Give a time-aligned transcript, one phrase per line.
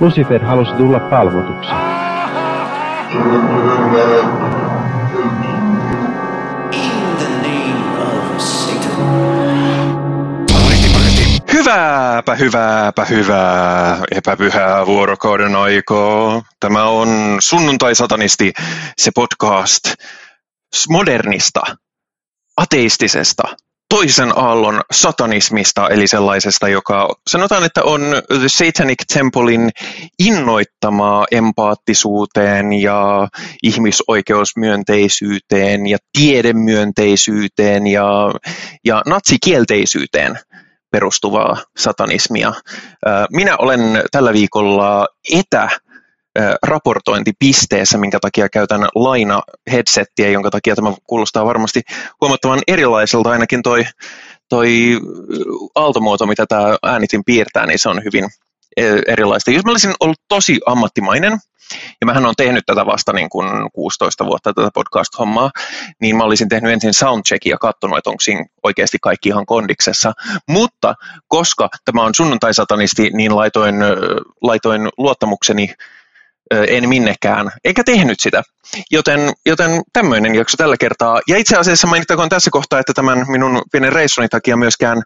[0.00, 1.70] Lucifer halusi tulla palvotuksi.
[11.52, 16.42] Hyvääpä, hyvääpä, hyvää, epäpyhää vuorokauden aikaa.
[16.60, 17.08] Tämä on
[17.40, 18.52] Sunnuntai-satanisti,
[18.98, 19.94] se podcast
[20.88, 21.60] modernista,
[22.56, 23.42] ateistisesta,
[23.88, 28.00] toisen aallon satanismista, eli sellaisesta, joka sanotaan, että on
[28.38, 29.70] The Satanic Templein
[30.18, 33.28] innoittamaa empaattisuuteen ja
[33.62, 38.32] ihmisoikeusmyönteisyyteen ja tiedemyönteisyyteen ja,
[38.84, 40.38] ja natsikielteisyyteen
[40.90, 42.52] perustuvaa satanismia.
[43.32, 45.68] Minä olen tällä viikolla etä
[46.62, 49.42] raportointipisteessä, minkä takia käytän laina
[49.72, 51.82] headsettiä, jonka takia tämä kuulostaa varmasti
[52.20, 53.84] huomattavan erilaiselta, ainakin toi,
[54.48, 54.98] toi
[55.74, 58.28] aaltomuoto, mitä tämä äänitin piirtää, niin se on hyvin
[59.06, 59.50] erilaista.
[59.50, 61.38] Jos mä olisin ollut tosi ammattimainen,
[62.00, 65.50] ja mähän on tehnyt tätä vasta niin kuin 16 vuotta tätä podcast-hommaa,
[66.00, 70.12] niin mä olisin tehnyt ensin soundcheckin ja katsonut, että onko siinä oikeasti kaikki ihan kondiksessa.
[70.48, 70.94] Mutta
[71.28, 73.74] koska tämä on sunnuntai-satanisti, niin laitoin,
[74.42, 75.74] laitoin luottamukseni
[76.50, 78.42] en minnekään, eikä tehnyt sitä.
[78.90, 81.20] Joten, joten tämmöinen jakso tällä kertaa.
[81.28, 85.02] Ja itse asiassa mainittakoon tässä kohtaa, että tämän minun pienen reissuni takia myöskään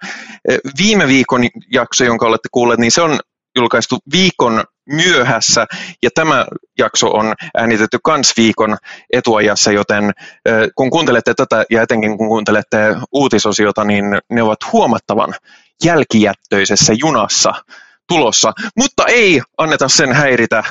[0.79, 3.19] viime viikon jakso, jonka olette kuulleet, niin se on
[3.57, 5.67] julkaistu viikon myöhässä,
[6.03, 6.47] ja tämä
[6.79, 8.77] jakso on äänitetty kans viikon
[9.13, 10.13] etuajassa, joten
[10.75, 15.35] kun kuuntelette tätä, ja etenkin kun kuuntelette uutisosiota, niin ne ovat huomattavan
[15.85, 17.55] jälkijättöisessä junassa
[18.09, 20.65] tulossa, mutta ei anneta sen häiritä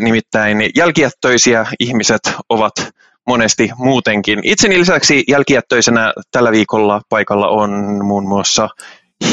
[0.00, 2.74] Nimittäin jälkijättöisiä ihmiset ovat
[3.26, 4.40] monesti muutenkin.
[4.42, 7.70] Itseni lisäksi jälkijättöisenä tällä viikolla paikalla on
[8.04, 8.68] muun muassa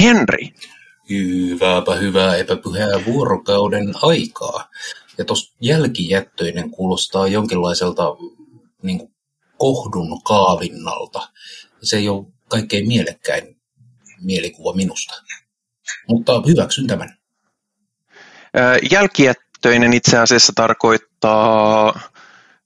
[0.01, 0.53] Henri.
[1.09, 4.69] Hyvääpä hyvää epäpyhää vuorokauden aikaa.
[5.17, 8.03] Ja tuossa jälkijättöinen kuulostaa jonkinlaiselta
[8.83, 9.11] niin kuin
[9.57, 11.29] kohdun kaavinnalta.
[11.81, 13.57] Se ei ole kaikkein mielekkäin
[14.21, 15.13] mielikuva minusta.
[16.07, 17.17] Mutta hyväksyn tämän.
[18.91, 21.99] Jälkijättöinen töinen itse asiassa tarkoittaa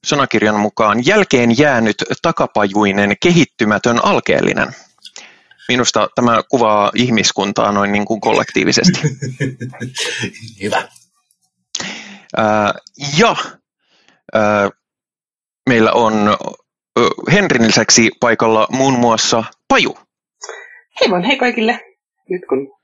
[0.06, 4.68] sanakirjan mukaan jälkeen jäänyt takapajuinen kehittymätön alkeellinen.
[5.68, 9.00] Minusta tämä kuvaa ihmiskuntaa noin niin kuin kollektiivisesti.
[10.62, 10.88] Hyvä.
[12.38, 12.74] Ää,
[13.18, 13.36] ja
[14.34, 14.70] ää,
[15.70, 16.14] meillä on
[17.32, 19.98] Henrin lisäksi paikalla muun muassa Paju.
[21.00, 21.80] Hei vaan hei kaikille.
[22.30, 22.75] Nyt kun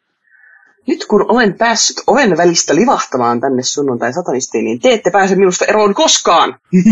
[0.88, 5.66] nyt kun olen päässyt oven välistä livahtamaan tänne sunnuntai satanistiin, niin te ette pääse minusta
[5.66, 6.60] eroon koskaan.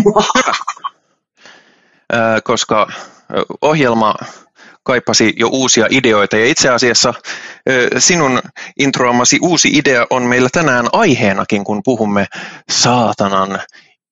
[2.43, 2.87] Koska
[3.61, 4.15] ohjelma
[4.83, 7.13] kaipasi jo uusia ideoita ja itse asiassa
[7.97, 8.39] sinun
[8.79, 12.25] introamasi uusi idea on meillä tänään aiheenakin, kun puhumme
[12.71, 13.59] saatanan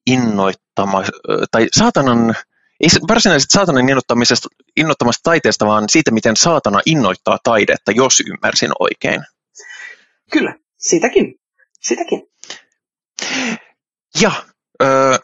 [0.08, 1.04] innoittama,
[1.52, 2.36] tai saatanan,
[2.80, 9.24] ei varsinaisesti saatanan innoittamisesta, innoittamasta taiteesta, vaan siitä, miten saatana innoittaa taidetta, jos ymmärsin oikein.
[10.32, 11.36] Kyllä, sitäkin.
[11.82, 12.22] Sitäkin.
[14.22, 14.32] Ja,
[14.84, 15.18] öö,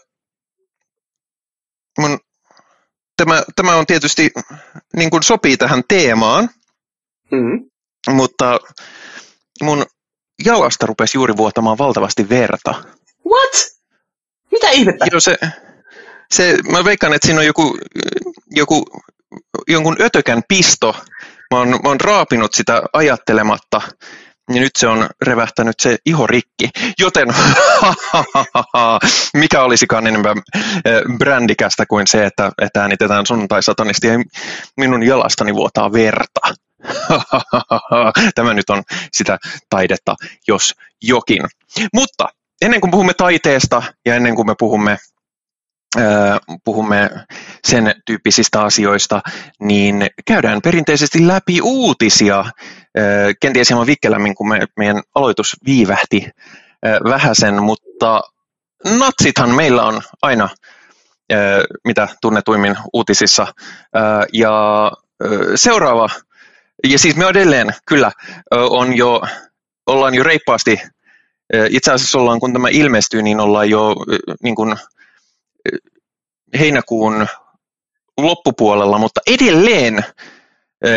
[2.00, 2.20] mun,
[3.18, 4.32] tämä, tämä on tietysti,
[4.96, 6.50] niin kuin sopii tähän teemaan,
[7.32, 7.70] mm.
[8.16, 8.60] mutta
[9.64, 9.86] mun
[10.46, 12.84] jalasta rupesi juuri vuotamaan valtavasti verta.
[13.28, 13.74] What?
[14.52, 15.06] Mitä ihmettä?
[15.12, 15.38] Joo, se,
[16.32, 17.78] se, mä veikkaan, että siinä on joku,
[18.50, 18.86] joku
[19.68, 20.96] jonkun ötökän pisto.
[21.52, 23.82] Mä oon, mä oon raapinut sitä ajattelematta
[24.50, 26.70] ja nyt se on revähtänyt se iho rikki.
[27.00, 27.28] Joten
[29.42, 30.38] mikä olisikaan enemmän
[31.18, 34.14] brändikästä kuin se, että, että äänitetään sunnuntai-satanisti ja
[34.78, 36.40] minun jalastani vuotaa verta.
[38.36, 38.84] Tämä nyt on
[39.14, 39.38] sitä
[39.70, 40.16] taidetta,
[40.48, 41.42] jos jokin.
[41.94, 42.28] Mutta
[42.62, 44.98] ennen kuin puhumme taiteesta ja ennen kuin me puhumme
[46.64, 47.10] puhumme
[47.68, 49.22] sen tyyppisistä asioista,
[49.60, 52.46] niin käydään perinteisesti läpi uutisia,
[53.40, 56.30] kenties hieman vikkelämmin, kun me, meidän aloitus viivähti
[56.84, 58.22] vähäsen, mutta
[58.98, 60.50] natsithan meillä on aina
[61.84, 63.48] mitä tunnetuimmin uutisissa.
[64.34, 64.92] Ja
[65.56, 66.10] seuraava,
[66.88, 68.12] ja siis me edelleen kyllä
[68.52, 69.22] on jo,
[69.88, 70.82] ollaan jo reippaasti,
[71.70, 73.96] itse asiassa ollaan, kun tämä ilmestyy, niin ollaan jo
[74.44, 74.76] niin kuin,
[76.60, 77.28] heinäkuun
[78.18, 80.06] loppupuolella, mutta edelleen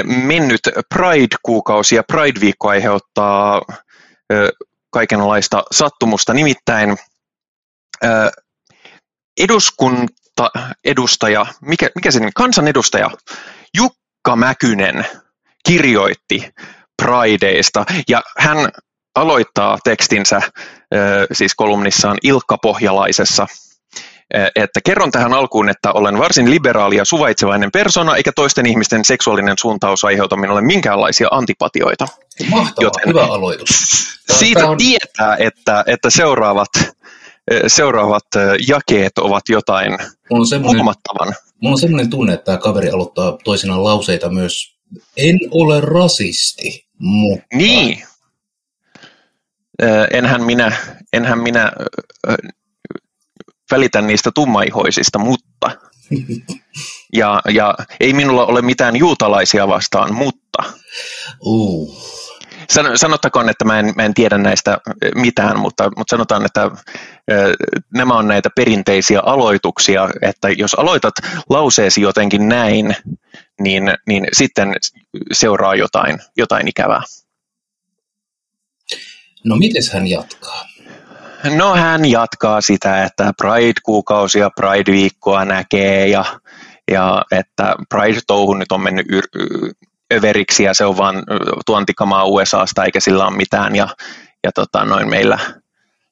[0.05, 0.61] mennyt
[0.95, 3.63] Pride-kuukausi ja Pride-viikko aiheuttaa
[4.91, 6.35] kaikenlaista sattumusta.
[6.35, 6.97] Nimittäin
[9.41, 10.51] eduskunta,
[10.85, 13.11] edustaja, mikä, mikä se nimi, kansanedustaja
[13.77, 15.07] Jukka Mäkynen
[15.69, 16.51] kirjoitti
[17.03, 17.85] Prideista.
[18.09, 18.59] Ja hän
[19.15, 20.41] aloittaa tekstinsä
[21.33, 23.47] siis kolumnissaan Ilkka Pohjalaisessa,
[24.35, 29.55] että kerron tähän alkuun, että olen varsin liberaali ja suvaitsevainen persona, eikä toisten ihmisten seksuaalinen
[29.61, 32.09] suuntaus aiheuta minulle minkäänlaisia antipatioita.
[32.51, 33.69] Mahtava, Joten hyvä aloitus.
[34.39, 34.79] Siitä on...
[34.79, 36.69] tietää, että, että seuraavat,
[37.67, 38.27] seuraavat
[38.69, 39.93] jakeet ovat jotain
[40.31, 41.35] on huomattavan.
[41.63, 44.77] Mulla on semmoinen tunne, että tämä kaveri aloittaa toisinaan lauseita myös,
[45.17, 47.47] en ole rasisti, mutta...
[47.55, 48.03] Niin.
[50.13, 50.77] Enhän minä,
[51.13, 51.73] enhän minä
[53.71, 55.71] välitä niistä tummaihoisista, mutta.
[57.13, 60.63] Ja, ja ei minulla ole mitään juutalaisia vastaan, mutta.
[61.41, 62.17] Uh.
[62.95, 64.79] Sanottakoon, että mä en, mä en tiedä näistä
[65.15, 66.63] mitään, mutta, mutta sanotaan, että
[67.31, 67.55] ö,
[67.95, 71.15] nämä on näitä perinteisiä aloituksia, että jos aloitat
[71.51, 72.97] lauseesi jotenkin näin,
[73.61, 74.75] niin, niin sitten
[75.33, 77.03] seuraa jotain, jotain ikävää.
[79.45, 80.69] No miten hän jatkaa?
[81.51, 86.25] No hän jatkaa sitä, että Pride-kuukausia, Pride-viikkoa näkee ja,
[86.91, 89.73] ja että Pride-touhu nyt on mennyt yr-
[90.15, 91.23] överiksi ja se on vaan
[91.67, 93.89] tuontikamaa USAsta eikä sillä ole mitään ja,
[94.45, 95.39] ja tota, noin meillä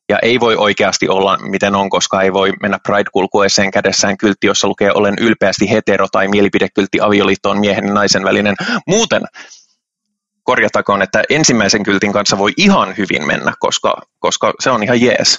[0.08, 4.68] ja ei voi oikeasti olla miten on, koska ei voi mennä Pride-kulkueeseen kädessään kyltti, jossa
[4.68, 8.54] lukee olen ylpeästi hetero tai mielipidekyltti avioliitto on miehen ja naisen välinen.
[8.86, 9.22] Muuten
[10.44, 15.38] korjatakoon, että ensimmäisen kyltin kanssa voi ihan hyvin mennä, koska, koska se on ihan jees.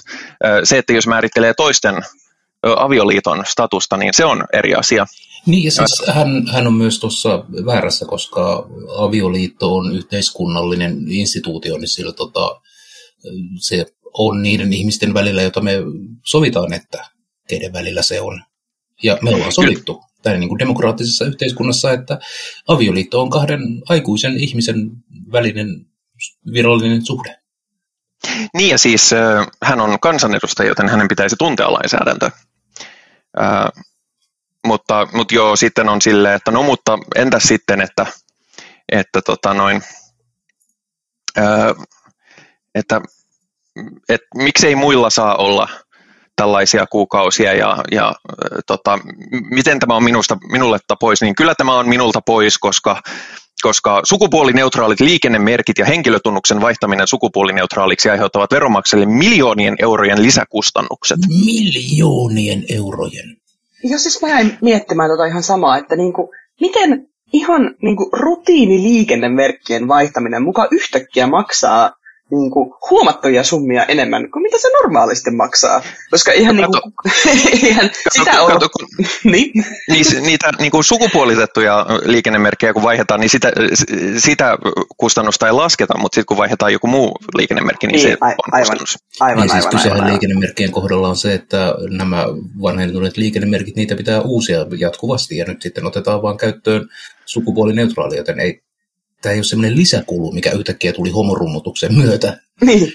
[0.64, 1.94] Se, että jos määrittelee toisten
[2.62, 5.06] avioliiton statusta, niin se on eri asia.
[5.46, 8.68] Niin, ja siis hän, hän on myös tuossa väärässä, koska
[8.98, 12.60] avioliitto on yhteiskunnallinen instituutio, niin sillä tota,
[13.60, 15.72] se on niiden ihmisten välillä, jota me
[16.24, 17.06] sovitaan, että
[17.48, 18.42] keiden välillä se on.
[19.02, 22.18] Ja me ollaan sovittu tai niin kuin demokraattisessa yhteiskunnassa, että
[22.68, 24.90] avioliitto on kahden aikuisen ihmisen
[25.32, 25.86] välinen
[26.52, 27.36] virallinen suhde.
[28.54, 29.10] Niin ja siis
[29.62, 32.30] hän on kansanedustaja, joten hänen pitäisi tuntea lainsäädäntö.
[34.66, 38.06] Mutta, mutta joo, sitten on silleen, että no mutta entäs sitten, että,
[38.92, 39.82] että tota noin,
[41.38, 41.86] äh,
[42.74, 43.00] että,
[44.08, 45.68] että miksei muilla saa olla–
[46.36, 48.14] tällaisia kuukausia ja, ja
[48.66, 48.98] tota,
[49.50, 53.02] miten tämä on minusta, minulle pois, niin kyllä tämä on minulta pois, koska,
[53.62, 61.18] koska sukupuolineutraalit liikennemerkit ja henkilötunnuksen vaihtaminen sukupuolineutraaliksi aiheuttavat veronmaksajille miljoonien eurojen lisäkustannukset.
[61.28, 63.36] Miljoonien eurojen?
[63.84, 70.42] Ja siis mä jäin miettimään tota ihan samaa, että niinku, miten ihan niinku rutiiniliikennemerkkien vaihtaminen
[70.42, 71.92] mukaan yhtäkkiä maksaa
[72.30, 75.82] niin kuin, huomattavia summia enemmän kuin mitä se normaalisti maksaa.
[76.10, 76.92] Koska ihan, no, niin kuin,
[77.70, 78.52] ihan kato, sitä kato, on...
[78.52, 78.88] Kato, kun,
[79.32, 79.64] niin?
[79.90, 83.52] niin, niitä niin kuin sukupuolitettuja liikennemerkkejä kun vaihdetaan, niin sitä,
[84.18, 84.58] sitä
[84.96, 88.34] kustannusta ei lasketa, mutta sitten kun vaihdetaan joku muu liikennemerkki, niin, niin se a, on
[88.52, 88.98] aivan, kustannus.
[89.20, 92.24] Aivan, niin, siis aivan, kysehän aivan, liikennemerkkien kohdalla on se, että nämä
[92.62, 96.88] vanhentuneet liikennemerkit, niitä pitää uusia jatkuvasti, ja nyt sitten otetaan vaan käyttöön
[97.24, 98.65] sukupuolineutraali, joten ei
[99.22, 102.38] tämä ei ole semmoinen lisäkulu, mikä yhtäkkiä tuli homorummutuksen myötä.
[102.60, 102.92] Niin.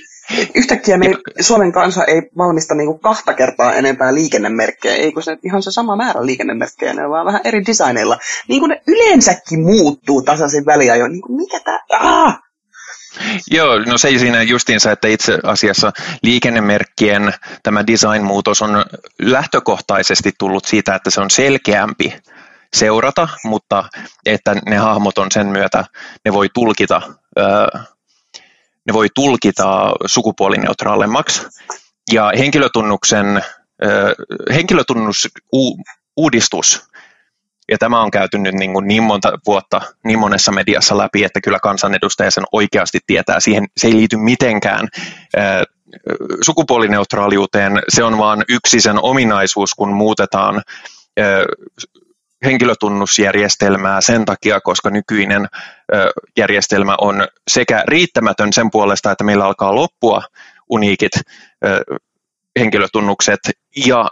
[0.55, 1.05] Yhtäkkiä me,
[1.39, 5.95] Suomen kansa ei valmista niinku kahta kertaa enempää liikennemerkkejä, ei kun se ihan se sama
[5.95, 8.17] määrä liikennemerkkejä, ne on vaan vähän eri designeilla.
[8.47, 11.11] Niin kuin ne yleensäkin muuttuu tasaisin väliajoin.
[11.11, 11.79] Niin kuin mikä tämä...
[11.89, 12.39] Ah!
[13.51, 15.91] Joo, no se ei siinä justiinsa, että itse asiassa
[16.23, 18.85] liikennemerkkien tämä design-muutos on
[19.21, 22.13] lähtökohtaisesti tullut siitä, että se on selkeämpi
[22.77, 23.83] seurata, mutta
[24.25, 25.85] että ne hahmot on sen myötä,
[26.25, 27.01] ne voi tulkita,
[28.87, 31.41] ne voi tulkita sukupuolineutraalemmaksi.
[32.13, 33.43] Ja henkilötunnuksen,
[34.53, 36.87] henkilötunnusuudistus,
[37.71, 41.41] ja tämä on käyty nyt niin, kuin niin monta vuotta niin monessa mediassa läpi, että
[41.41, 43.39] kyllä kansanedustaja sen oikeasti tietää.
[43.39, 44.87] Siihen se ei liity mitenkään
[46.41, 50.61] sukupuolineutraaliuteen, se on vain yksi sen ominaisuus, kun muutetaan
[52.45, 55.47] henkilötunnusjärjestelmää sen takia, koska nykyinen
[56.37, 60.23] järjestelmä on sekä riittämätön sen puolesta, että meillä alkaa loppua
[60.69, 61.11] uniikit
[62.59, 63.39] henkilötunnukset
[63.85, 64.09] ja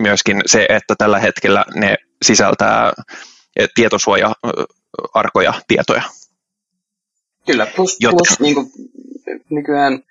[0.00, 2.92] myöskin se, että tällä hetkellä ne sisältää
[3.74, 6.02] tietosuoja-arkoja tietoja.
[7.46, 8.70] Kyllä, plus, Joten, plus niin kuin,
[9.50, 10.02] nykyään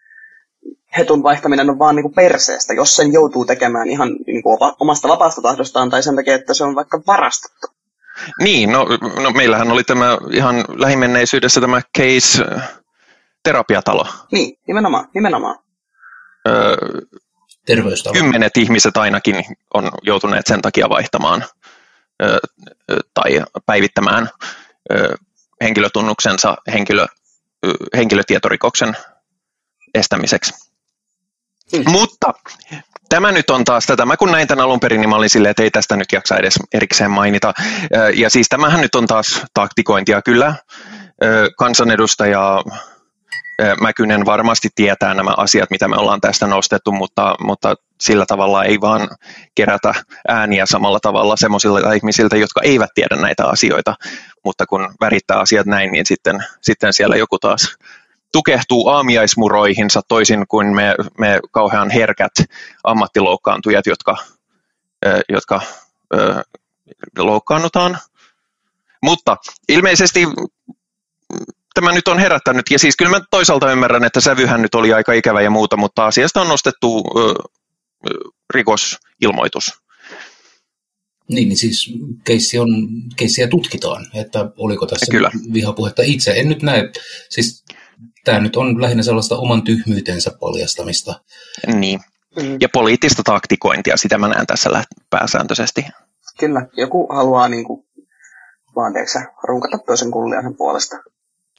[0.98, 5.08] hetun vaihtaminen on vaan niin kuin perseestä, jos sen joutuu tekemään ihan niin kuin omasta
[5.08, 7.68] vapaasta tahdostaan tai sen takia, että se on vaikka varastettu.
[8.42, 8.86] Niin, no,
[9.24, 14.06] no meillähän oli tämä ihan lähimenneisyydessä tämä case-terapiatalo.
[14.32, 15.60] Niin, nimenomaan, nimenomaan.
[16.48, 16.76] Öö,
[17.66, 18.14] Terveystalo.
[18.14, 19.36] Kymmenet ihmiset ainakin
[19.74, 21.46] on joutuneet sen takia vaihtamaan
[22.24, 22.38] öö,
[23.14, 24.30] tai päivittämään
[24.92, 25.16] öö,
[25.62, 27.06] henkilötunnuksensa henkilö,
[27.66, 28.98] öö, henkilötietorikoksen
[29.94, 30.67] estämiseksi.
[31.74, 31.92] Mm.
[31.92, 32.34] Mutta
[33.10, 34.06] tämä nyt on taas tätä.
[34.06, 36.38] Mä kun näin tämän alun perin, niin mä olin silleen, että ei tästä nyt jaksa
[36.38, 37.54] edes erikseen mainita.
[38.16, 40.56] Ja siis tämähän nyt on taas taktikointia kyllä.
[41.58, 42.64] Kansanedustaja
[43.82, 48.82] Mäkynen varmasti tietää nämä asiat, mitä me ollaan tästä nostettu, mutta, mutta sillä tavalla ei
[48.82, 49.10] vaan
[49.56, 49.94] kerätä
[50.28, 53.96] ääniä samalla tavalla semmoisilta ihmisiltä, jotka eivät tiedä näitä asioita,
[54.46, 57.78] mutta kun värittää asiat näin, niin sitten, sitten siellä joku taas
[58.32, 62.34] tukehtuu aamiaismuroihinsa toisin kuin me, me kauhean herkät
[62.84, 64.18] ammattiloukkaantujat, jotka,
[65.30, 65.62] jotka
[67.18, 67.98] loukkaannutaan.
[69.04, 69.38] Mutta
[69.70, 70.26] ilmeisesti
[71.74, 75.14] tämä nyt on herättänyt, ja siis kyllä mä toisaalta ymmärrän, että sävyhän nyt oli aika
[75.14, 77.34] ikävä ja muuta, mutta asiasta on nostettu ö,
[78.54, 79.72] rikosilmoitus.
[81.30, 81.94] Niin, niin siis
[82.24, 82.70] keissi on,
[83.16, 85.32] keissiä tutkitaan, että oliko tässä Kyllä.
[85.54, 86.32] vihapuhetta itse.
[86.32, 86.90] En nyt näe,
[87.30, 87.64] siis
[88.24, 91.22] tämä nyt on lähinnä sellaista oman tyhmyytensä paljastamista.
[91.68, 92.00] Niin,
[92.36, 92.58] mm.
[92.62, 94.70] ja poliittista taktikointia, sitä mä näen tässä
[95.10, 95.86] pääsääntöisesti.
[96.40, 97.86] Kyllä, joku haluaa niin kuin,
[98.76, 100.98] vaan teeksä, runkata toisen kulliaisen puolesta.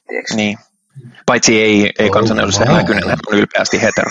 [0.09, 0.35] Tiedätkö?
[0.35, 0.59] Niin.
[1.27, 4.11] Paitsi ei, ei oh, kansanedustaja Mäkynen, hän on ylpeästi hetero.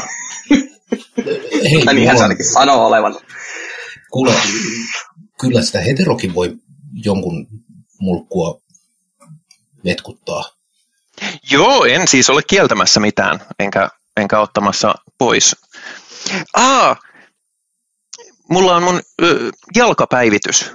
[1.71, 3.15] Hei, tai niin hän ainakin sanoo olevan.
[4.11, 4.33] Kuule,
[5.39, 6.57] kyllä sitä heterokin voi
[7.05, 7.47] jonkun
[7.99, 8.61] mulkkua
[9.85, 10.43] vetkuttaa.
[11.51, 15.55] Joo, en siis ole kieltämässä mitään, enkä, enkä ottamassa pois.
[16.53, 16.95] Aa,
[18.49, 20.71] mulla on mun ö, jalkapäivitys.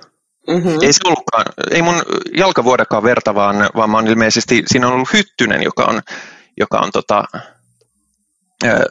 [0.49, 0.79] Mm-hmm.
[0.83, 2.03] Ei se ollutkaan, ei mun
[2.37, 6.03] jalkavuodekaan verta, vaan, vaan mä oon ilmeisesti, siinä on ollut hyttynen, joka on,
[6.57, 7.25] joka on tota,
[8.65, 8.87] ö,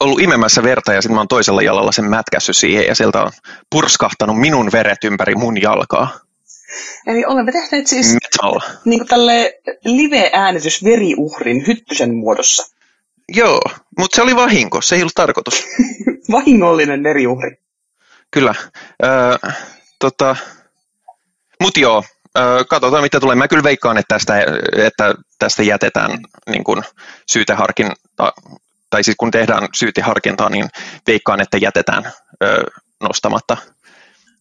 [0.00, 3.32] ollut imemässä verta ja sitten mä oon toisella jalalla sen mätkässyt siihen ja sieltä on
[3.70, 6.08] purskahtanut minun veret ympäri mun jalkaa.
[7.06, 8.60] Eli olemme tehneet siis Metal.
[8.84, 12.74] niin kuin tälle live-äänitys veriuhrin hyttysen muodossa.
[13.28, 13.60] Joo,
[13.98, 15.64] mutta se oli vahinko, se ei ollut tarkoitus.
[16.32, 17.56] Vahingollinen veriuhri.
[18.30, 18.54] Kyllä.
[19.04, 19.36] Öö,
[19.98, 20.36] tota,
[21.62, 22.04] mutta joo,
[22.38, 23.36] öö, katsotaan mitä tulee.
[23.36, 24.34] Mä kyllä veikkaan, että tästä,
[24.86, 26.10] että tästä jätetään
[26.50, 26.82] niin kun
[27.32, 27.94] syyteharkinta,
[28.90, 30.68] tai siis kun tehdään syyteharkintaa, niin
[31.06, 32.12] veikkaan, että jätetään
[32.42, 32.64] öö,
[33.00, 33.56] nostamatta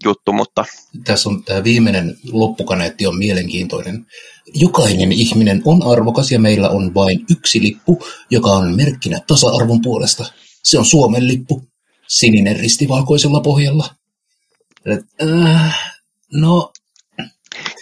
[0.04, 0.66] juttu, mutta...
[1.06, 4.06] Tässä on tämä viimeinen loppukaneetti on mielenkiintoinen.
[4.54, 10.26] Jokainen ihminen on arvokas ja meillä on vain yksi lippu, joka on merkkinä tasa-arvon puolesta.
[10.64, 11.64] Se on Suomen lippu,
[12.08, 13.96] sininen risti valkoisella pohjalla.
[15.22, 15.94] Äh,
[16.34, 16.72] no...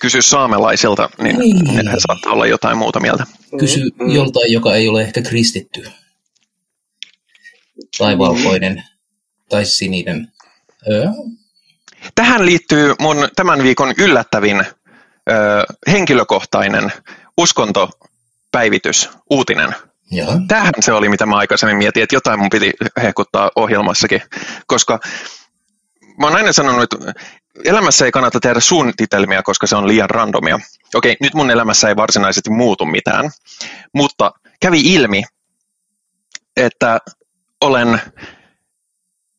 [0.01, 1.87] Kysy saamelaisilta, niin, niin.
[1.87, 3.25] he saattaa olla jotain muuta mieltä.
[3.59, 4.11] Kysy mm.
[4.11, 5.87] joltain, joka ei ole ehkä kristitty.
[7.97, 8.83] Tai valkoinen.
[9.49, 10.31] Tai sininen.
[10.91, 11.05] Öö,
[12.15, 14.63] Tähän liittyy mun tämän viikon yllättävin ö,
[15.91, 16.91] henkilökohtainen
[17.37, 19.75] uskontopäivitys, uutinen.
[20.11, 20.25] Ja.
[20.47, 24.21] Tähän se oli, mitä mä aikaisemmin mietin, että jotain mun piti hehkuttaa ohjelmassakin,
[24.67, 24.99] koska
[26.19, 27.13] mä oon aina sanonut, että
[27.65, 30.59] elämässä ei kannata tehdä suunnitelmia, koska se on liian randomia.
[30.95, 33.31] Okei, nyt mun elämässä ei varsinaisesti muutu mitään,
[33.93, 34.31] mutta
[34.61, 35.23] kävi ilmi,
[36.57, 36.99] että
[37.61, 38.01] olen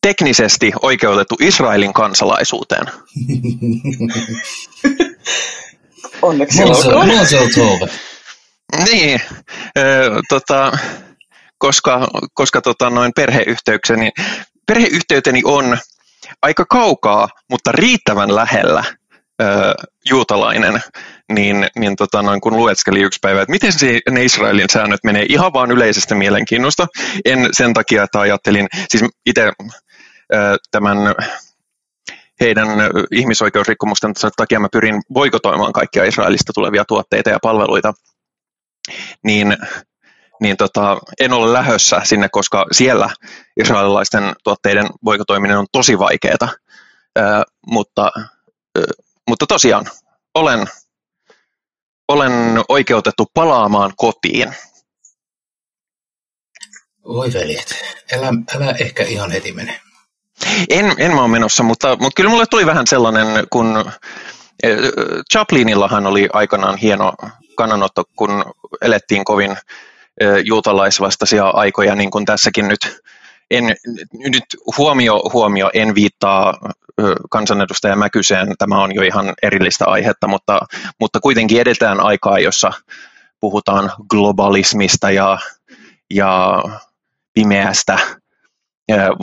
[0.03, 2.85] teknisesti oikeutettu Israelin kansalaisuuteen.
[6.21, 7.89] Onneksi olkoon.
[8.91, 9.21] Niin,
[9.77, 9.83] äh,
[10.29, 10.71] tota,
[11.57, 14.11] koska, koska tota, noin perheyhteykseni,
[14.67, 15.77] perheyhteyteni on
[16.41, 19.73] aika kaukaa, mutta riittävän lähellä äh,
[20.09, 20.81] juutalainen,
[21.31, 25.25] niin, niin tota, noin kun lueskeli yksi päivä, että miten se, ne Israelin säännöt menee
[25.29, 26.87] ihan vaan yleisestä mielenkiinnosta.
[27.25, 29.51] En sen takia, että ajattelin, siis itse
[30.71, 30.97] tämän
[32.39, 32.67] heidän
[33.11, 37.93] ihmisoikeusrikkomusten takia mä pyrin voikotoimaan kaikkia Israelista tulevia tuotteita ja palveluita,
[39.23, 39.57] niin,
[40.41, 43.09] niin tota, en ole lähössä sinne, koska siellä
[43.57, 46.51] israelilaisten tuotteiden voikotoiminen on tosi vaikeaa.
[47.67, 48.11] mutta,
[49.29, 49.85] mutta tosiaan
[50.35, 50.67] olen,
[52.07, 54.55] olen oikeutettu palaamaan kotiin.
[57.03, 57.75] Voi veljet,
[58.13, 59.81] älä, älä ehkä ihan heti mene.
[60.69, 63.85] En, en mä ole menossa, mutta, mutta kyllä mulle tuli vähän sellainen, kun
[65.31, 67.13] Chaplinillahan oli aikanaan hieno
[67.55, 68.43] kannanotto, kun
[68.81, 69.57] elettiin kovin
[70.43, 73.03] juutalaisvastaisia aikoja, niin kuin tässäkin nyt.
[73.51, 73.75] En,
[74.13, 74.43] nyt
[74.77, 76.53] huomio, huomio, en viittaa
[77.29, 80.59] kansanedustaja Mäkyseen, tämä on jo ihan erillistä aihetta, mutta,
[80.99, 82.71] mutta kuitenkin edetään aikaa, jossa
[83.39, 85.37] puhutaan globalismista ja,
[86.13, 86.63] ja
[87.33, 87.99] pimeästä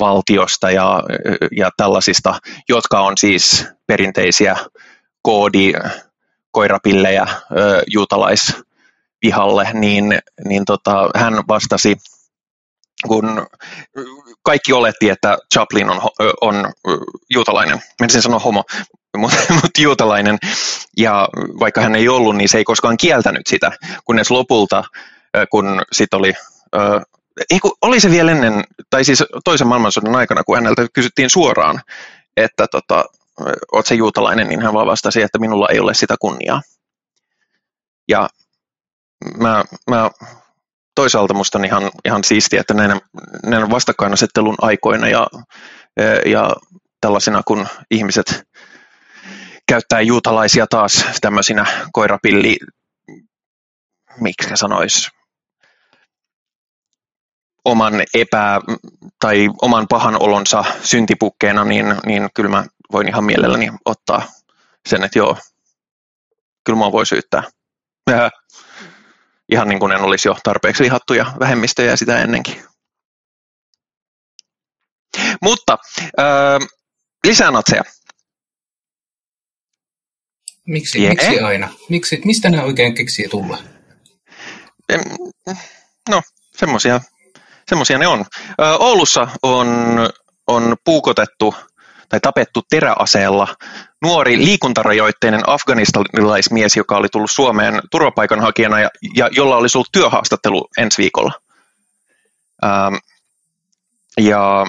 [0.01, 1.03] valtiosta ja,
[1.57, 2.35] ja tällaisista,
[2.69, 4.57] jotka on siis perinteisiä
[5.23, 5.73] koodi,
[6.51, 7.27] koirapillejä
[7.87, 11.97] juutalaisvihalle, niin, niin tota, hän vastasi
[13.09, 13.47] kun
[14.43, 16.01] kaikki oletti, että Chaplin on,
[16.41, 16.73] on
[17.31, 17.83] juutalainen.
[18.01, 18.65] Menisin sanoa homo,
[19.17, 20.39] mutta mut juutalainen.
[20.97, 21.29] Ja
[21.61, 23.73] vaikka hän ei ollut, niin se ei koskaan kieltänyt sitä,
[24.05, 24.85] kunnes lopulta,
[25.51, 26.35] kun sitten oli
[27.51, 31.81] ei kun, oli se vielä ennen, tai siis toisen maailmansodan aikana, kun häneltä kysyttiin suoraan,
[32.37, 33.05] että tota,
[33.73, 36.63] oot se juutalainen, niin hän vaan vastasi, että minulla ei ole sitä kunniaa.
[38.09, 38.29] Ja
[39.39, 40.11] mä, mä
[40.95, 43.01] toisaalta musta on ihan, ihan siistiä, että näinä,
[43.47, 45.27] näinä vastakkainasettelun aikoina ja,
[46.27, 46.51] ja
[47.01, 48.43] tällaisina, kun ihmiset
[49.69, 52.57] käyttää juutalaisia taas tämmöisinä koirapilli,
[54.21, 55.09] miksi sanois,
[57.71, 58.61] oman epä-
[59.19, 64.23] tai oman pahan olonsa syntipukkeena, niin, niin kyllä mä voin ihan mielelläni ottaa
[64.89, 65.37] sen, että joo,
[66.65, 67.43] kyllä mä voi syyttää.
[68.11, 68.31] Ja,
[69.53, 72.63] ihan niin kuin en olisi jo tarpeeksi lihattuja vähemmistöjä sitä ennenkin.
[75.43, 75.79] Mutta
[76.19, 76.69] äh,
[77.27, 77.83] lisää natseja.
[80.67, 81.11] Miksi, yeah.
[81.11, 81.69] miksi aina?
[81.89, 83.59] Miksi, mistä nämä oikein keksii tulla?
[86.09, 86.23] No,
[86.57, 87.01] semmoisia
[87.71, 88.25] semmoisia ne on.
[88.79, 89.69] Oulussa on,
[90.47, 91.55] on puukotettu
[92.09, 93.49] tai tapettu teräaseella
[94.03, 100.99] nuori liikuntarajoitteinen afganistanilaismies, joka oli tullut Suomeen turvapaikanhakijana ja, ja jolla olisi ollut työhaastattelu ensi
[100.99, 101.33] viikolla.
[102.65, 102.95] Ähm,
[104.21, 104.67] ja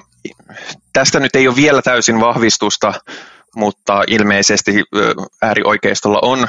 [0.94, 2.94] tästä nyt ei ole vielä täysin vahvistusta,
[3.56, 4.84] mutta ilmeisesti
[5.42, 6.48] äärioikeistolla on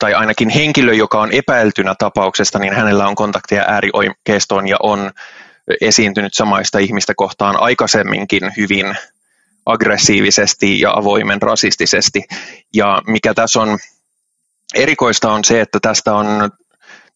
[0.00, 5.10] tai ainakin henkilö, joka on epäiltynä tapauksesta, niin hänellä on kontakteja äärioikeistoon ja on
[5.80, 8.96] esiintynyt samaista ihmistä kohtaan aikaisemminkin hyvin
[9.66, 12.24] aggressiivisesti ja avoimen rasistisesti.
[12.74, 13.78] Ja mikä tässä on
[14.74, 16.50] erikoista on se, että tästä on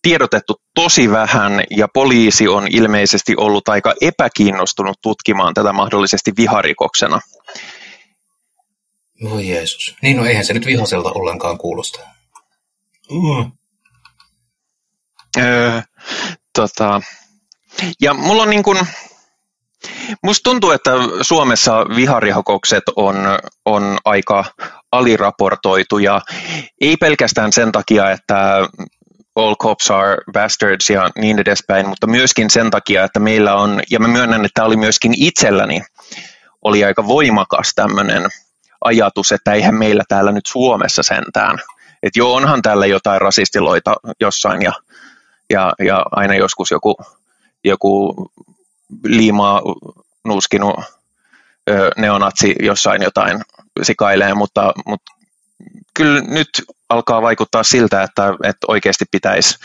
[0.02, 7.20] tiedotettu tosi vähän ja poliisi on ilmeisesti ollut aika epäkiinnostunut tutkimaan tätä mahdollisesti viharikoksena.
[9.24, 9.96] Voi Jeesus.
[10.02, 12.13] Niin no eihän se nyt vihaselta ollenkaan kuulosta.
[13.10, 13.52] Mm.
[15.38, 15.80] Öö,
[16.54, 17.00] tota,
[18.00, 18.78] ja mulla on niin kuin,
[20.22, 20.90] musta tuntuu, että
[21.22, 23.16] Suomessa viharihokokset on,
[23.64, 24.44] on aika
[24.92, 26.20] aliraportoituja,
[26.80, 28.68] ei pelkästään sen takia, että
[29.36, 34.00] all cops are bastards ja niin edespäin, mutta myöskin sen takia, että meillä on, ja
[34.00, 35.82] mä myönnän, että tämä oli myöskin itselläni,
[36.62, 38.26] oli aika voimakas tämmöinen
[38.84, 41.58] ajatus, että eihän meillä täällä nyt Suomessa sentään–
[42.04, 44.72] että joo, onhan tällä jotain rasistiloita jossain ja,
[45.50, 46.96] ja, ja aina joskus joku,
[47.64, 48.14] joku
[49.04, 49.62] liimaa
[50.24, 50.74] nuuskinut
[51.70, 53.42] ö, neonatsi jossain jotain
[53.82, 55.12] sikailee, mutta, mutta
[55.94, 56.48] kyllä nyt
[56.88, 59.58] alkaa vaikuttaa siltä, että, että oikeasti pitäisi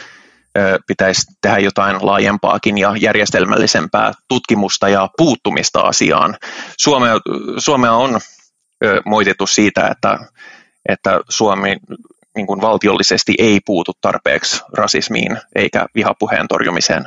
[0.87, 6.37] pitäisi tehdä jotain laajempaakin ja järjestelmällisempää tutkimusta ja puuttumista asiaan.
[6.77, 7.13] Suomea,
[7.57, 8.19] Suomea on
[9.05, 10.19] moitettu siitä, että,
[10.89, 11.77] että Suomi
[12.39, 17.05] niin kuin valtiollisesti ei puutu tarpeeksi rasismiin eikä vihapuheen torjumiseen.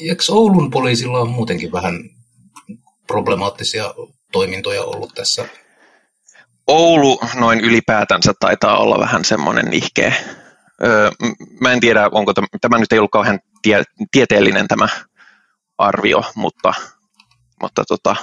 [0.00, 1.94] Eikö Oulun poliisilla on muutenkin vähän
[3.06, 3.94] problemaattisia
[4.32, 5.44] toimintoja ollut tässä?
[6.66, 10.14] Oulu noin ylipäätänsä taitaa olla vähän semmoinen nihkeä.
[10.84, 11.10] Öö,
[11.60, 14.88] mä en tiedä, onko tämä, tämä nyt ei ollut kauhean tie, tieteellinen tämä
[15.78, 16.74] arvio, mutta,
[17.62, 18.16] mutta tota...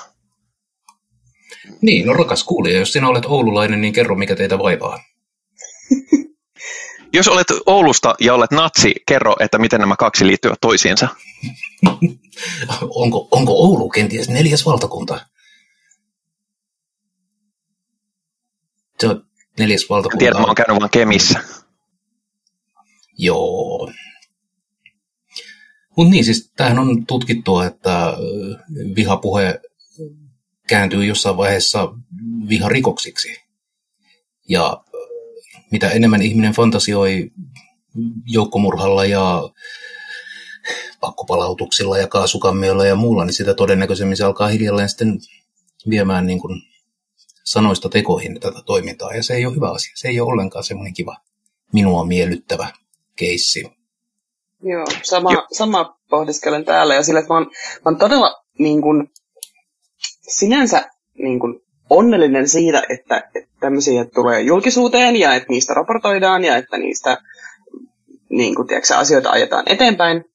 [1.82, 5.00] Niin, no rakas kuulija, jos sinä olet oululainen, niin kerro mikä teitä vaivaa.
[7.14, 11.08] Jos olet Oulusta ja olet natsi, kerro, että miten nämä kaksi liittyvät toisiinsa.
[12.82, 15.26] onko, onko Oulu kenties neljäs valtakunta?
[19.00, 19.26] Se on
[19.60, 20.20] neljäs valtakunta.
[20.20, 21.40] Tiedän, mä oon käynyt vaan Kemissä.
[23.18, 23.92] Joo.
[25.98, 28.14] Mutta niin, siis tämähän on tutkittua, että
[28.96, 29.60] vihapuhe
[30.68, 31.94] kääntyy jossain vaiheessa
[32.50, 33.42] viharikoksiksi.
[34.50, 34.84] Ja
[35.72, 37.32] mitä enemmän ihminen fantasioi
[38.26, 39.50] joukkomurhalla ja
[41.00, 45.20] pakkopalautuksilla ja kaasukammioilla ja muulla, niin sitä todennäköisemmin se alkaa hiljalleen sitten
[45.90, 46.62] viemään niin kuin
[47.44, 49.14] sanoista tekoihin tätä toimintaa.
[49.14, 49.92] Ja se ei ole hyvä asia.
[49.96, 51.18] Se ei ole ollenkaan semmoinen kiva,
[51.74, 52.68] minua miellyttävä
[53.16, 53.64] keissi.
[54.64, 55.48] Joo, sama, Joo.
[55.52, 59.12] sama pohdiskelen täällä ja sillä, että mä oon, mä oon todella niin kuin,
[60.40, 66.58] sinänsä niin kuin, onnellinen siitä, että, että tämmöisiä tulee julkisuuteen ja että niistä raportoidaan ja
[66.58, 67.18] että niistä
[68.30, 70.26] niin kuin, tiedätkö, asioita ajetaan eteenpäin.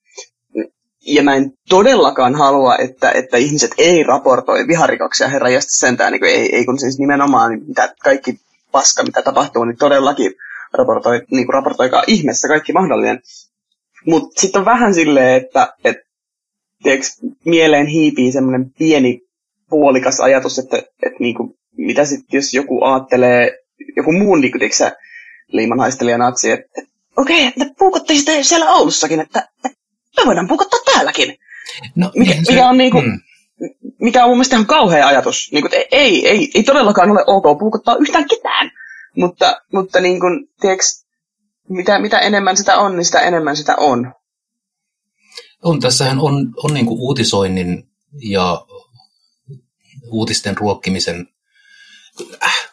[1.06, 6.32] Ja mä en todellakaan halua, että, että ihmiset ei raportoi viharikoksia, herra sentään, niin kuin,
[6.32, 8.40] ei, ei kun siis nimenomaan mitä, kaikki
[8.72, 10.34] paska, mitä tapahtuu, niin todellakin
[10.72, 13.20] raportoi, niin kuin raportoikaa ihmeessä kaikki mahdollinen.
[14.06, 16.02] Mutta sitten on vähän silleen, että, että
[16.82, 17.06] tiedätkö,
[17.44, 19.23] mieleen hiipii semmoinen pieni
[19.70, 23.58] puolikas ajatus, että, että niin kuin, mitä sitten jos joku ajattelee,
[23.96, 25.04] joku muun niin kuin, tiedätkö,
[25.48, 26.82] liimanhaistelija natsi, että,
[27.16, 29.80] okei, okay, että puukotti sitten siellä Oulussakin, että, että
[30.16, 31.38] me voidaan puukottaa täälläkin.
[31.96, 33.20] No, mikä, se, mikä on niin kuin, mm.
[34.00, 35.48] mikä on mun mielestä ihan kauhea ajatus.
[35.52, 38.70] Niin kuin, että ei, ei, ei todellakaan ole ok puukottaa yhtään ketään.
[39.16, 40.84] Mutta, mutta niin kuin, tiedätkö,
[41.68, 44.14] mitä, mitä enemmän sitä on, niin sitä enemmän sitä on.
[45.62, 47.84] On, tässähän on, on niin kuin uutisoinnin
[48.22, 48.66] ja
[50.10, 51.26] uutisten ruokkimisen,
[52.42, 52.66] äh,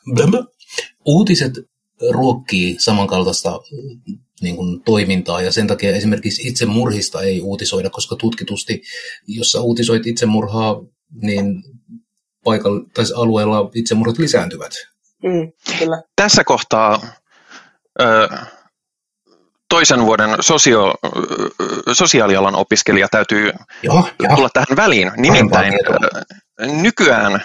[1.06, 1.54] uutiset
[2.12, 3.60] ruokkii samankaltaista
[4.42, 8.82] niin kuin, toimintaa ja sen takia esimerkiksi itsemurhista ei uutisoida, koska tutkitusti,
[9.28, 10.82] jos sä uutisoit itsemurhaa,
[11.22, 11.64] niin
[12.44, 14.72] paikalla tai alueella itsemurhat lisääntyvät.
[15.24, 16.02] Mm, kyllä.
[16.16, 17.02] Tässä kohtaa
[18.02, 18.30] ö,
[19.70, 20.94] toisen vuoden sosio,
[21.94, 23.52] sosiaalialan opiskelija täytyy
[23.84, 25.12] joo, tulla tähän väliin.
[25.18, 25.74] Nimittäin
[26.62, 27.42] nykyään,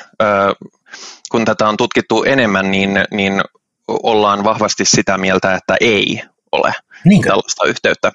[1.30, 3.42] kun tätä on tutkittu enemmän, niin, niin
[3.88, 6.74] ollaan vahvasti sitä mieltä, että ei ole
[7.04, 7.28] Niinkö?
[7.28, 8.12] tällaista yhteyttä.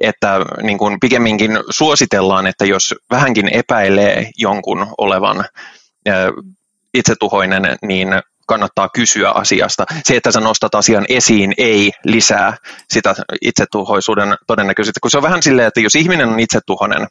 [0.00, 5.44] Että niin kuin pikemminkin suositellaan, että jos vähänkin epäilee jonkun olevan
[6.94, 8.08] itsetuhoinen, niin
[8.46, 9.84] kannattaa kysyä asiasta.
[10.04, 12.56] Se, että sä nostat asian esiin, ei lisää
[12.90, 15.00] sitä itsetuhoisuuden todennäköisyyttä.
[15.00, 17.06] Kun se on vähän silleen, että jos ihminen on itsetuhoinen,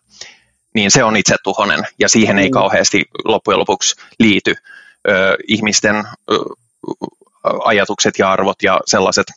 [0.74, 2.54] niin se on itsetuhoinen, ja siihen ei mm.
[2.54, 4.56] kauheasti loppujen lopuksi liity
[5.10, 5.96] ö, ihmisten
[6.32, 6.36] ö,
[7.66, 9.28] ajatukset ja arvot ja sellaiset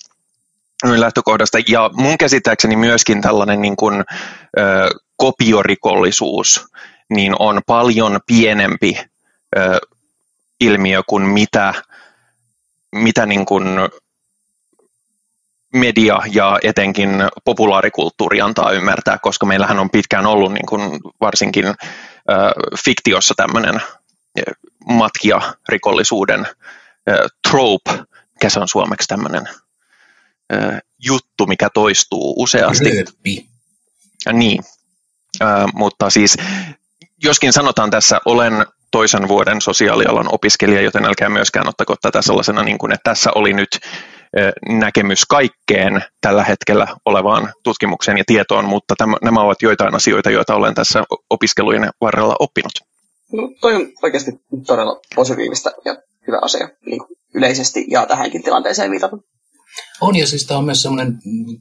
[0.85, 1.59] lähtökohdasta.
[1.69, 4.05] Ja mun käsittääkseni myöskin tällainen niin kuin,
[4.59, 4.63] ö,
[5.17, 6.67] kopiorikollisuus
[7.09, 8.99] niin on paljon pienempi
[9.57, 9.79] ö,
[10.61, 11.75] ilmiö kuin mitä,
[12.93, 13.65] mitä niin kuin
[15.75, 17.11] media ja etenkin
[17.45, 21.75] populaarikulttuuri antaa ymmärtää, koska meillähän on pitkään ollut niin kuin varsinkin ö,
[22.85, 23.83] fiktiossa tämmöinen
[24.87, 26.47] matkia rikollisuuden
[27.11, 29.49] ö, trope, mikä se on suomeksi tämmöinen
[30.53, 32.91] ö, juttu, mikä toistuu useasti.
[32.91, 33.47] Rööppi.
[34.27, 34.63] Ja niin,
[35.43, 36.37] ö, mutta siis
[37.23, 42.79] joskin sanotaan tässä, olen toisen vuoden sosiaalialan opiskelija, joten älkää myöskään ottako tätä sellaisena, niin
[42.79, 43.81] kuin, että tässä oli nyt
[44.69, 50.55] näkemys kaikkeen tällä hetkellä olevaan tutkimukseen ja tietoon, mutta täm, nämä ovat joitain asioita, joita
[50.55, 52.73] olen tässä opiskelujen varrella oppinut.
[53.33, 54.31] No, toi on oikeasti
[54.67, 55.97] todella positiivista ja
[56.27, 57.01] hyvä asia niin
[57.35, 59.19] yleisesti ja tähänkin tilanteeseen viitata.
[60.01, 61.19] On ja siis tämä on myös sellainen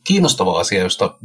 [0.07, 1.17] kiinnostava asia, josta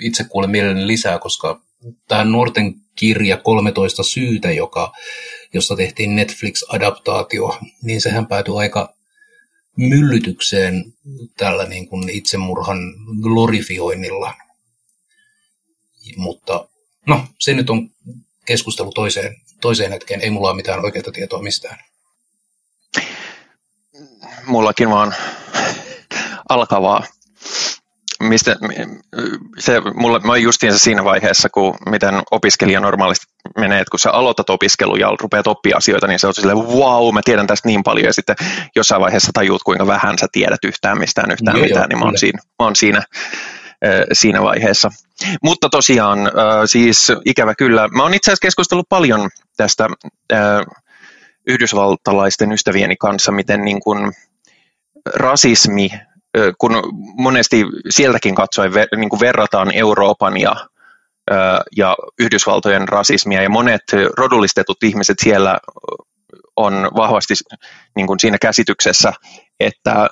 [0.00, 1.60] itse kuulen mielelläni lisää, koska
[2.08, 4.92] tämä nuorten kirja 13 syytä, joka,
[5.54, 8.94] josta tehtiin Netflix-adaptaatio, niin sehän päätyi aika
[9.76, 10.92] myllytykseen
[11.36, 12.78] tällä niin kuin itsemurhan
[13.22, 14.34] glorifioinnilla.
[16.16, 16.68] Mutta
[17.06, 17.90] no, se nyt on
[18.44, 20.20] keskustelu toiseen, toiseen hetkeen.
[20.20, 21.78] Ei mulla ole mitään oikeaa tietoa mistään.
[24.46, 25.14] Mullakin vaan
[26.48, 27.06] alkavaa
[28.22, 28.56] mistä,
[29.58, 33.26] se, mulla, mä oon justiinsa siinä vaiheessa, kun miten opiskelija normaalisti
[33.58, 37.14] menee, että kun sä aloitat opiskelu ja rupeat oppia asioita, niin se on silleen, wow,
[37.14, 38.36] mä tiedän tästä niin paljon, ja sitten
[38.76, 42.04] jossain vaiheessa tajuut, kuinka vähän sä tiedät yhtään mistään yhtään joo, mitään, joo, niin mä
[42.04, 43.02] oon siinä, mä oon siinä,
[44.12, 44.90] siinä vaiheessa.
[45.42, 46.18] Mutta tosiaan,
[46.66, 49.88] siis ikävä kyllä, mä oon itse asiassa keskustellut paljon tästä
[51.46, 54.12] yhdysvaltalaisten ystävieni kanssa, miten niin kuin
[55.14, 55.90] rasismi
[56.58, 56.82] kun
[57.16, 60.56] monesti sieltäkin katsoen niin kuin verrataan Euroopan ja,
[61.76, 63.82] ja Yhdysvaltojen rasismia, ja monet
[64.16, 65.58] rodullistetut ihmiset siellä
[66.56, 67.34] on vahvasti
[67.96, 69.12] niin kuin siinä käsityksessä,
[69.60, 70.10] että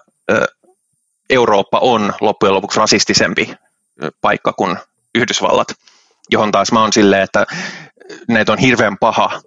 [1.30, 3.54] Eurooppa on loppujen lopuksi rasistisempi
[4.20, 4.76] paikka kuin
[5.14, 5.68] Yhdysvallat,
[6.30, 7.46] johon taas mä oon silleen, että
[8.28, 9.40] näitä on hirveän paha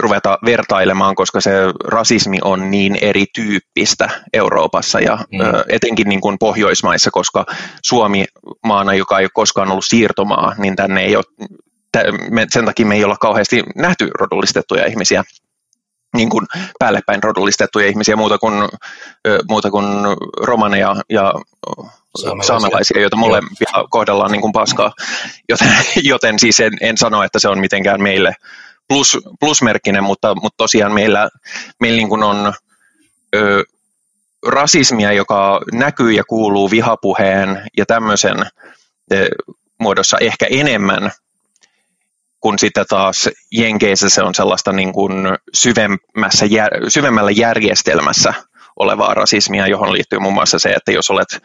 [0.00, 1.52] ruveta vertailemaan, koska se
[1.84, 5.38] rasismi on niin erityyppistä Euroopassa ja mm.
[5.68, 7.46] etenkin niin kuin Pohjoismaissa, koska
[7.84, 8.24] Suomi
[8.64, 11.24] maana, joka ei ole koskaan ollut siirtomaa, niin tänne ei ole,
[12.50, 15.24] sen takia me ei olla kauheasti nähty rodullistettuja ihmisiä
[16.16, 16.46] niin kuin
[16.78, 18.54] päällepäin rodullistettuja ihmisiä muuta kuin,
[19.48, 19.86] muuta kuin
[20.40, 21.34] romaneja ja
[22.16, 24.92] saamelaisia, saamelaisia joita molempia kohdellaan niin kuin paskaa.
[25.48, 25.68] Joten,
[26.02, 28.34] joten siis en, en sano, että se on mitenkään meille
[28.88, 31.28] plus, plusmerkkinen, mutta, mutta tosiaan meillä,
[31.80, 32.52] meillä niin kuin on
[33.34, 33.64] ö,
[34.46, 38.46] rasismia, joka näkyy ja kuuluu vihapuheen ja tämmöisen
[39.12, 39.28] ö,
[39.78, 41.12] muodossa ehkä enemmän
[42.44, 44.08] kun sitten taas Jenkeissä.
[44.08, 45.12] Se on sellaista niin kuin
[45.54, 46.46] syvemmässä,
[46.88, 48.34] syvemmällä järjestelmässä
[48.76, 51.42] olevaa rasismia, johon liittyy muun muassa se, että jos olet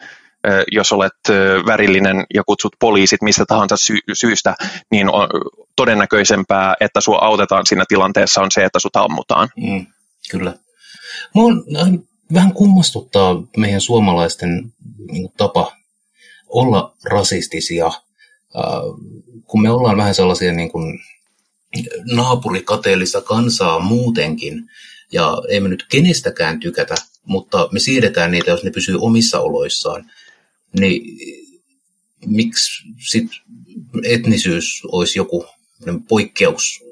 [0.72, 1.12] jos olet
[1.66, 4.54] värillinen ja kutsut poliisit mistä tahansa sy- syystä,
[4.90, 5.28] niin on
[5.76, 9.48] todennäköisempää, että sua autetaan siinä tilanteessa on se, että sut ammutaan.
[9.56, 9.86] Mm,
[10.30, 10.54] kyllä.
[11.34, 11.64] Mua on,
[12.34, 14.72] vähän kummastuttaa meidän suomalaisten
[15.12, 15.72] niin tapa
[16.48, 17.90] olla rasistisia,
[19.46, 21.00] kun me ollaan vähän sellaisia niin kuin
[22.04, 24.70] naapurikateellista kansaa muutenkin,
[25.12, 30.10] ja emme nyt kenestäkään tykätä, mutta me siedetään niitä, jos ne pysyy omissa oloissaan,
[30.78, 31.18] niin
[32.26, 33.38] miksi sitten
[34.04, 35.46] etnisyys olisi joku
[36.08, 36.84] poikkeus,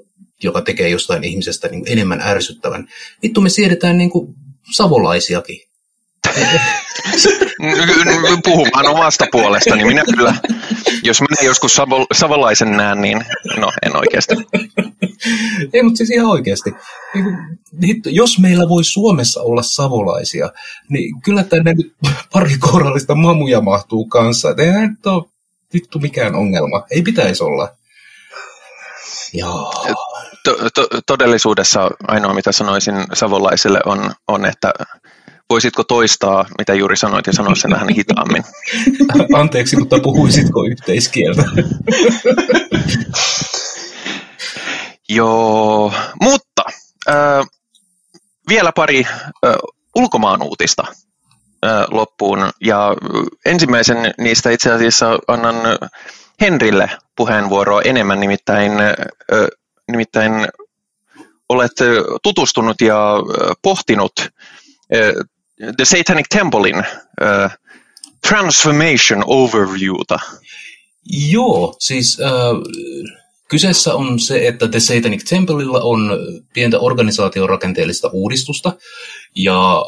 [0.43, 2.89] joka tekee jostain ihmisestä niin enemmän ärsyttävän.
[3.23, 4.35] Vittu me siedetään niin kuin
[4.73, 5.68] savolaisiakin.
[8.45, 10.35] Puhumaan omasta puolesta, niin minä kyllä,
[11.03, 13.25] jos minä joskus savo, savolaisen näen, niin
[13.57, 14.35] no en oikeasti.
[15.73, 16.75] Ei, mutta siis ihan oikeasti.
[17.73, 20.51] Niin, jos meillä voi Suomessa olla savolaisia,
[20.89, 21.95] niin kyllä tänne nyt
[22.33, 24.49] pari kourallista mamuja mahtuu kanssa.
[24.59, 25.25] Ei nyt ole
[25.75, 26.87] vittu mikään ongelma.
[26.91, 27.69] Ei pitäisi olla.
[29.33, 29.73] Joo.
[30.45, 34.73] To- to- todellisuudessa ainoa, mitä sanoisin savolaisille, on, on että
[35.51, 38.45] voisitko toistaa, mitä juuri sanoit, ja sanoa sen vähän hitaammin?
[39.41, 41.45] Anteeksi, mutta puhuisitko yhteiskieltä?
[45.09, 46.63] Joo, mutta
[47.09, 47.47] äh,
[48.49, 49.07] vielä pari
[49.47, 49.55] äh,
[49.97, 50.85] ulkomaan uutista
[51.67, 52.51] äh, loppuun.
[52.61, 52.95] Ja
[53.47, 55.55] ensimmäisen niistä itse asiassa annan
[56.41, 59.47] Henrille puheenvuoroa enemmän, nimittäin, äh,
[59.91, 60.33] nimittäin
[61.49, 61.73] olet
[62.23, 63.15] tutustunut ja
[63.63, 64.13] pohtinut
[65.77, 67.51] The Satanic Templein uh,
[68.29, 70.19] Transformation Overviewta.
[71.31, 72.63] Joo, siis uh,
[73.49, 76.19] kyseessä on se, että The Satanic Templeilla on
[76.55, 78.73] pientä organisaatiorakenteellista uudistusta,
[79.35, 79.83] ja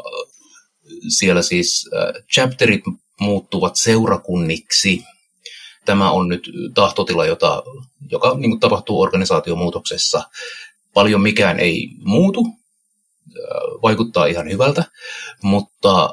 [1.09, 2.83] siellä siis uh, chapterit
[3.21, 5.05] muuttuvat seurakunniksi.
[5.85, 7.63] Tämä on nyt tahtotila, jota,
[8.11, 10.23] joka niin tapahtuu organisaatiomuutoksessa.
[10.95, 12.47] Paljon mikään ei muutu,
[13.83, 14.85] vaikuttaa ihan hyvältä,
[15.43, 16.11] mutta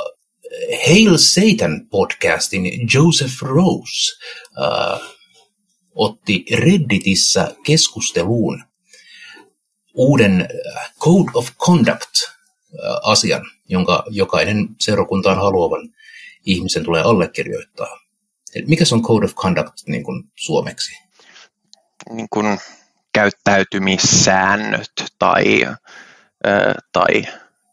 [0.88, 4.16] Hail Satan podcastin Joseph Rose
[4.62, 5.00] äh,
[5.96, 8.64] otti Redditissä keskusteluun
[9.94, 10.48] uuden
[11.00, 15.90] Code of Conduct-asian, jonka jokainen seurakuntaan haluavan
[16.46, 18.00] ihmisen tulee allekirjoittaa.
[18.68, 20.98] Mikä se on Code of Conduct niin kuin suomeksi?
[22.10, 22.60] Niin kuin
[23.14, 25.68] käyttäytymissäännöt tai
[26.92, 27.26] tai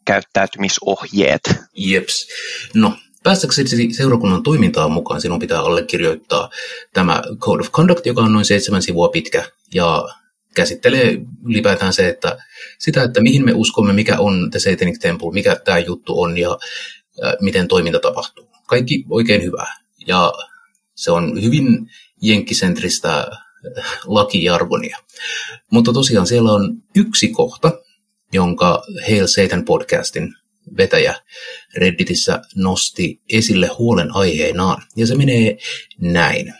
[0.05, 1.41] käyttäytymisohjeet.
[1.73, 2.27] Jeps.
[2.73, 6.49] No, päästäksesi seurakunnan toimintaan mukaan sinun pitää allekirjoittaa
[6.93, 10.03] tämä Code of Conduct, joka on noin seitsemän sivua pitkä ja
[10.55, 12.37] käsittelee ylipäätään se, että
[12.79, 16.57] sitä, että mihin me uskomme, mikä on The Satanic Temple, mikä tämä juttu on ja
[17.41, 18.49] miten toiminta tapahtuu.
[18.67, 19.75] Kaikki oikein hyvää.
[20.07, 20.33] Ja
[20.95, 21.89] se on hyvin
[22.21, 23.27] jenkkisentristä
[24.05, 24.97] lakijargonia.
[25.71, 27.71] Mutta tosiaan siellä on yksi kohta,
[28.33, 30.33] jonka Hail Satan podcastin
[30.77, 31.15] vetäjä
[31.75, 34.83] Redditissä nosti esille huolen aiheenaan.
[34.95, 35.57] Ja se menee
[35.99, 36.53] näin.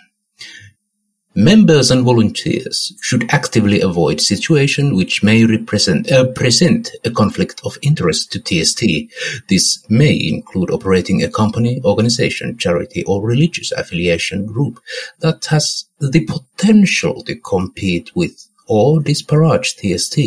[1.37, 7.77] Members and volunteers should actively avoid situations which may represent, uh, present a conflict of
[7.81, 9.09] interest to TST.
[9.47, 14.79] This may include operating a company, organization, charity, or religious affiliation group
[15.19, 20.17] that has the potential to compete with or disparage TST.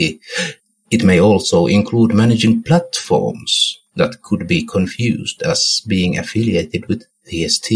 [0.90, 7.70] It may also include managing platforms that could be confused as being affiliated with TST.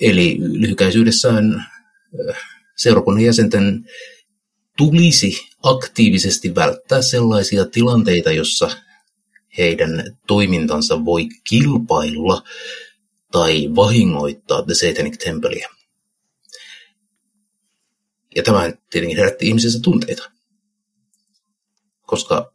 [0.00, 2.36] Eli lyhykäisyydessään äh,
[2.76, 3.84] seurakunnan jäsenten
[4.76, 8.70] tulisi aktiivisesti välttää sellaisia tilanteita, jossa
[9.58, 12.42] heidän toimintansa voi kilpailla
[13.32, 15.68] tai vahingoittaa The Satanic Templea.
[18.36, 20.37] Ja tämä tietenkin herätti ihmisessä tunteita
[22.08, 22.52] koska,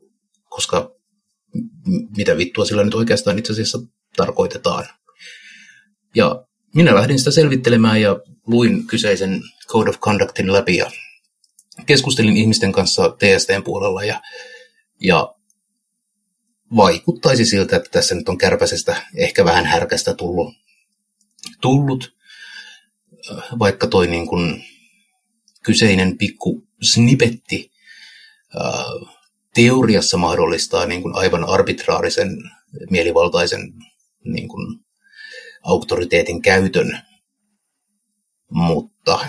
[0.50, 0.92] koska
[2.18, 3.80] mitä vittua sillä nyt oikeastaan itse asiassa
[4.16, 4.86] tarkoitetaan.
[6.16, 10.92] Ja minä lähdin sitä selvittelemään ja luin kyseisen Code of Conductin läpi ja
[11.86, 14.22] keskustelin ihmisten kanssa TSTn puolella ja,
[15.00, 15.36] ja
[16.76, 20.54] vaikuttaisi siltä, että tässä nyt on kärpäisestä ehkä vähän härkästä tullut,
[21.62, 22.16] tullut
[23.60, 24.64] vaikka toi niin kuin
[25.64, 27.72] kyseinen pikku snipetti
[29.54, 32.38] teoriassa mahdollistaa niin kuin aivan arbitraarisen,
[32.90, 33.74] mielivaltaisen
[34.24, 34.80] niin kuin
[35.64, 37.00] auktoriteetin käytön,
[38.50, 39.20] mutta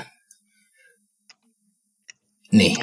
[2.53, 2.77] niin.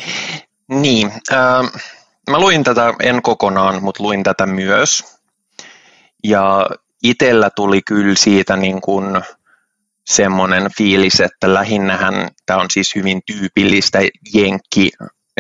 [0.70, 1.82] Niin, äh,
[2.30, 5.04] mä luin tätä, en kokonaan, mutta luin tätä myös.
[6.24, 6.68] Ja
[7.04, 9.06] itellä tuli kyllä siitä niin kuin
[10.06, 14.00] semmoinen fiilis, että lähinnähän tämä on siis hyvin tyypillistä
[14.34, 14.90] jenkki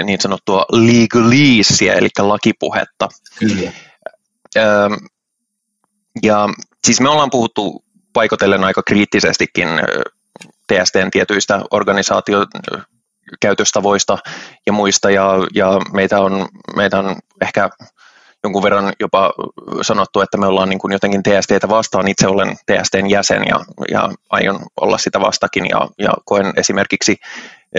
[0.03, 3.07] niin sanottua legalisia, eli lakipuhetta.
[3.39, 3.71] Kyllä.
[6.23, 6.49] Ja
[6.85, 9.69] siis me ollaan puhuttu paikotellen aika kriittisestikin
[10.67, 14.17] TSTn tietyistä organisaatiokäytöstavoista
[14.67, 17.69] ja muista, ja, ja meitä, on, meitä on ehkä
[18.43, 19.33] jonkun verran jopa
[19.81, 22.07] sanottu, että me ollaan niin kuin jotenkin TSTtä vastaan.
[22.07, 23.59] Itse olen TSTn jäsen ja,
[23.91, 27.17] ja aion olla sitä vastakin ja, ja koen esimerkiksi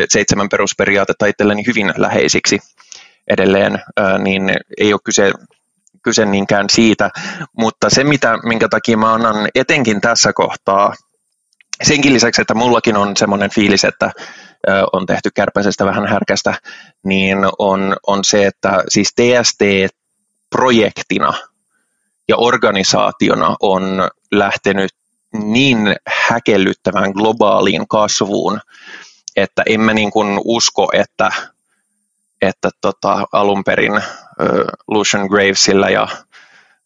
[0.08, 2.58] seitsemän perusperiaatetta itselleni hyvin läheisiksi
[3.28, 3.78] edelleen,
[4.18, 5.32] niin ei ole kyse,
[6.02, 7.10] kyse niinkään siitä,
[7.58, 10.94] mutta se, mitä, minkä takia mä annan etenkin tässä kohtaa,
[11.82, 14.10] senkin lisäksi, että mullakin on semmoinen fiilis, että
[14.92, 16.54] on tehty kärpäisestä vähän härkästä,
[17.04, 19.60] niin on, on se, että siis TST
[20.52, 21.32] projektina
[22.28, 24.90] ja organisaationa on lähtenyt
[25.32, 25.96] niin
[26.28, 28.60] häkellyttävän globaaliin kasvuun,
[29.36, 31.30] että en mä niin kuin usko, että,
[32.42, 34.04] että tota, alun perin äh,
[34.88, 36.08] Lucian Gravesilla ja,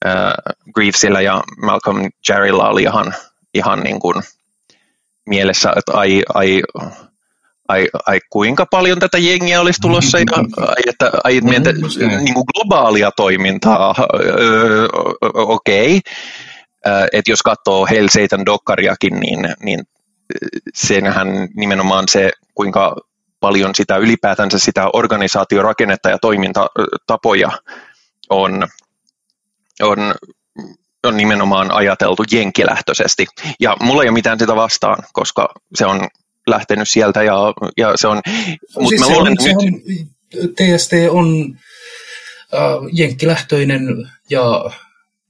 [0.06, 0.32] äh,
[0.74, 3.14] Gravesilla ja Malcolm Jarrilla oli ihan,
[3.54, 4.22] ihan niin kuin
[5.26, 6.62] mielessä, että ai, ai,
[7.68, 10.24] ai, ai kuinka paljon tätä jengiä olisi tulossa, ja
[10.66, 11.72] ai, että, ai, mietä,
[12.22, 14.88] niin kuin globaalia toimintaa, öö,
[15.34, 15.96] okei.
[15.96, 17.08] Okay.
[17.12, 19.80] että jos katsoo Hell Satan Dokkariakin, niin, niin
[20.74, 22.96] senhän nimenomaan se, kuinka
[23.40, 27.50] paljon sitä ylipäätänsä sitä organisaatiorakennetta ja toimintatapoja
[28.30, 28.68] on,
[29.82, 30.14] on,
[31.04, 33.26] on nimenomaan ajateltu jenkilähtöisesti.
[33.60, 36.08] Ja mulla ei ole mitään sitä vastaan, koska se on
[36.46, 38.20] lähtenyt sieltä ja, ja se on...
[38.78, 39.56] Mut siis mä luulen, on, nyt...
[39.56, 41.58] on, TST on
[42.54, 42.60] äh,
[42.92, 44.70] jenkkilähtöinen ja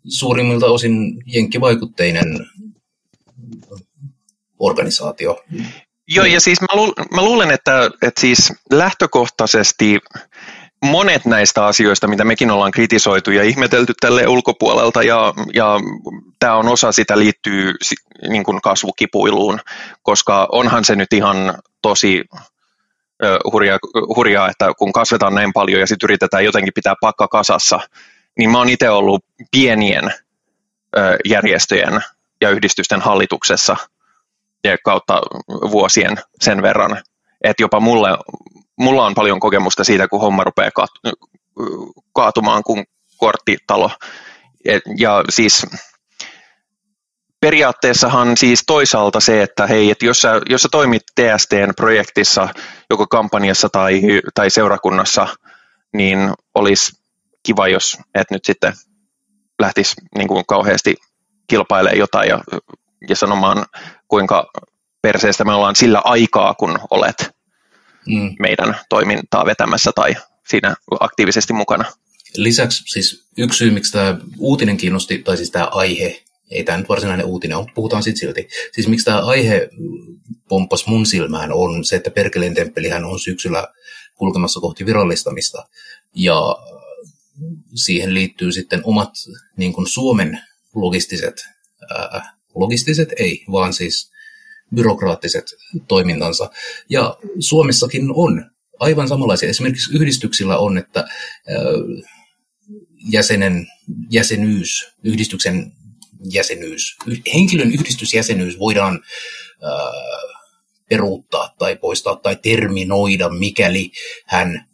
[0.09, 2.47] suurimmilta osin jenkkivaikutteinen
[4.59, 5.45] organisaatio.
[6.09, 9.99] Joo, ja siis mä, lu, mä luulen, että, että siis lähtökohtaisesti
[10.85, 15.81] monet näistä asioista, mitä mekin ollaan kritisoitu ja ihmetelty tälle ulkopuolelta, ja, ja
[16.39, 17.75] tämä on osa sitä liittyy
[18.29, 19.61] niin kuin kasvukipuiluun,
[20.03, 22.25] koska onhan se nyt ihan tosi
[23.53, 23.79] hurjaa,
[24.17, 27.81] hurjaa, että kun kasvetaan näin paljon ja sitten yritetään jotenkin pitää pakka kasassa,
[28.39, 30.15] niin mä oon itse ollut pienien
[31.25, 32.01] järjestöjen
[32.41, 33.77] ja yhdistysten hallituksessa
[34.65, 37.03] ja kautta vuosien sen verran,
[37.45, 38.09] että jopa mulle,
[38.79, 40.71] mulla on paljon kokemusta siitä, kun homma rupeaa
[42.13, 42.85] kaatumaan kuin
[43.17, 43.91] korttitalo.
[44.99, 45.67] Ja siis
[47.41, 52.49] periaatteessahan siis toisaalta se, että hei, että jos sä, jos sä toimit TSTn projektissa,
[52.91, 54.03] joko kampanjassa tai,
[54.35, 55.27] tai seurakunnassa,
[55.93, 56.19] niin
[56.55, 56.93] olisi
[57.43, 58.73] kiva, jos et nyt sitten
[59.59, 60.97] lähtisi niin kuin kauheasti
[61.47, 62.41] kilpailemaan jotain ja,
[63.09, 63.67] ja sanomaan,
[64.09, 64.47] kuinka
[65.03, 67.36] perseestä me ollaan sillä aikaa, kun olet
[68.07, 68.35] mm.
[68.39, 70.15] meidän toimintaa vetämässä tai
[70.49, 71.85] siinä aktiivisesti mukana.
[72.37, 76.89] Lisäksi siis yksi syy, miksi tämä uutinen kiinnosti, tai siis tämä aihe, ei tämä nyt
[76.89, 78.49] varsinainen uutinen ole, puhutaan sitten silti.
[78.73, 79.69] Siis miksi tämä aihe
[80.49, 83.69] pomppas mun silmään on se, että Perkeleen temppelihän on syksyllä
[84.15, 85.69] kulkemassa kohti virallistamista.
[86.15, 86.57] Ja
[87.75, 89.11] siihen liittyy sitten omat
[89.57, 90.41] niin kuin Suomen
[90.75, 91.35] logistiset,
[91.91, 94.13] ää, logistiset ei, vaan siis
[94.75, 95.45] byrokraattiset
[95.89, 96.51] toimintansa.
[96.91, 98.51] Ja Suomessakin on
[98.81, 99.49] aivan samanlaisia.
[99.49, 101.05] Esimerkiksi yhdistyksillä on, että
[103.13, 103.67] jäsenen
[104.11, 105.73] jäsenyys, yhdistyksen
[106.33, 106.97] jäsenyys,
[107.35, 109.03] henkilön yhdistysjäsenyys voidaan
[110.89, 113.91] peruuttaa tai poistaa tai terminoida, mikäli
[114.27, 114.67] hän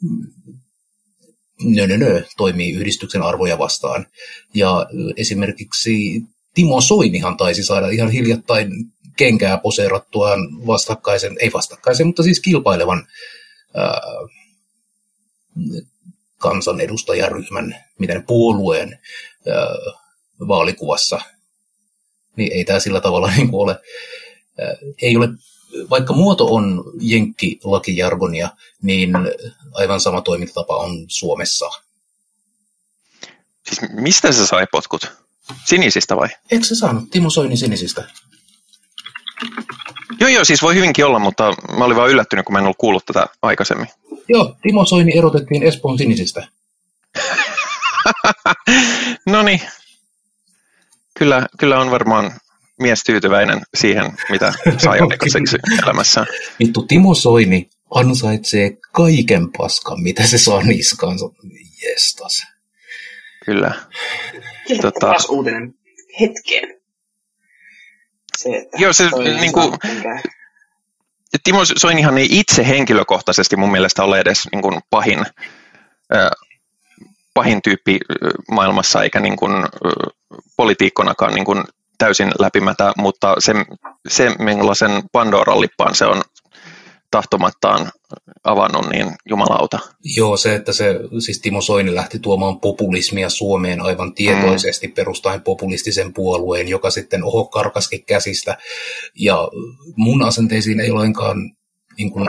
[1.62, 4.06] nö, nö, nö, toimii yhdistyksen arvoja vastaan.
[4.54, 6.22] Ja esimerkiksi
[6.54, 8.70] Timo Soinihan taisi saada ihan hiljattain
[9.16, 13.06] kenkää poseerattuaan vastakkaisen, ei vastakkaisen, mutta siis kilpailevan
[13.74, 14.00] ää,
[16.38, 18.98] kansanedustajaryhmän, miten puolueen
[19.48, 19.66] ää,
[20.48, 21.20] vaalikuvassa.
[22.36, 23.80] Niin ei tämä sillä tavalla niin kuin ole,
[24.60, 25.28] ää, ei ole,
[25.90, 28.48] vaikka muoto on jenkkilakijargonia,
[28.82, 29.10] niin
[29.72, 31.70] aivan sama toimintatapa on Suomessa.
[33.66, 35.22] Siis mistä se sai potkut?
[35.64, 36.28] Sinisistä vai?
[36.50, 38.04] Eikö se saanut Timo Soini sinisistä?
[40.20, 42.76] Joo, joo, siis voi hyvinkin olla, mutta mä olin vaan yllättynyt, kun mä en ollut
[42.78, 43.86] kuullut tätä aikaisemmin.
[44.28, 46.48] Joo, Timo Soini erotettiin Espoon sinisistä.
[49.26, 49.60] no niin.
[51.18, 52.32] Kyllä, kyllä on varmaan
[52.80, 56.26] mies tyytyväinen siihen, mitä sai aikaiseksi elämässään.
[56.58, 61.30] Vittu, Timo Soini ansaitsee kaiken paskan, mitä se saa niskaansa.
[61.82, 62.46] Jestas.
[63.44, 63.74] Kyllä.
[64.82, 65.14] tota...
[65.28, 65.74] uutinen
[66.20, 66.81] hetkeen.
[68.42, 69.72] Se, että Joo, se, niin kuin,
[71.44, 75.26] Timo Soinihan ei itse henkilökohtaisesti mun mielestä ole edes niin kuin pahin,
[77.34, 77.98] pahin tyyppi
[78.50, 79.68] maailmassa, eikä niin kuin, ö,
[80.56, 81.64] poliitikkonakaan niin kuin
[81.98, 83.52] täysin läpimätä, mutta se,
[84.08, 86.22] se millaisen Pandoran lippaan se on
[87.12, 87.90] tahtomattaan
[88.44, 89.78] avannut, niin jumalauta.
[90.16, 94.92] Joo, se, että se, siis Timo Soini lähti tuomaan populismia Suomeen aivan tietoisesti mm.
[94.92, 98.58] perustaen populistisen puolueen, joka sitten oho karkaskin käsistä.
[99.14, 99.48] Ja
[99.96, 101.36] mun asenteisiin ei lainkaan,
[101.98, 102.28] niin kuin,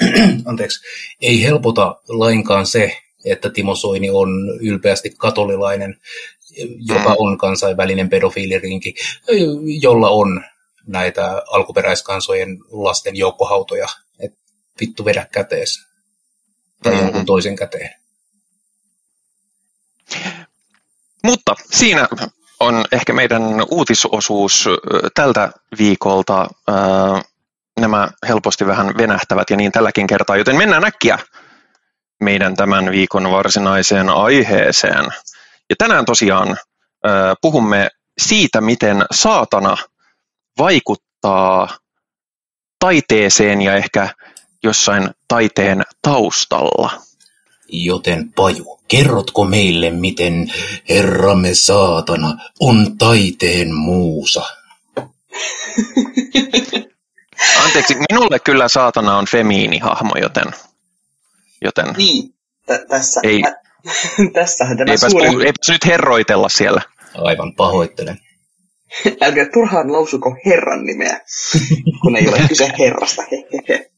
[0.50, 0.80] anteeksi,
[1.20, 4.28] ei helpota lainkaan se, että Timo Soini on
[4.60, 5.96] ylpeästi katolilainen,
[6.88, 8.94] joka on kansainvälinen pedofiilirinki,
[9.80, 10.44] jolla on
[10.86, 13.86] näitä alkuperäiskansojen lasten joukkohautoja.
[14.80, 15.86] Vittu vedä kätees.
[16.82, 17.02] Tai Mhm.
[17.02, 17.90] jonkun toisen käteen.
[21.24, 22.08] Mutta siinä
[22.60, 24.68] on ehkä meidän uutisosuus
[25.14, 26.48] tältä viikolta.
[27.80, 31.18] Nämä helposti vähän venähtävät ja niin tälläkin kertaa, joten mennään äkkiä
[32.20, 35.04] meidän tämän viikon varsinaiseen aiheeseen.
[35.70, 36.56] Ja tänään tosiaan
[37.42, 39.76] puhumme siitä, miten saatana
[40.58, 41.78] vaikuttaa
[42.78, 44.08] taiteeseen ja ehkä
[44.64, 46.90] jossain taiteen taustalla.
[47.68, 50.52] Joten Paju, kerrotko meille, miten
[50.88, 54.42] Herramme saatana on taiteen muusa?
[57.64, 60.44] Anteeksi, minulle kyllä saatana on femiinihahmo, joten,
[61.64, 62.34] joten Niin,
[62.66, 63.42] tä- tässä, Ei.
[63.46, 63.54] ä,
[64.34, 65.40] tässähän tämä eipäs, suurin...
[65.46, 66.82] eipäs nyt herroitella siellä.
[67.14, 68.18] Aivan pahoittelen.
[69.20, 71.20] Älkää turhaan lausuko herran nimeä,
[72.02, 73.22] kun ei ole kyse herrasta.
[73.22, 73.90] Hehehe.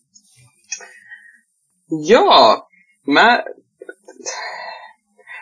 [2.06, 2.68] Joo,
[3.06, 3.44] mä,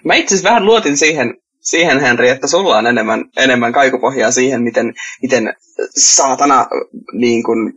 [0.05, 4.63] mä itse asiassa vähän luotin siihen, siihen Henri, että sulla on enemmän, enemmän kaikupohjaa siihen,
[4.63, 5.55] miten, miten
[5.97, 6.67] saatana
[7.13, 7.73] niin kuin,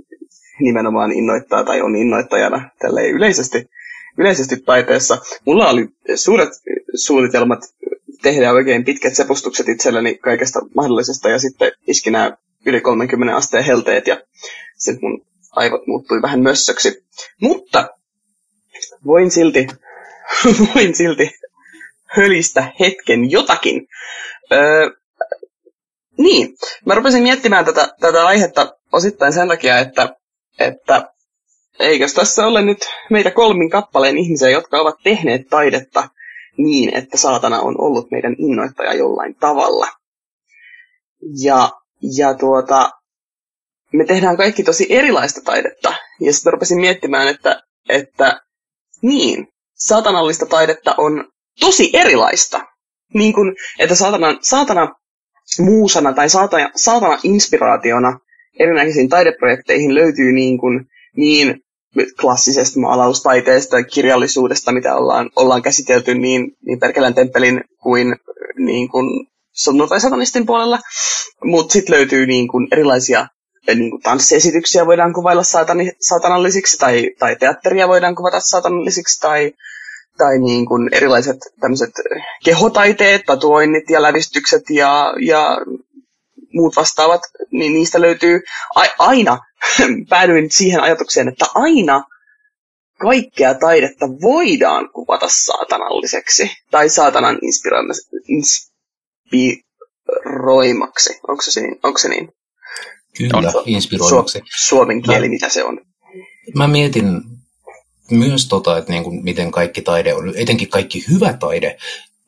[0.60, 3.70] nimenomaan innoittaa tai on innoittajana tälleen yleisesti,
[4.18, 5.18] yleisesti taiteessa.
[5.46, 6.50] Mulla oli suuret
[6.96, 7.60] suunnitelmat
[8.22, 14.08] tehdä oikein pitkät sepustukset itselleni kaikesta mahdollisesta ja sitten iski nämä yli 30 asteen helteet
[14.08, 14.22] ja
[14.78, 17.04] sitten mun aivot muuttui vähän mössöksi.
[17.42, 17.97] Mutta
[19.06, 19.68] voin silti,
[20.76, 21.32] voin silti
[22.06, 23.88] hölistä hetken jotakin.
[24.52, 24.90] Öö,
[26.18, 26.56] niin,
[26.86, 30.16] mä rupesin miettimään tätä, tätä aihetta osittain sen takia, että,
[30.60, 31.14] että
[31.80, 32.78] eikös tässä ole nyt
[33.10, 36.10] meitä kolmin kappaleen ihmisiä, jotka ovat tehneet taidetta
[36.58, 39.88] niin, että saatana on ollut meidän innoittaja jollain tavalla.
[41.44, 41.72] Ja,
[42.18, 42.92] ja tuota,
[43.94, 45.94] me tehdään kaikki tosi erilaista taidetta.
[46.22, 48.42] Ja sitten rupesin miettimään, että, että
[49.02, 51.26] niin, saatanallista taidetta on
[51.60, 52.66] tosi erilaista.
[53.14, 54.96] Niin kuin, että saatana, saatana
[55.60, 58.20] muusana tai saatana, saatana inspiraationa
[58.60, 60.86] erinäisiin taideprojekteihin löytyy niin, kuin,
[61.16, 61.62] niin
[62.22, 68.16] klassisesta maalaustaiteesta ja kirjallisuudesta, mitä ollaan, ollaan käsitelty niin, niin Perkelän temppelin kuin,
[68.58, 70.80] niin kuin sunnuntai-satanistin puolella.
[71.44, 73.28] Mutta sitten löytyy niin kuin erilaisia
[73.76, 79.52] niin kuin tanssiesityksiä voidaan kuvailla saatani, saatanallisiksi, tai, tai teatteria voidaan kuvata saatanallisiksi, tai,
[80.18, 81.92] tai niin kuin erilaiset tämmöiset
[82.46, 85.58] kehotaiteet, tatuoinnit ja lävistykset ja, ja
[86.54, 88.42] muut vastaavat, niin niistä löytyy
[88.76, 89.40] a- aina,
[90.10, 92.04] päädyin siihen ajatukseen, että aina
[93.02, 101.20] kaikkea taidetta voidaan kuvata saatanalliseksi tai saatanan inspiro- inspiroimaksi.
[101.28, 101.80] Onko se, niin?
[101.84, 102.30] Onko se niin?
[103.18, 104.42] Kyllä, Su- inspiroimaksi.
[104.66, 105.80] suomen kieli, Mä- mitä se on.
[106.56, 107.06] Mä mietin
[108.12, 111.78] myös tota, että niin kuin miten kaikki taide on, etenkin kaikki hyvä taide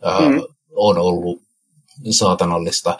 [0.03, 0.41] ää, Mm.
[0.71, 1.41] on ollut
[2.11, 2.97] saatanallista.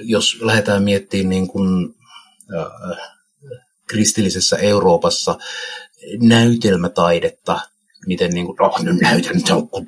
[0.00, 1.94] Jos lähdetään miettimään niin kuin,
[2.56, 2.66] ää,
[3.88, 5.38] kristillisessä Euroopassa
[6.20, 7.60] näytelmätaidetta,
[8.08, 9.42] miten niin kuin, no, nyt näytän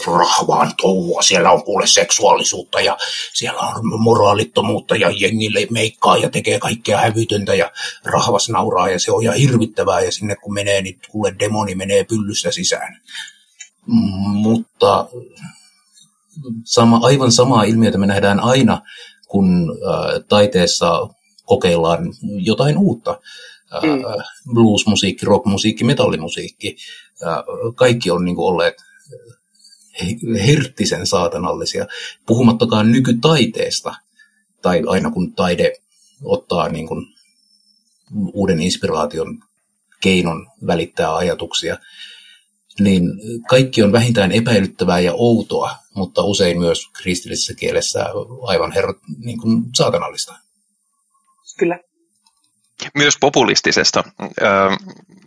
[0.06, 2.96] rahvaan touhua, siellä on kuule seksuaalisuutta ja
[3.32, 7.70] siellä on moraalittomuutta ja jengille meikkaa ja tekee kaikkea hävytöntä ja
[8.04, 12.04] rahvas nauraa ja se on ihan hirvittävää ja sinne kun menee, niin kuule demoni menee
[12.04, 13.00] pyllystä sisään.
[14.26, 15.08] Mutta
[16.64, 18.82] sama, aivan samaa ilmiötä me nähdään aina,
[19.28, 21.08] kun äh, taiteessa
[21.44, 23.10] kokeillaan jotain uutta.
[23.10, 23.20] Äh,
[23.82, 24.02] Mm.
[24.54, 26.76] Bluesmusiikki, rockmusiikki, metallimusiikki,
[27.26, 27.44] äh,
[27.74, 28.74] kaikki on niin kuin olleet
[30.02, 31.86] he- herttisen saatanallisia,
[32.26, 33.94] puhumattakaan nykytaiteesta,
[34.62, 35.72] tai aina kun taide
[36.24, 37.06] ottaa niin kuin
[38.32, 39.38] uuden inspiraation
[40.00, 41.78] keinon välittää ajatuksia,
[42.80, 43.02] niin
[43.48, 48.06] kaikki on vähintään epäilyttävää ja outoa, mutta usein myös kristillisessä kielessä
[48.42, 50.34] aivan herra, niin kuin saatanallista.
[51.58, 51.78] Kyllä.
[52.94, 54.04] Myös populistisesta.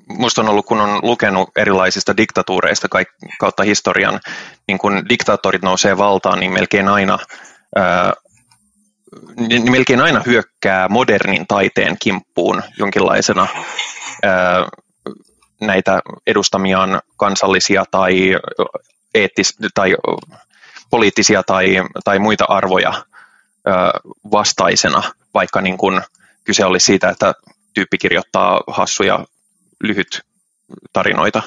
[0.10, 2.88] Minusta on ollut, kun on lukenut erilaisista diktatuureista
[3.39, 4.20] kautta historian,
[4.68, 7.20] niin kun diktaattorit nousee valtaan, niin melkein aina
[9.36, 13.47] niin melkein aina hyökkää modernin taiteen kimppuun jonkinlaisena
[15.62, 18.38] näitä edustamiaan kansallisia tai,
[19.14, 19.95] eettis, tai
[20.89, 23.06] poliittisia tai, tai muita arvoja
[24.32, 26.01] vastaisena, vaikka niin kun
[26.44, 27.34] kyse olisi siitä, että
[27.74, 29.26] tyyppi kirjoittaa hassuja
[29.84, 30.22] lyhyt
[30.94, 31.41] tarinoita.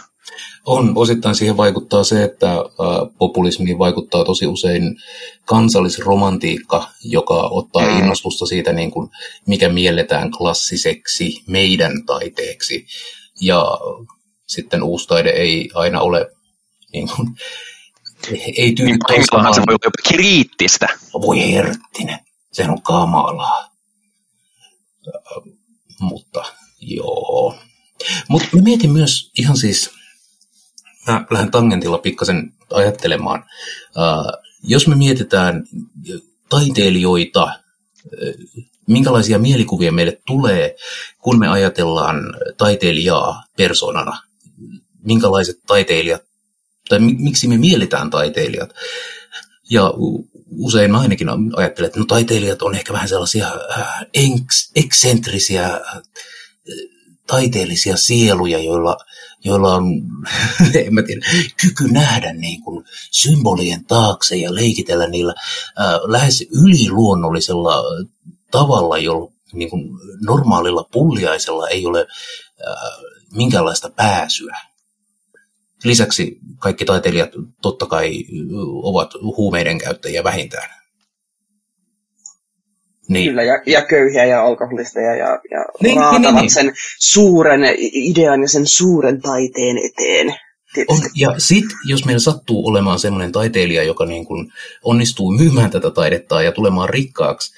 [0.66, 2.57] On, osittain siihen vaikuttaa se, että
[3.18, 4.97] populismiin vaikuttaa tosi usein
[5.44, 7.99] kansallisromantiikka, joka ottaa mm.
[7.99, 9.11] innostusta siitä, niin kuin,
[9.47, 12.86] mikä mielletään klassiseksi meidän taiteeksi.
[13.40, 13.78] Ja
[14.47, 16.30] sitten uusi taide ei aina ole
[16.92, 17.28] niin kuin,
[18.59, 20.88] ei tyydy niin se voi olla jopa kriittistä.
[21.12, 22.18] Voi herttinen,
[22.53, 23.76] sehän on kamalaa.
[26.00, 26.44] Mutta
[26.80, 27.54] joo.
[28.28, 29.90] Mutta mietin myös ihan siis
[31.07, 33.44] mä lähden tangentilla pikkasen ajattelemaan.
[33.96, 35.64] Uh, jos me mietitään
[36.48, 40.76] taiteilijoita, uh, minkälaisia mielikuvia meille tulee,
[41.18, 42.16] kun me ajatellaan
[42.57, 44.22] taiteilijaa persoonana?
[45.02, 46.22] Minkälaiset taiteilijat,
[46.88, 48.74] tai miksi me mielitään taiteilijat?
[49.70, 49.92] Ja
[50.51, 53.47] usein ainakin ajattelen, että no, taiteilijat on ehkä vähän sellaisia
[53.78, 54.07] äh,
[54.74, 55.80] eksentrisiä
[57.26, 58.97] taiteellisia sieluja, joilla,
[59.44, 59.84] joilla on
[60.86, 61.26] en mä tiedä,
[61.61, 65.34] kyky nähdä niin kuin symbolien taakse ja leikitellä niillä
[65.76, 67.82] ää, lähes yliluonnollisella
[68.51, 69.90] tavalla, jolla niin kuin
[70.20, 72.07] normaalilla pulliaisella ei ole
[72.66, 72.74] ää,
[73.32, 74.61] minkäänlaista pääsyä.
[75.85, 77.31] Lisäksi kaikki taiteilijat
[77.62, 78.24] totta kai
[78.83, 80.70] ovat huumeiden käyttäjiä vähintään.
[83.09, 83.29] Niin.
[83.29, 86.51] Kyllä, ja, ja köyhiä ja alkoholisteja ja, ja niin, raatavat niin, niin, niin.
[86.51, 87.61] sen suuren
[87.93, 90.35] idean ja sen suuren taiteen eteen.
[90.89, 94.53] On, ja sitten, jos meillä sattuu olemaan sellainen taiteilija, joka niin kun
[94.83, 97.53] onnistuu myymään tätä taidetta ja tulemaan rikkaaksi,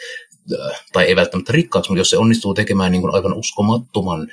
[0.52, 4.28] äh, tai ei välttämättä rikkaaksi, mutta jos se onnistuu tekemään niin aivan uskomattoman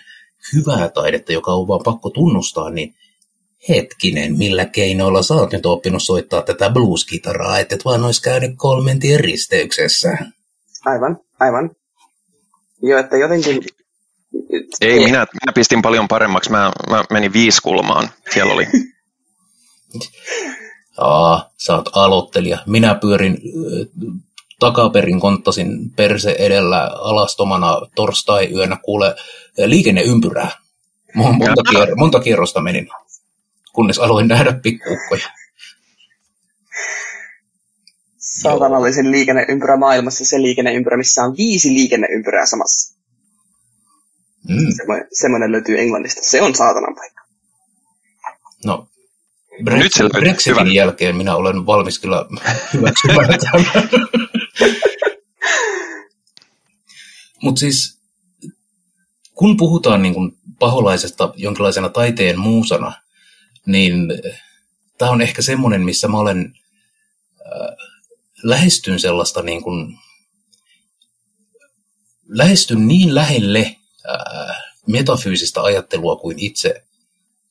[0.54, 2.96] hyvää taidetta, joka on vaan pakko tunnustaa, niin
[3.70, 8.52] hetkinen, millä keinoilla sä oot nyt oppinut soittaa tätä blues-kitaraa, että et vaan olisi käynyt
[8.56, 10.18] kolmen tien risteyksessä.
[10.86, 11.72] Aivan, aivan.
[12.82, 13.64] Joo, että jotenkin...
[14.82, 16.52] Ei, minä, minä pistin paljon paremmaksi.
[16.52, 18.10] Mä, mä menin viisi kulmaan.
[18.34, 18.68] Siellä oli.
[20.98, 22.58] Aa, sä oot aloittelija.
[22.66, 23.38] Minä pyörin
[24.60, 29.16] takaperin konttasin perse edellä alastomana torstai-yönä kuule
[29.66, 30.52] liikenneympyrää.
[31.16, 32.88] Monta, kier- monta kierrosta menin,
[33.76, 35.30] kunnes aloin nähdä pikkuukkoja
[38.42, 42.96] saatanallisen liikenneympyrä maailmassa se liikenneympyrä, missä on viisi liikenneympyrää samassa.
[44.50, 44.72] Mm.
[44.78, 46.22] Semmoinen, semmoinen löytyy Englannista.
[46.24, 47.22] Se on saatanan paikka.
[48.66, 48.88] No,
[49.64, 50.74] Brexit, Nyt se Brexitin hyvä.
[50.74, 52.26] jälkeen minä olen valmis kyllä
[52.74, 53.90] hyväksymään tämän.
[57.44, 58.00] Mutta siis,
[59.34, 62.94] kun puhutaan niin kuin paholaisesta jonkinlaisena taiteen muusana,
[63.66, 64.08] niin
[64.98, 66.54] tämä on ehkä semmoinen, missä mä olen
[67.42, 67.76] äh,
[68.44, 69.98] lähestyn sellaista niin kuin,
[72.28, 73.76] lähestyn niin lähelle
[74.08, 76.84] ää, metafyysistä ajattelua kuin itse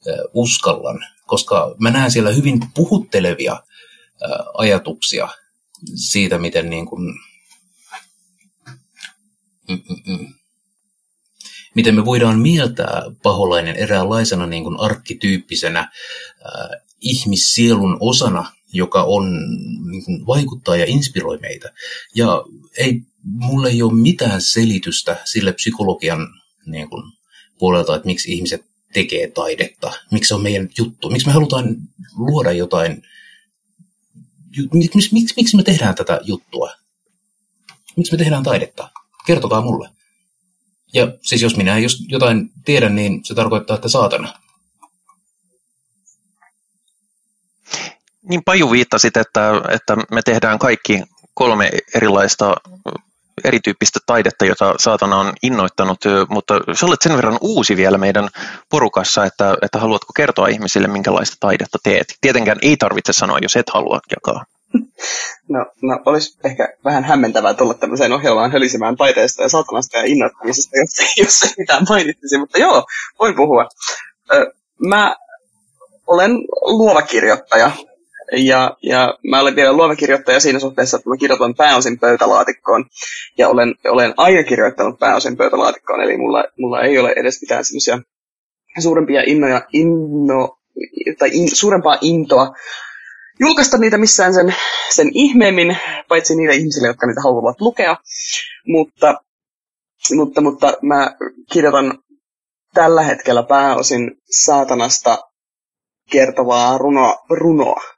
[0.09, 5.29] ää, uskallan, koska mä näen siellä hyvin puhuttelevia ää, ajatuksia
[5.95, 7.15] siitä, miten niin kuin,
[9.69, 10.35] Mm-mm.
[11.75, 15.91] Miten me voidaan mieltää paholainen eräänlaisena niin kuin arkkityyppisenä äh,
[17.01, 19.33] ihmissielun osana, joka on,
[19.91, 21.73] niin kuin, vaikuttaa ja inspiroi meitä.
[22.15, 22.43] Ja
[22.79, 26.29] ei, mulle ei ole mitään selitystä sille psykologian
[26.67, 27.03] niin kuin,
[27.59, 31.77] puolelta, että miksi ihmiset tekee taidetta, miksi se on meidän juttu, miksi me halutaan
[32.17, 33.03] luoda jotain,
[34.73, 36.71] miksi, miksi, miksi me tehdään tätä juttua,
[37.97, 38.91] miksi me tehdään taidetta,
[39.27, 39.89] kertokaa mulle.
[40.95, 44.33] Ja siis jos minä jos jotain tiedän, niin se tarkoittaa, että saatana.
[48.29, 51.03] Niin Paju viittasit, että, että me tehdään kaikki
[51.35, 52.55] kolme erilaista
[53.45, 58.29] erityyppistä taidetta, jota saatana on innoittanut, mutta sä olet sen verran uusi vielä meidän
[58.71, 62.07] porukassa, että, että haluatko kertoa ihmisille, minkälaista taidetta teet.
[62.21, 64.45] Tietenkään ei tarvitse sanoa, jos et halua jakaa.
[65.49, 70.77] No, no olisi ehkä vähän hämmentävää tulla tämmöiseen ohjelmaan hölisemään taiteesta ja saatanasta ja innoittamisesta,
[70.79, 72.85] jos, jos ei mitään mainittisi, mutta joo,
[73.19, 73.69] voin puhua.
[74.33, 74.53] Ö,
[74.87, 75.17] mä
[76.07, 77.71] olen luova kirjoittaja
[78.33, 82.85] ja, ja mä olen vielä luova kirjoittaja siinä suhteessa, että mä kirjoitan pääosin pöytälaatikkoon.
[83.39, 87.99] Ja olen, olen aina kirjoittanut pääosin pöytälaatikkoon, eli mulla, mulla ei ole edes mitään semmoisia
[88.83, 90.59] suurempia innoja, inno,
[91.19, 92.55] tai in, suurempaa intoa
[93.41, 94.55] julkaista niitä missään sen,
[94.91, 95.77] sen ihmeemmin,
[96.09, 97.97] paitsi niille ihmisille, jotka niitä haluavat lukea.
[98.67, 99.21] Mutta,
[100.15, 101.17] mutta, mutta mä
[101.53, 101.99] kirjoitan
[102.75, 104.11] tällä hetkellä pääosin
[104.45, 105.19] saatanasta
[106.11, 107.95] kertovaa runoa, runoa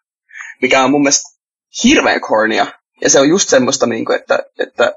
[0.62, 1.38] mikä on mun mielestä
[1.84, 2.66] hirveän kornia.
[3.00, 4.92] Ja se on just semmoista, niin kuin, että, että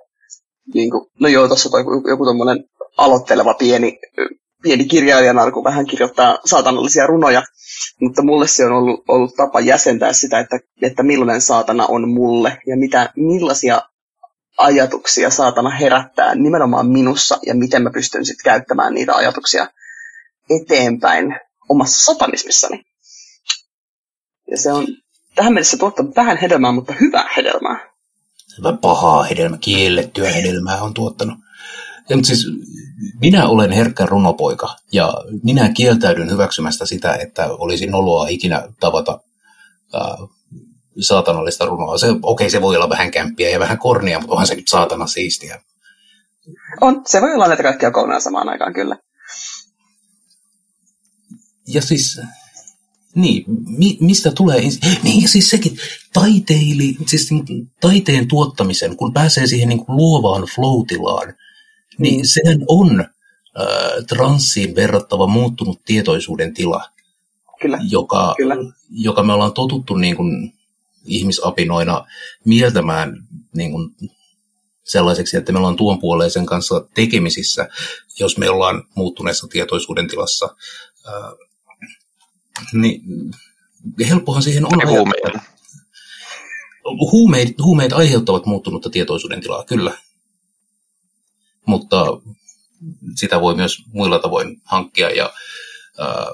[0.74, 2.64] niin kuin, no joo, tuossa toi joku tommonen
[2.98, 4.00] aloitteleva pieni,
[4.64, 7.44] pieni kirjailijanarku vähän kirjoittaa saatanallisia runoja,
[8.02, 12.62] mutta mulle se on ollut, ollut tapa jäsentää sitä, että, että millainen saatana on mulle
[12.68, 13.82] ja mitä, millaisia
[14.58, 19.68] ajatuksia saatana herättää nimenomaan minussa ja miten mä pystyn sitten käyttämään niitä ajatuksia
[20.50, 21.36] eteenpäin
[21.70, 22.86] omassa satanismissani.
[24.52, 24.88] Ja se on
[25.36, 27.90] tähän mennessä tuottanut vähän hedelmää, mutta hyvää hedelmää.
[28.58, 31.38] Hyvä pahaa hedelmää, kiellettyä hedelmää on tuottanut.
[32.10, 32.46] Ja, mutta siis,
[33.22, 39.20] minä olen herkkä runopoika ja minä kieltäydyn hyväksymästä sitä, että olisi noloa ikinä tavata
[39.94, 40.18] ää,
[41.00, 41.98] saatanallista runoa.
[41.98, 45.08] Se, okei, se voi olla vähän kämppiä ja vähän kornia, mutta onhan se nyt saatana
[45.08, 45.62] siistiä.
[46.82, 48.98] On, se voi olla näitä kaikkia kolmea samaan aikaan, kyllä.
[51.68, 52.22] Ja siis
[53.16, 53.44] niin,
[53.78, 54.62] mi, mistä tulee,
[55.04, 55.78] niin siis sekin,
[56.14, 61.34] taiteili, siis niin taiteen tuottamisen, kun pääsee siihen niin kuin luovaan floatilaan,
[62.00, 62.26] niin mm.
[62.26, 66.84] sehän on äh, transsiin verrattava muuttunut tietoisuuden tila,
[67.62, 67.80] Kyllä.
[67.90, 68.56] Joka, Kyllä.
[68.90, 70.54] joka me ollaan totuttu niin kuin
[71.06, 72.06] ihmisapinoina
[72.46, 73.96] mieltämään niin kuin
[74.84, 77.70] sellaiseksi, että me ollaan tuon puoleisen kanssa tekemisissä,
[78.20, 80.56] jos me ollaan muuttuneessa tietoisuuden tilassa.
[81.08, 81.32] Äh,
[82.74, 83.02] niin
[84.10, 85.40] helppohan siihen on huumeita.
[87.12, 89.98] Huumeet, huumeet aiheuttavat muuttunutta tietoisuuden tilaa, kyllä.
[91.70, 92.06] Mutta
[93.16, 95.34] sitä voi myös muilla tavoin hankkia ja
[96.00, 96.26] ää,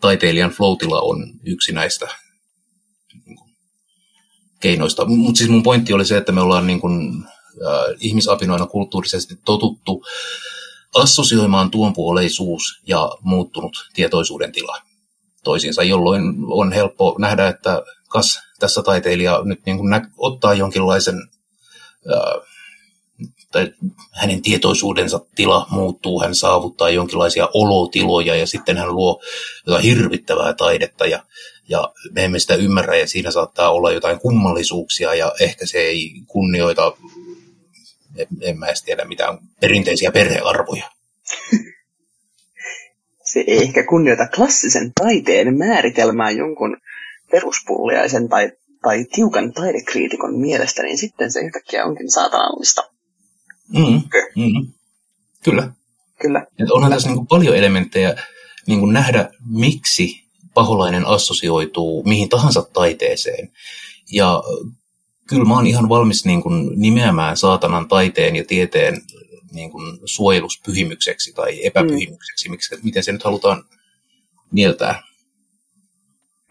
[0.00, 2.08] taiteilijan floatilla on yksi näistä
[4.60, 5.04] keinoista.
[5.04, 10.04] Mutta siis mun pointti oli se, että me ollaan niin kuin, ää, ihmisapinoina kulttuurisesti totuttu
[10.94, 14.76] assosioimaan tuonpuoleisuus ja muuttunut tietoisuuden tila
[15.44, 21.28] toisiinsa, jolloin on helppo nähdä, että kas tässä taiteilija nyt niin kuin nä- ottaa jonkinlaisen,
[22.10, 22.47] ää,
[23.52, 23.72] tai
[24.12, 29.22] hänen tietoisuudensa tila muuttuu, hän saavuttaa jonkinlaisia olotiloja ja sitten hän luo
[29.66, 31.22] jotain hirvittävää taidetta ja,
[31.68, 36.12] ja me emme sitä ymmärrä ja siinä saattaa olla jotain kummallisuuksia ja ehkä se ei
[36.26, 36.92] kunnioita,
[38.16, 40.90] en, en mä edes tiedä mitään perinteisiä perhearvoja.
[43.32, 46.76] se ei ehkä kunnioita klassisen taiteen määritelmää jonkun
[47.30, 52.97] peruspuuliaisen tai, tai tiukan taidekriitikon mielestä, niin sitten se yhtäkkiä onkin saatanallista.
[53.72, 54.02] Mm,
[54.36, 54.72] mm,
[55.44, 55.72] kyllä.
[56.20, 56.46] Kyllä.
[56.58, 58.22] Et onhan tässä niin paljon elementtejä
[58.66, 63.52] niin nähdä, miksi paholainen assosioituu mihin tahansa taiteeseen.
[64.12, 64.42] Ja
[65.28, 69.02] kyllä mä oon ihan valmis niin kuin nimeämään saatanan taiteen ja tieteen
[69.52, 72.50] niin kuin suojeluspyhimykseksi tai epäpyhimykseksi, mm.
[72.50, 73.64] miksi, miten se nyt halutaan
[74.52, 75.02] mieltää.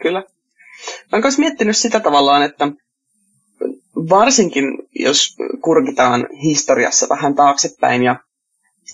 [0.02, 0.20] Kyllä.
[0.20, 2.68] Mä oon myös miettinyt sitä tavallaan, että
[4.10, 4.64] varsinkin
[4.96, 8.16] jos kurkitaan historiassa vähän taaksepäin ja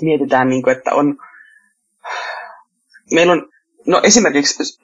[0.01, 1.18] mietitään, niin kuin, että on,
[3.12, 3.49] meillä on,
[3.88, 4.80] no esimerkiksi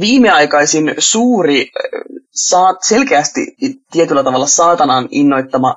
[0.00, 1.70] viimeaikaisin suuri,
[2.88, 3.56] selkeästi
[3.90, 5.76] tietyllä tavalla saatanan innoittama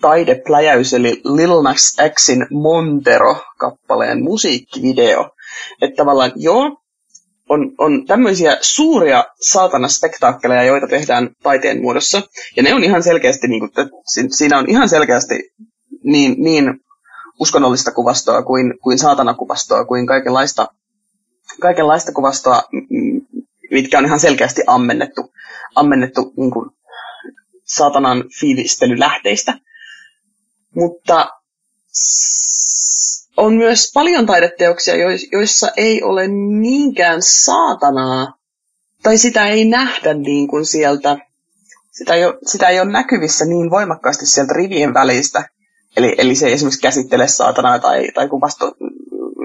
[0.00, 5.30] taidepläjäys, eli Lil Nas Xin Montero-kappaleen musiikkivideo.
[5.82, 6.82] Että tavallaan, joo,
[7.50, 12.22] on, on tämmöisiä suuria saatana spektaakkeleja, joita tehdään taiteen muodossa.
[12.56, 13.72] Ja ne on ihan selkeästi, niin kuin,
[14.36, 15.52] siinä on ihan selkeästi
[16.04, 16.80] niin, niin
[17.40, 20.68] uskonnollista kuvastoa kuin, kuin saatanakuvastoa, kuin kaikenlaista,
[21.60, 22.62] kaikenlaista kuvastoa,
[23.70, 25.32] mitkä on ihan selkeästi ammennettu,
[25.74, 26.70] ammennettu niin kuin
[27.64, 29.58] saatanan fiilistelylähteistä.
[30.74, 31.28] Mutta
[33.40, 34.94] on myös paljon taideteoksia,
[35.32, 36.28] joissa ei ole
[36.60, 38.34] niinkään saatanaa,
[39.02, 41.16] tai sitä ei nähdä niin kuin sieltä,
[41.90, 45.48] sitä ei, ole, sitä ei ole näkyvissä niin voimakkaasti sieltä rivien välistä.
[45.96, 48.72] Eli, eli se ei esimerkiksi käsittele saatanaa tai, tai kuvasto,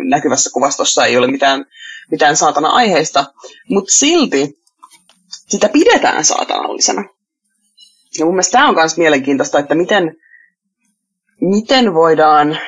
[0.10, 1.66] näkyvässä kuvastossa ei ole mitään,
[2.12, 3.26] mitään saatana-aiheista,
[3.70, 4.60] mutta silti
[5.30, 7.04] sitä pidetään saatanallisena.
[8.20, 10.16] Ja mun mielestä tämä on myös mielenkiintoista, että miten,
[11.42, 12.60] miten voidaan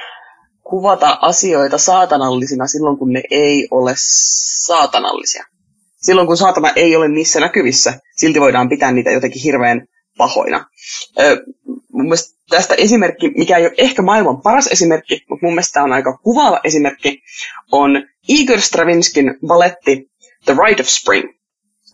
[0.69, 3.93] kuvata asioita saatanallisina silloin, kun ne ei ole
[4.65, 5.45] saatanallisia.
[6.01, 9.87] silloin kun saatana ei ole niissä näkyvissä, silti voidaan pitää niitä jotenkin hirveän
[10.17, 10.65] pahoina.
[11.91, 15.83] Mun mielestä tästä esimerkki, mikä ei ole ehkä maailman paras esimerkki, mutta mun mielestä tämä
[15.83, 17.21] on aika kuvaava esimerkki,
[17.71, 20.09] on Igor Stravinskin baletti
[20.45, 21.29] The Rite of Spring.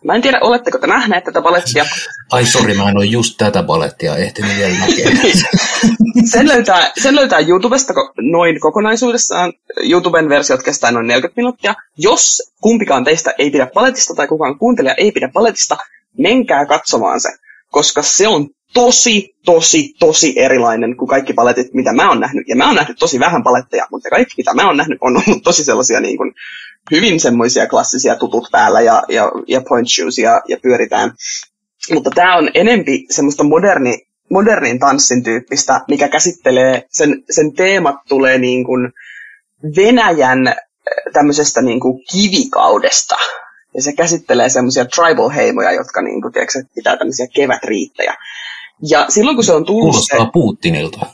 [0.04, 1.84] Mä en tiedä, oletteko te nähneet tätä balettia.
[2.32, 5.10] Ai sori, mä en ole just tätä balettia ehtinyt vielä näkeä.
[6.32, 9.52] sen, löytää, sen löytää YouTubesta noin kokonaisuudessaan.
[9.90, 11.74] YouTuben versiot kestää noin 40 minuuttia.
[11.98, 15.76] Jos kumpikaan teistä ei pidä baletista tai kukaan kuuntelija ei pidä baletista,
[16.18, 17.28] menkää katsomaan se,
[17.70, 22.48] koska se on tosi, tosi, tosi erilainen kuin kaikki paletit, mitä mä oon nähnyt.
[22.48, 25.42] Ja mä oon nähnyt tosi vähän paletteja, mutta kaikki, mitä mä oon nähnyt, on ollut
[25.42, 26.34] tosi sellaisia niin kuin,
[26.90, 31.12] hyvin semmoisia klassisia tutut päällä ja, ja, ja point shoes ja, ja pyöritään.
[31.92, 38.38] Mutta tämä on enempi semmoista moderni, modernin tanssin tyyppistä, mikä käsittelee, sen, sen teemat tulee
[38.38, 38.92] niin kuin
[39.76, 40.54] Venäjän äh,
[41.12, 43.16] tämmöisestä niin kuin kivikaudesta.
[43.74, 48.14] Ja se käsittelee semmoisia tribal-heimoja, jotka niin kuin, tiedätkö, pitää tämmöisiä kevätriittejä.
[48.88, 50.30] Ja silloin kun se on tullut Kuulostaa se...
[50.32, 51.06] Putinilta.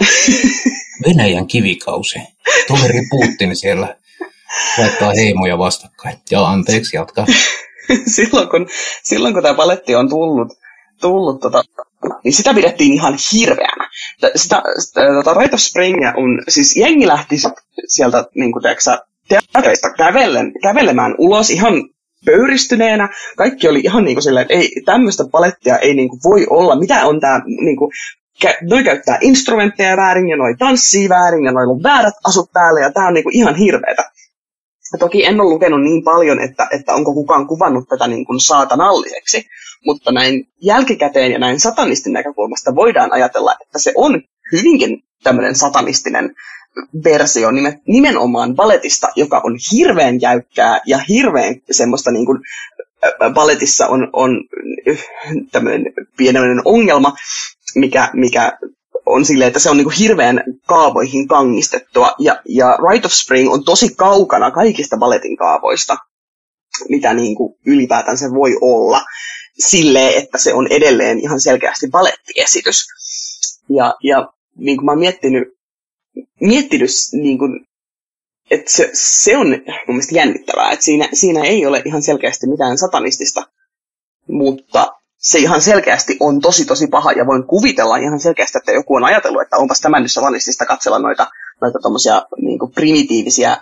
[1.08, 2.18] Venäjän kivikausi.
[2.68, 3.96] Toveri Putin siellä
[4.78, 6.18] laittaa heimoja vastakkain.
[6.30, 7.26] Ja anteeksi, jatka.
[8.16, 8.66] silloin, kun,
[9.02, 10.48] silloin kun tämä paletti on tullut,
[11.00, 11.62] tullut tota,
[12.24, 13.90] niin sitä pidettiin ihan hirveänä.
[14.36, 17.36] Sitä, sitä tota, Springia on, siis jengi lähti
[17.86, 18.98] sieltä niin kuin, teoksä,
[19.28, 21.74] teattereista kävellen, kävelemään ulos ihan
[22.24, 23.08] pöyristyneenä.
[23.36, 26.78] Kaikki oli ihan niin kuin silleen, että ei, tämmöistä palettia ei niin kuin voi olla.
[26.78, 27.92] Mitä on tämä, niin kuin,
[28.70, 32.92] noi käyttää instrumentteja väärin ja noi tanssii väärin ja noilla on väärät asut päällä ja
[32.92, 34.11] tämä on niin kuin ihan hirveetä.
[34.92, 38.40] Ja toki en ole lukenut niin paljon, että, että onko kukaan kuvannut tätä niin kuin
[38.40, 39.46] saatanalliseksi,
[39.86, 44.22] mutta näin jälkikäteen ja näin satanistin näkökulmasta voidaan ajatella, että se on
[44.52, 46.34] hyvinkin tämmöinen satanistinen
[47.04, 47.48] versio
[47.86, 52.38] nimenomaan baletista, joka on hirveän jäykkää ja hirveän semmoista niin kuin,
[53.34, 54.44] baletissa on, on
[55.52, 57.12] tämmöinen pienemmän ongelma,
[57.74, 58.58] mikä, mikä
[59.06, 62.12] on silleen, että se on niinku hirveän kaavoihin kangistettua.
[62.18, 65.96] Ja, ja Rite of Spring on tosi kaukana kaikista balletin kaavoista,
[66.88, 69.00] mitä niinku ylipäätään se voi olla.
[69.58, 72.86] Silleen, että se on edelleen ihan selkeästi ballettiesitys.
[73.68, 75.48] Ja, ja niin kuin mä oon miettinyt,
[76.40, 77.66] miettinyt niin kuin,
[78.50, 82.78] että se, se on mun mielestä jännittävää, että siinä, siinä ei ole ihan selkeästi mitään
[82.78, 83.46] satanistista,
[84.28, 84.92] mutta
[85.22, 89.04] se ihan selkeästi on tosi tosi paha ja voin kuvitella ihan selkeästi, että joku on
[89.04, 93.56] ajatellut, että onpas tämä nyt savanistista katsella noita, noita tommosia niin primitiivisiä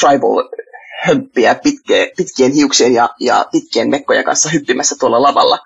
[0.00, 0.48] tribal
[1.02, 5.58] hömppiä pitke, pitkien hiuksien ja, ja pitkien mekkojen kanssa hyppimässä tuolla lavalla,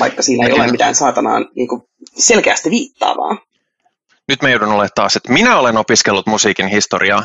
[0.00, 1.82] vaikka siinä ei ole mitään saatanaan niin kuin
[2.16, 3.36] selkeästi viittaavaa.
[4.28, 7.24] Nyt me joudun olemaan taas, että minä olen opiskellut musiikin historiaa.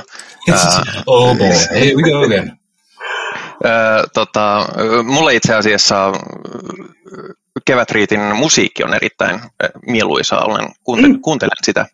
[1.08, 2.65] oh boy, here we go again
[4.14, 4.66] tota,
[5.04, 6.14] mulle itse asiassa
[7.66, 9.40] kevätriitin musiikki on erittäin
[9.88, 11.22] mieluisaa, olen, kuunte, mm.
[11.22, 11.86] kuuntelen sitä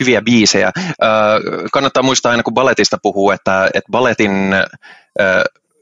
[0.00, 0.72] hyviä biisejä.
[1.72, 4.54] kannattaa muistaa aina kun balletista puhuu, että, että balletin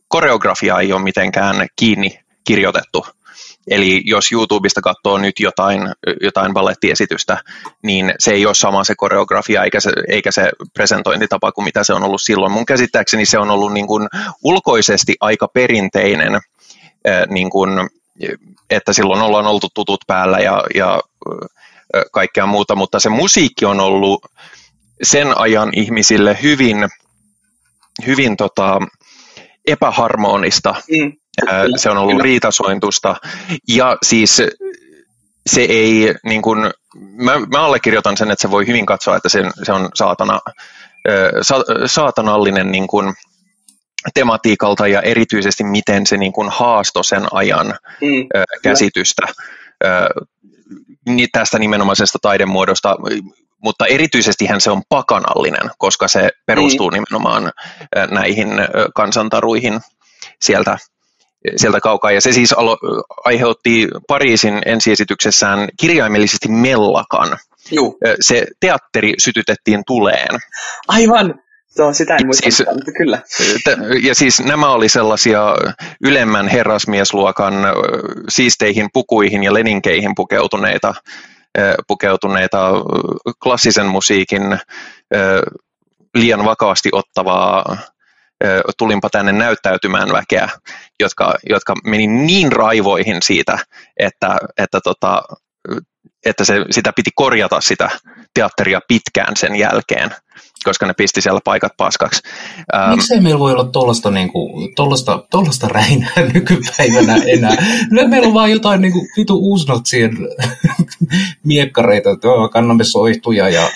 [0.08, 3.06] koreografia ei ole mitenkään kiinni kirjoitettu
[3.70, 5.80] Eli jos YouTubesta katsoo nyt jotain,
[6.20, 7.38] jotain ballettiesitystä,
[7.82, 11.92] niin se ei ole sama se koreografia eikä se, eikä se presentointitapa kuin mitä se
[11.92, 12.52] on ollut silloin.
[12.52, 14.08] Mun käsittääkseni se on ollut niin kuin
[14.42, 16.40] ulkoisesti aika perinteinen,
[17.28, 17.70] niin kuin,
[18.70, 21.00] että silloin ollaan oltu tutut päällä ja, ja
[22.12, 24.26] kaikkea muuta, mutta se musiikki on ollut
[25.02, 26.88] sen ajan ihmisille hyvin,
[28.06, 28.78] hyvin tota,
[29.66, 30.74] epäharmonista.
[30.90, 31.12] Mm
[31.76, 33.16] se on ollut riitasointusta.
[33.68, 34.42] Ja siis
[35.46, 36.58] se ei, niin kuin,
[36.96, 40.40] mä, mä allekirjoitan sen, että se voi hyvin katsoa, että se, se on saatana,
[41.42, 43.14] sa, saatanallinen niin kuin,
[44.14, 47.66] tematiikalta ja erityisesti miten se niin kuin haasto sen ajan
[48.00, 48.28] mm,
[48.62, 49.22] käsitystä.
[51.06, 52.96] Niin tästä nimenomaisesta taidemuodosta,
[53.62, 56.94] mutta erityisesti se on pakanallinen, koska se perustuu mm.
[56.94, 57.52] nimenomaan
[58.10, 58.48] näihin
[58.94, 59.80] kansantaruihin
[60.40, 60.78] sieltä
[61.56, 62.10] sieltä kaukaa.
[62.10, 62.78] Ja se siis alo-
[63.24, 67.38] aiheutti Pariisin ensiesityksessään kirjaimellisesti mellakan.
[67.70, 67.98] Juu.
[68.20, 70.38] Se teatteri sytytettiin tuleen.
[70.88, 71.34] Aivan,
[71.78, 73.18] Joo, sitä en muista, siis, mutta kyllä.
[74.02, 75.54] Ja siis nämä oli sellaisia
[76.04, 77.54] ylemmän herrasmiesluokan
[78.28, 80.94] siisteihin pukuihin ja leninkeihin pukeutuneita,
[81.88, 82.72] pukeutuneita
[83.42, 84.58] klassisen musiikin
[86.14, 87.76] liian vakavasti ottavaa
[88.78, 90.48] tulinpa tänne näyttäytymään väkeä,
[91.00, 93.58] jotka, jotka meni niin raivoihin siitä,
[93.98, 95.22] että, että tota,
[96.26, 97.90] että se, sitä piti korjata sitä
[98.34, 100.10] teatteria pitkään sen jälkeen,
[100.64, 102.22] koska ne pisti siellä paikat paskaksi.
[102.90, 107.56] Miksei meillä voi olla tuollaista tollasta räinää nykypäivänä enää?
[107.90, 110.16] Nyt meillä on vaan jotain niinku, vitu uusnatsien
[111.44, 113.68] miekkareita, että kannamme soihtuja ja,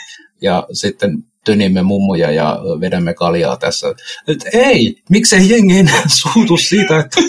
[0.42, 3.86] ja sitten tönimme mummoja ja vedämme kaljaa tässä.
[4.28, 7.20] Et ei, miksei jengi enää suutu siitä, että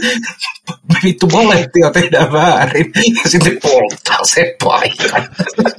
[1.03, 2.91] vittu valettia tehdään väärin
[3.23, 5.23] ja sitten polttaa se paikka.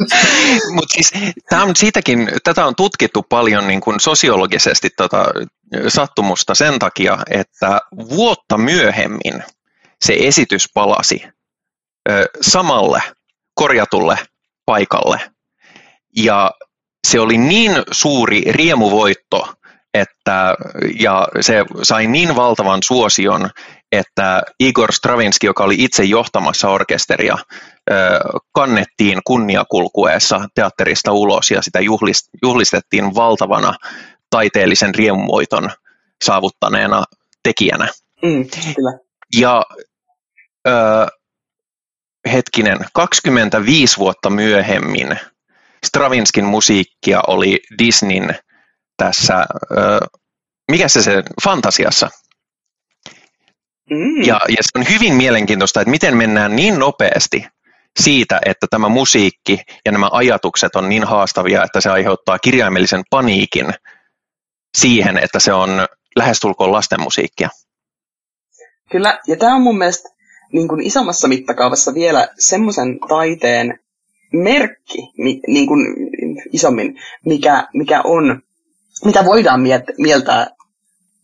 [0.74, 1.12] Mutta siis
[1.48, 5.24] tämä on siitäkin, tätä on tutkittu paljon niin kuin sosiologisesti tota,
[5.88, 7.80] sattumusta sen takia, että
[8.10, 9.44] vuotta myöhemmin
[10.04, 11.22] se esitys palasi
[12.10, 13.02] ö, samalle
[13.54, 14.18] korjatulle
[14.66, 15.20] paikalle.
[16.16, 16.50] Ja
[17.06, 19.54] se oli niin suuri riemuvoitto,
[19.94, 20.54] että,
[21.00, 23.50] ja se sai niin valtavan suosion,
[23.92, 27.38] että Igor Stravinsky, joka oli itse johtamassa orkesteria,
[28.52, 31.78] kannettiin kunniakulkueessa teatterista ulos ja sitä
[32.42, 33.74] juhlistettiin valtavana
[34.30, 35.70] taiteellisen riemuvoiton
[36.24, 37.04] saavuttaneena
[37.42, 37.88] tekijänä.
[38.22, 38.44] Mm,
[38.74, 38.98] kyllä.
[39.36, 39.64] Ja
[40.68, 40.72] ö,
[42.32, 45.18] hetkinen, 25 vuotta myöhemmin
[45.86, 48.38] Stravinskin musiikkia oli Disneyn
[48.96, 49.46] tässä,
[50.70, 52.10] mikä se se, Fantasiassa.
[53.90, 54.22] Mm.
[54.26, 57.46] Ja, ja se on hyvin mielenkiintoista, että miten mennään niin nopeasti
[58.00, 63.66] siitä, että tämä musiikki ja nämä ajatukset on niin haastavia, että se aiheuttaa kirjaimellisen paniikin
[64.78, 65.70] siihen, että se on
[66.16, 67.48] lähestulkoon lasten musiikkia.
[68.90, 70.08] Kyllä, ja tämä on mun mielestä
[70.52, 73.80] niin kuin isommassa mittakaavassa vielä semmoisen taiteen
[74.32, 75.86] merkki mi, niin kuin
[76.52, 78.42] isommin, mikä, mikä on,
[79.04, 80.50] mitä voidaan miet, mieltää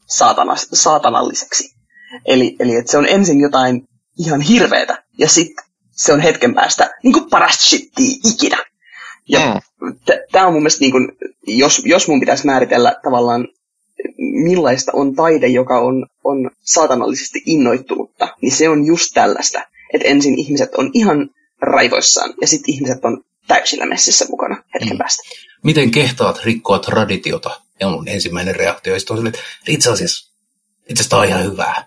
[0.06, 1.76] saatanas, saatanalliseksi.
[2.24, 3.88] Eli, eli että se on ensin jotain
[4.18, 8.64] ihan hirveetä, ja sitten se on hetken päästä niin kuin parasta shittia ikinä.
[9.28, 9.94] Ja mm.
[10.32, 11.12] tämä on mun mielestä, niin kuin,
[11.46, 13.48] jos, jos mun pitäisi määritellä tavallaan,
[14.18, 19.62] millaista on taide, joka on, on saatanallisesti innoittunutta, niin se on just tällaista.
[19.94, 21.30] Että ensin ihmiset on ihan
[21.60, 24.98] raivoissaan ja sitten ihmiset on täysillä messissä mukana hetken mm.
[24.98, 25.22] päästä.
[25.64, 27.60] Miten kehtaat rikkoa traditiota?
[27.80, 30.32] Ja mun ensimmäinen reaktio on sille, että itse asiassa,
[30.88, 31.86] itse asiassa tämä on ihan hyvää.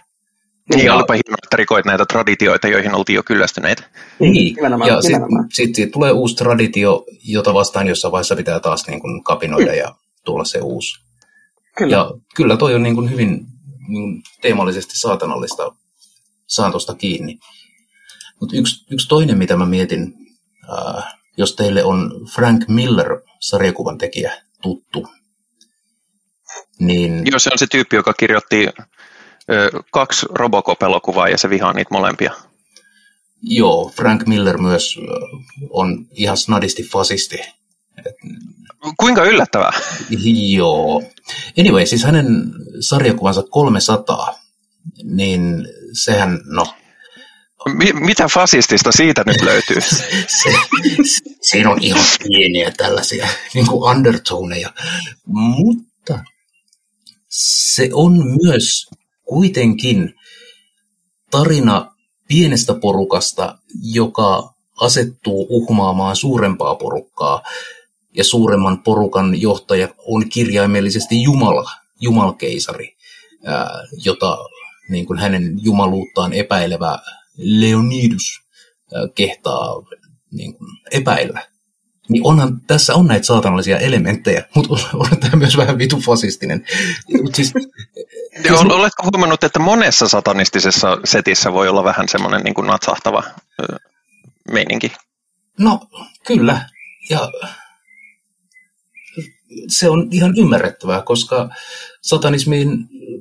[0.76, 3.84] Niin, ja olipa hienoa, että rikoit näitä traditioita, joihin oltiin jo kyllästyneitä.
[4.20, 4.55] Niin,
[4.88, 5.22] ja sitten
[5.53, 9.78] sit, sit tulee uusi traditio, jota vastaan jossain vaiheessa pitää taas niin kuin kapinoida mm.
[9.78, 9.95] ja
[10.26, 10.99] tulla se uusi.
[11.78, 11.95] Kyllä.
[11.95, 13.45] Ja kyllä toi on niin kuin hyvin
[13.88, 15.76] niin kuin teemallisesti saatanallista
[16.47, 17.39] saan tuosta kiinni.
[18.41, 20.13] Mutta yksi, yksi toinen, mitä mä mietin,
[20.71, 21.03] äh,
[21.37, 25.07] jos teille on Frank Miller, sarjakuvan tekijä, tuttu,
[26.79, 27.21] niin...
[27.25, 28.67] Joo, se on se tyyppi, joka kirjoitti
[29.51, 32.33] ö, kaksi Robocop-elokuvaa ja se vihaa niitä molempia.
[33.41, 34.99] Joo, Frank Miller myös
[35.69, 37.39] on ihan snadisti fasisti.
[38.97, 39.71] Kuinka yllättävää?
[40.53, 41.03] Joo.
[41.59, 42.25] Anyway, siis hänen
[42.79, 44.39] sarjakuvansa 300,
[45.03, 46.67] niin sehän, no,
[47.93, 49.82] mitä fasistista siitä nyt löytyy?
[49.82, 49.97] se,
[50.28, 50.51] se,
[51.41, 54.74] siinä on ihan pieniä tällaisia niin kuin undertoneja,
[55.26, 56.20] mutta
[57.30, 58.89] se on myös
[59.24, 60.14] kuitenkin
[61.32, 61.95] tarina
[62.28, 67.41] pienestä porukasta, joka asettuu uhmaamaan suurempaa porukkaa,
[68.14, 72.97] ja suuremman porukan johtaja on kirjaimellisesti Jumala, Jumalkeisari,
[74.05, 74.38] jota
[74.89, 76.99] niin kuin hänen jumaluuttaan epäilevä
[77.39, 78.41] Leonidus
[79.15, 79.83] kehtaa
[80.31, 81.47] niin kuin, epäillä.
[82.09, 86.65] Niin onhan, tässä on näitä saatanallisia elementtejä, mutta on, on tämä myös vähän vitu fasistinen.
[87.33, 87.53] Siis,
[88.41, 93.23] siis, oletko huomannut, että monessa satanistisessa setissä voi olla vähän semmoinen niin natsahtava
[94.51, 94.91] meininki?
[95.59, 95.79] No,
[96.27, 96.69] kyllä.
[97.09, 97.31] Ja
[99.67, 101.49] se on ihan ymmärrettävää, koska
[102.01, 102.69] satanismiin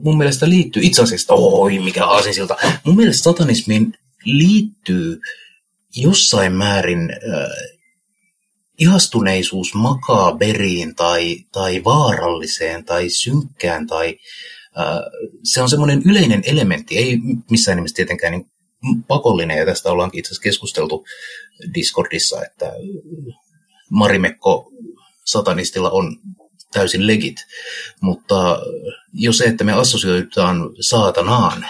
[0.04, 3.94] mun mielestä liittyy itse asiassa, oi mikä aasinsilta, mun mielestä satanismiin
[4.24, 5.20] liittyy
[5.96, 7.50] jossain määrin äh,
[8.78, 14.18] ihastuneisuus makaberiin tai, tai vaaralliseen tai synkkään tai
[14.78, 14.98] äh,
[15.44, 17.18] se on semmoinen yleinen elementti, ei
[17.50, 18.50] missään nimessä tietenkään niin
[19.08, 21.04] pakollinen, ja tästä ollaankin itse asiassa keskusteltu
[21.74, 22.72] Discordissa, että
[23.90, 24.72] Marimekko
[25.24, 26.16] satanistilla on
[26.72, 27.36] täysin legit,
[28.00, 28.58] mutta
[29.12, 31.66] jo se, että me assosioidutaan saatanaan,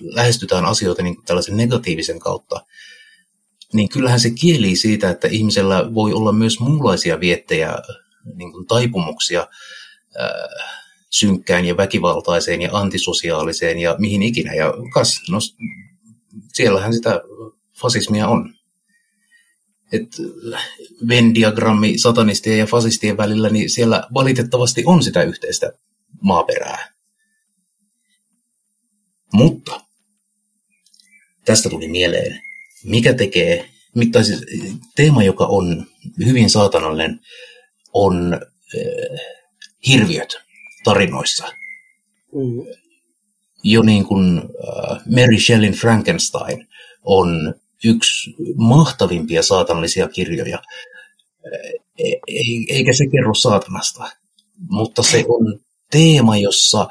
[0.00, 2.66] lähestytään asioita niin tällaisen negatiivisen kautta,
[3.72, 7.74] niin kyllähän se kieli siitä, että ihmisellä voi olla myös muunlaisia viettejä,
[8.34, 9.46] niin kuin taipumuksia
[10.18, 10.48] ää,
[11.10, 14.54] synkkään ja väkivaltaiseen ja antisosiaaliseen ja mihin ikinä.
[14.54, 15.38] Ja kas, no,
[16.52, 17.20] siellähän sitä
[17.80, 18.54] fasismia on.
[19.92, 20.16] että
[21.08, 25.72] Venn-diagrammi satanistien ja fasistien välillä, niin siellä valitettavasti on sitä yhteistä
[26.22, 26.92] maaperää.
[29.32, 29.85] Mutta
[31.46, 32.40] tästä tuli mieleen,
[32.84, 33.68] mikä tekee,
[34.12, 34.44] tai siis
[34.96, 35.86] teema, joka on
[36.24, 37.20] hyvin saatanallinen,
[37.92, 39.20] on äh,
[39.88, 40.36] hirviöt
[40.84, 41.44] tarinoissa.
[42.34, 42.76] Mm.
[43.62, 46.68] Jo niin kuin äh, Mary Shelleyn Frankenstein
[47.02, 50.62] on yksi mahtavimpia saatanallisia kirjoja,
[51.98, 52.12] e, e,
[52.68, 54.10] eikä se kerro saatanasta,
[54.70, 56.88] mutta se on teema, jossa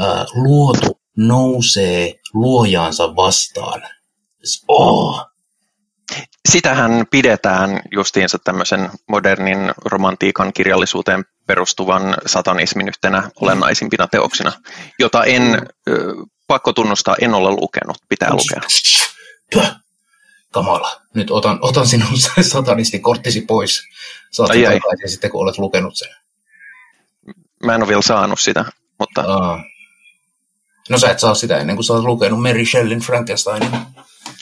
[0.00, 3.82] äh, luotu nousee luojaansa vastaan.
[4.68, 5.26] Oh.
[6.48, 14.52] Sitähän pidetään justiinsa tämmöisen modernin romantiikan kirjallisuuteen perustuvan satanismin yhtenä olennaisimpina teoksina,
[14.98, 15.66] jota en,
[16.46, 18.60] pakko tunnustaa, en ole lukenut, pitää lukea.
[20.52, 22.18] Kamala, nyt otan, otan sinun
[22.52, 23.82] satanistikorttisi pois.
[24.30, 24.80] Saat ai, ai.
[25.06, 26.08] sitten, kun olet lukenut sen.
[27.64, 28.64] Mä en ole vielä saanut sitä,
[28.98, 29.20] mutta...
[29.22, 29.64] Aa.
[30.88, 33.70] No sä et saa sitä ennen kuin sä oot lukenut Mary Shelleyn Frankensteinin.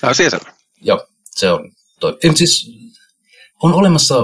[0.05, 0.37] Ah, siis
[0.81, 1.73] Joo, se on.
[2.01, 2.19] Toi.
[2.35, 2.71] siis
[3.63, 4.15] on olemassa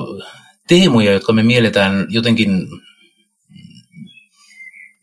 [0.69, 2.69] teemoja, jotka me mielletään jotenkin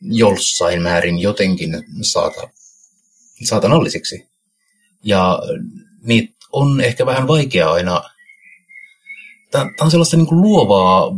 [0.02, 2.50] jossain määrin jotenkin saata,
[3.44, 4.28] saatanallisiksi.
[5.04, 5.40] Ja
[6.04, 8.04] niitä on ehkä vähän vaikea aina.
[9.52, 11.12] Tämä on sellaista niin kuin luovaa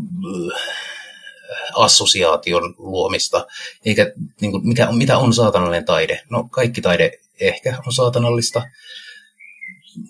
[1.74, 3.48] assosiaation luomista,
[3.86, 6.22] eikä niin kuin, mikä, mitä on saatanallinen taide.
[6.30, 8.64] No kaikki taide ehkä on saatanallista,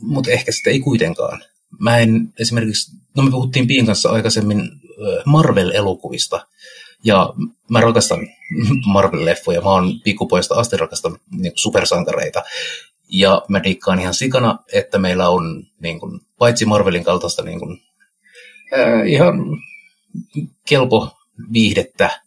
[0.02, 1.44] mutta ehkä sitä ei kuitenkaan.
[1.80, 4.62] Mä en esimerkiksi, no me puhuttiin Piin kanssa aikaisemmin
[5.26, 6.48] Marvel-elokuvista,
[7.04, 7.34] ja
[7.70, 8.20] mä rakastan
[8.94, 12.44] Marvel-leffoja, mä oon pikkupojasta asti rakastanut niin supersankareita,
[13.10, 17.82] ja mä dikkaan ihan sikana, että meillä on niin kuin, paitsi Marvelin kaltaista niin kuin,
[18.72, 19.36] ää, ihan
[20.70, 21.18] kelpo
[21.54, 22.22] viihdettä,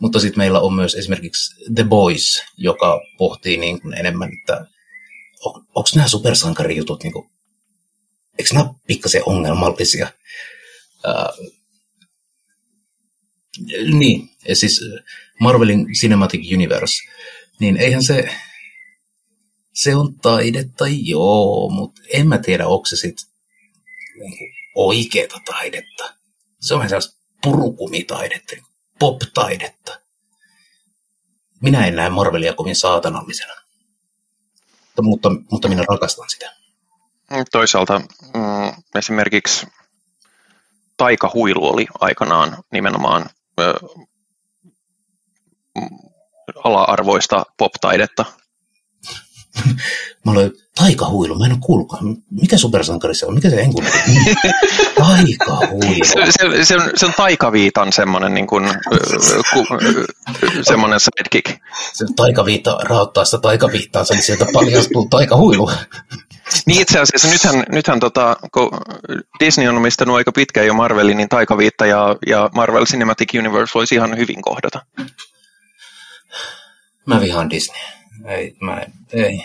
[0.00, 4.66] mutta sitten meillä on myös esimerkiksi The Boys, joka pohtii niin kuin enemmän, että
[5.44, 7.30] on, onko nämä supersankarijutut, niin kuin,
[8.38, 10.12] eikö nämä pikkasen ongelmallisia?
[11.06, 11.28] Ää,
[13.92, 14.80] niin, ja siis
[15.40, 16.94] Marvelin Cinematic Universe,
[17.60, 18.36] niin eihän se,
[19.74, 23.30] se on taidetta, joo, mutta en mä tiedä, onko se sitten
[24.20, 26.14] niin oikeeta taidetta.
[26.60, 28.56] Se on sellaista purukumitaidetta,
[28.98, 30.00] pop-taidetta.
[31.62, 33.54] Minä en näe Marvelia kovin saatanallisena,
[35.02, 36.52] mutta, mutta, minä rakastan sitä.
[37.52, 39.66] Toisaalta mm, esimerkiksi
[40.96, 43.26] taikahuilu oli aikanaan nimenomaan
[43.60, 43.74] ö,
[46.64, 48.24] ala-arvoista pop-taidetta.
[50.24, 52.16] Mä olen taikahuilu, mä en ole kuullutkaan.
[52.30, 53.34] Mikä supersankari se on?
[53.34, 53.82] Mikä se enku?
[54.98, 56.04] taikahuilu.
[56.04, 58.64] Se, se, se, on, se on taikaviitan semmoinen niin kuin,
[59.54, 59.66] ku,
[60.62, 61.60] semmoinen sidekick.
[61.92, 65.70] Se taikaviita rahoittaa sitä taikaviittaansa, niin sieltä paljastuu taikahuilu.
[66.66, 68.70] Niin itse asiassa nythän, nythän tota, kun
[69.40, 73.94] Disney on omistanut aika pitkään jo Marvelin, niin taikaviitta ja, ja Marvel Cinematic Universe voisi
[73.94, 74.80] ihan hyvin kohdata.
[77.06, 77.99] Mä vihaan Disney.
[78.24, 79.40] Ei, mä en, ei.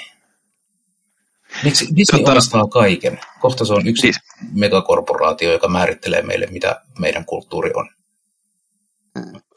[1.63, 3.19] Miksi Disney tota, omistaa kaiken?
[3.39, 4.17] Kohta se on yksi siis,
[4.53, 7.89] megakorporaatio, joka määrittelee meille, mitä meidän kulttuuri on.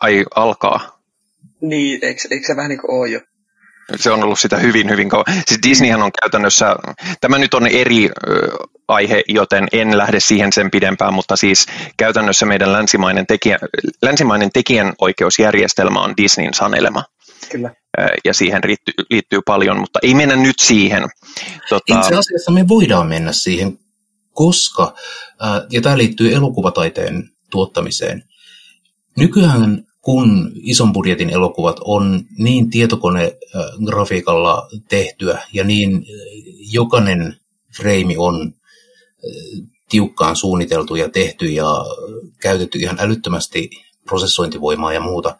[0.01, 1.01] Ai, alkaa.
[1.61, 3.21] Niin, eikö, eikö se vähän niin kuin ole jo?
[3.97, 5.25] Se on ollut sitä hyvin, hyvin kauan.
[5.47, 6.77] Siis Disneyhän on käytännössä,
[7.21, 8.11] tämä nyt on eri ö,
[8.89, 11.67] aihe, joten en lähde siihen sen pidempään, mutta siis
[11.97, 13.59] käytännössä meidän länsimainen, tekijä,
[14.03, 17.05] länsimainen tekijänoikeusjärjestelmä on Disneyn sanelema.
[17.51, 17.75] Kyllä.
[18.25, 21.03] Ja siihen liittyy, liittyy paljon, mutta ei mennä nyt siihen.
[21.69, 21.99] Tota...
[21.99, 23.79] Itse asiassa me voidaan mennä siihen,
[24.33, 24.95] koska,
[25.71, 28.23] ja tämä liittyy elokuvataiteen tuottamiseen,
[29.17, 36.07] nykyään kun ison budjetin elokuvat on niin tietokonegrafiikalla tehtyä ja niin
[36.73, 37.37] jokainen
[37.77, 38.53] freimi on
[39.89, 41.67] tiukkaan suunniteltu ja tehty ja
[42.41, 43.71] käytetty ihan älyttömästi
[44.05, 45.37] prosessointivoimaa ja muuta,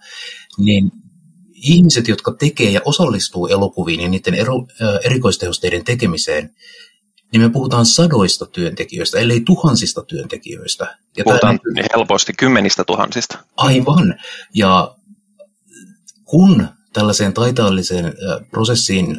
[0.59, 0.91] niin
[1.63, 4.67] ihmiset, jotka tekee ja osallistuu elokuviin ja niiden ero,
[5.05, 6.55] erikoistehosteiden tekemiseen,
[7.33, 10.99] niin me puhutaan sadoista työntekijöistä, ellei tuhansista työntekijöistä.
[11.17, 13.39] Ja puhutaan tämä, helposti kymmenistä tuhansista.
[13.57, 14.15] Aivan.
[14.55, 14.95] Ja
[16.25, 18.15] kun tällaiseen taitaalliseen
[18.51, 19.17] prosessiin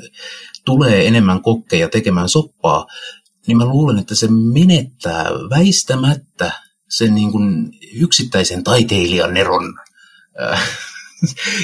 [0.65, 2.85] tulee enemmän kokkeja tekemään soppaa,
[3.47, 6.51] niin mä luulen, että se menettää väistämättä
[6.89, 9.73] sen niin kuin yksittäisen taiteilijan eron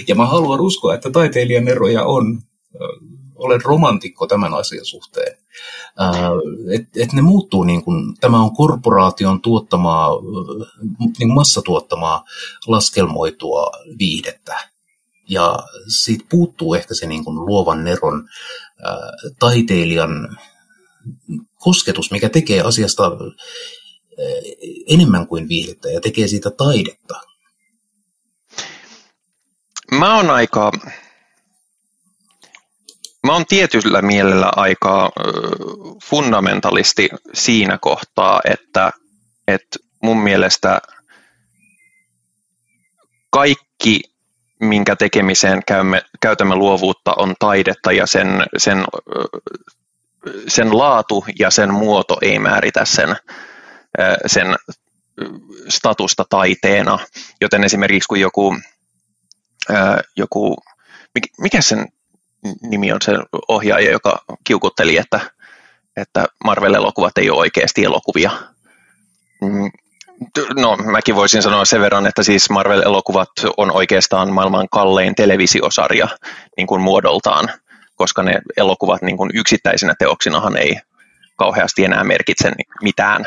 [0.08, 2.42] ja mä haluan uskoa, että taiteilijan eroja on.
[3.36, 5.38] Olen romantikko tämän asian suhteen.
[6.74, 10.12] että et ne muuttuu niin kuin, tämä on korporaation tuottamaa,
[11.20, 12.24] niin massatuottamaa
[12.68, 14.70] laskelmoitua viihdettä.
[15.30, 15.60] Ja
[16.02, 18.28] siitä puuttuu ehkä se niin kuin luovan neron
[18.84, 18.98] ää,
[19.40, 20.38] taiteilijan
[21.60, 23.12] kosketus, mikä tekee asiasta
[24.88, 27.22] enemmän kuin viihdettä ja tekee siitä taidetta.
[29.92, 30.72] Mä oon aika,
[33.26, 35.12] mä oon tietyllä mielellä aika
[36.04, 38.92] fundamentalisti siinä kohtaa, että,
[39.48, 40.82] että mun mielestä
[43.30, 44.02] kaikki,
[44.60, 48.86] minkä tekemiseen käymme, käytämme luovuutta, on taidetta ja sen, sen,
[50.48, 53.16] sen laatu ja sen muoto ei määritä sen,
[54.26, 54.56] sen
[55.70, 57.00] statusta taiteena.
[57.42, 58.56] Joten esimerkiksi kun joku,
[60.16, 60.56] joku
[61.38, 61.88] mikä sen
[62.62, 63.12] nimi on se
[63.48, 65.20] ohjaaja, joka kiukutteli, että,
[65.98, 68.32] että Marvel-elokuvat ei ole oikeasti elokuvia.
[69.42, 69.72] Mm,
[70.56, 76.08] no, mäkin voisin sanoa sen verran, että siis Marvel-elokuvat on oikeastaan maailman kallein televisiosarja
[76.58, 77.50] niin kuin muodoltaan,
[77.96, 80.76] koska ne elokuvat niin kuin yksittäisinä teoksinahan ei
[81.38, 82.52] kauheasti enää merkitse
[82.82, 83.26] mitään,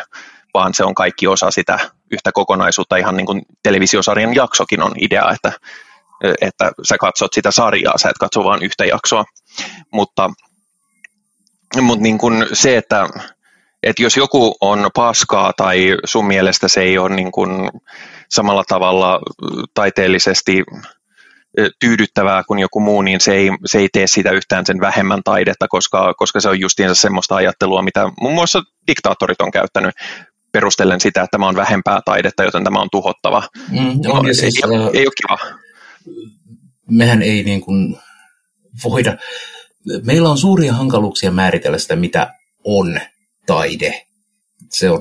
[0.55, 1.79] vaan se on kaikki osa sitä
[2.13, 5.53] yhtä kokonaisuutta, ihan niin kuin televisiosarjan jaksokin on idea, että
[6.41, 9.25] että sä katsot sitä sarjaa, sä et katso vain yhtä jaksoa.
[9.93, 10.31] Mutta,
[11.81, 13.09] mutta niin kuin se, että,
[13.83, 17.71] että jos joku on paskaa tai sun mielestä se ei ole niin kuin
[18.29, 19.21] samalla tavalla
[19.75, 20.65] taiteellisesti
[21.81, 25.69] tyydyttävää kuin joku muu, niin se ei, se ei tee sitä yhtään sen vähemmän taidetta,
[25.69, 29.95] koska, koska se on justiinsa semmoista ajattelua, mitä muun muassa diktaattorit on käyttänyt
[30.53, 33.43] perustellen sitä, että tämä on vähempää taidetta, joten tämä on tuhottava.
[33.71, 35.68] Mm, on, ei, siis, ei, ei ole kiva
[36.91, 37.97] mehän ei niin kuin
[38.85, 39.17] voida,
[40.05, 42.35] meillä on suuria hankaluuksia määritellä sitä, mitä
[42.65, 43.01] on
[43.47, 44.07] taide.
[44.71, 45.01] Se on,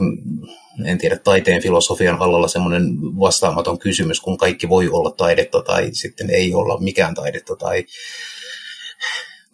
[0.86, 2.84] en tiedä, taiteen filosofian alalla semmoinen
[3.20, 7.86] vastaamaton kysymys, kun kaikki voi olla taidetta tai sitten ei olla mikään taidetta tai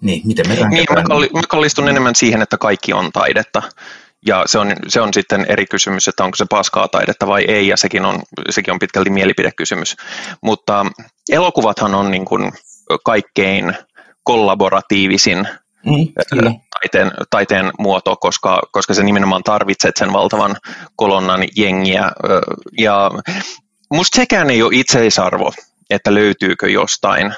[0.01, 3.61] niin, miten me Niin, mä, kalli, mä kallistun enemmän siihen, että kaikki on taidetta.
[4.25, 7.67] Ja se on, se on sitten eri kysymys, että onko se paskaa taidetta vai ei,
[7.67, 9.95] ja sekin on, sekin on pitkälti mielipidekysymys.
[10.41, 10.85] Mutta
[11.29, 12.51] elokuvathan on niin kuin
[13.05, 13.73] kaikkein
[14.23, 15.47] kollaboratiivisin
[15.85, 16.07] mm,
[16.81, 20.55] taiteen, taiteen muoto, koska, koska se nimenomaan tarvitset sen valtavan
[20.95, 22.11] kolonnan jengiä.
[22.79, 23.11] Ja
[23.93, 25.53] musta sekään ei ole itseisarvo,
[25.89, 27.33] että löytyykö jostain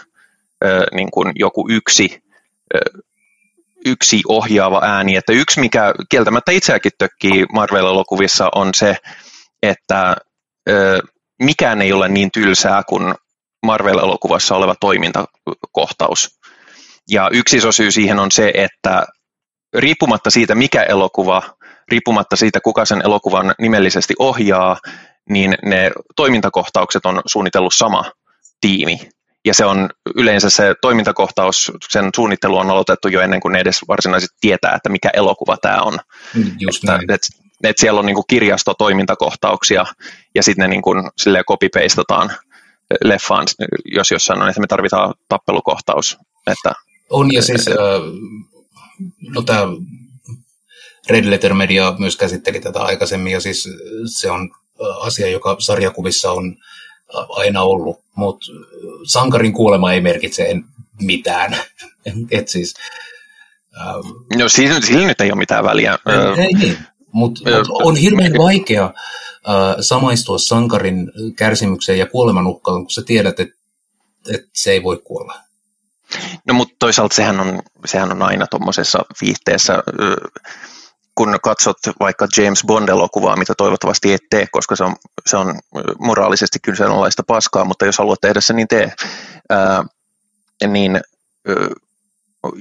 [0.93, 2.23] niin kuin joku yksi
[3.85, 5.15] yksi ohjaava ääni.
[5.15, 8.97] Että yksi, mikä kieltämättä itseäkin tökkii Marvel-elokuvissa, on se,
[9.63, 10.15] että
[10.69, 10.99] ö,
[11.43, 13.15] mikään ei ole niin tylsää kuin
[13.65, 16.29] Marvel-elokuvassa oleva toimintakohtaus.
[17.09, 19.05] Ja yksi iso syy siihen on se, että
[19.77, 21.41] riippumatta siitä, mikä elokuva,
[21.91, 24.77] riippumatta siitä, kuka sen elokuvan nimellisesti ohjaa,
[25.29, 28.11] niin ne toimintakohtaukset on suunnitellut sama
[28.61, 28.99] tiimi
[29.45, 33.79] ja se on yleensä se toimintakohtaus, sen suunnittelu on aloitettu jo ennen kuin ne edes
[33.87, 35.97] varsinaisesti tietää, että mikä elokuva tämä on.
[36.33, 37.11] Mm, just että, näin.
[37.11, 37.21] Et,
[37.63, 39.85] et siellä on niin kuin kirjastotoimintakohtauksia
[40.35, 41.03] ja sitten ne niin kuin
[41.47, 42.31] copy-pastataan
[43.03, 43.47] leffaan,
[43.85, 46.17] jos jossain on, että me tarvitaan tappelukohtaus.
[46.47, 46.73] Että,
[47.09, 47.75] on ja siis, äh,
[49.33, 49.61] no tämä
[51.09, 53.69] Red Letter Media myös käsitteli tätä aikaisemmin ja siis
[54.05, 54.51] se on
[54.99, 56.57] asia, joka sarjakuvissa on
[57.29, 58.47] aina ollut, mutta
[59.03, 60.55] sankarin kuolema ei merkitse
[61.01, 61.57] mitään.
[62.31, 62.73] Et siis,
[63.79, 65.99] ähm, no sillä, sillä nyt ei ole mitään väliä.
[66.07, 66.77] Ei, ei niin,
[67.11, 73.55] mutta mut on hirveän vaikea äh, samaistua sankarin kärsimykseen ja kuolemanuhkaan, kun sä tiedät, että
[74.33, 75.33] et se ei voi kuolla.
[76.47, 79.83] No mutta toisaalta sehän on, sehän on aina tuommoisessa viihteessä
[81.15, 85.59] kun katsot vaikka James Bond-elokuvaa, mitä toivottavasti et tee, koska se on, se on
[85.99, 88.93] moraalisesti kyseenalaista paskaa, mutta jos haluat tehdä se, niin tee.
[89.49, 89.83] Ää,
[90.67, 91.01] niin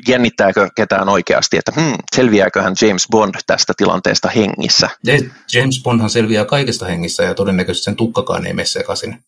[0.08, 4.90] jännittääkö ketään oikeasti, että hmm, selviääköhän James Bond tästä tilanteesta hengissä?
[5.54, 9.24] James Bondhan selviää kaikesta hengissä ja todennäköisesti sen tukkakaan ei mene sekaisin.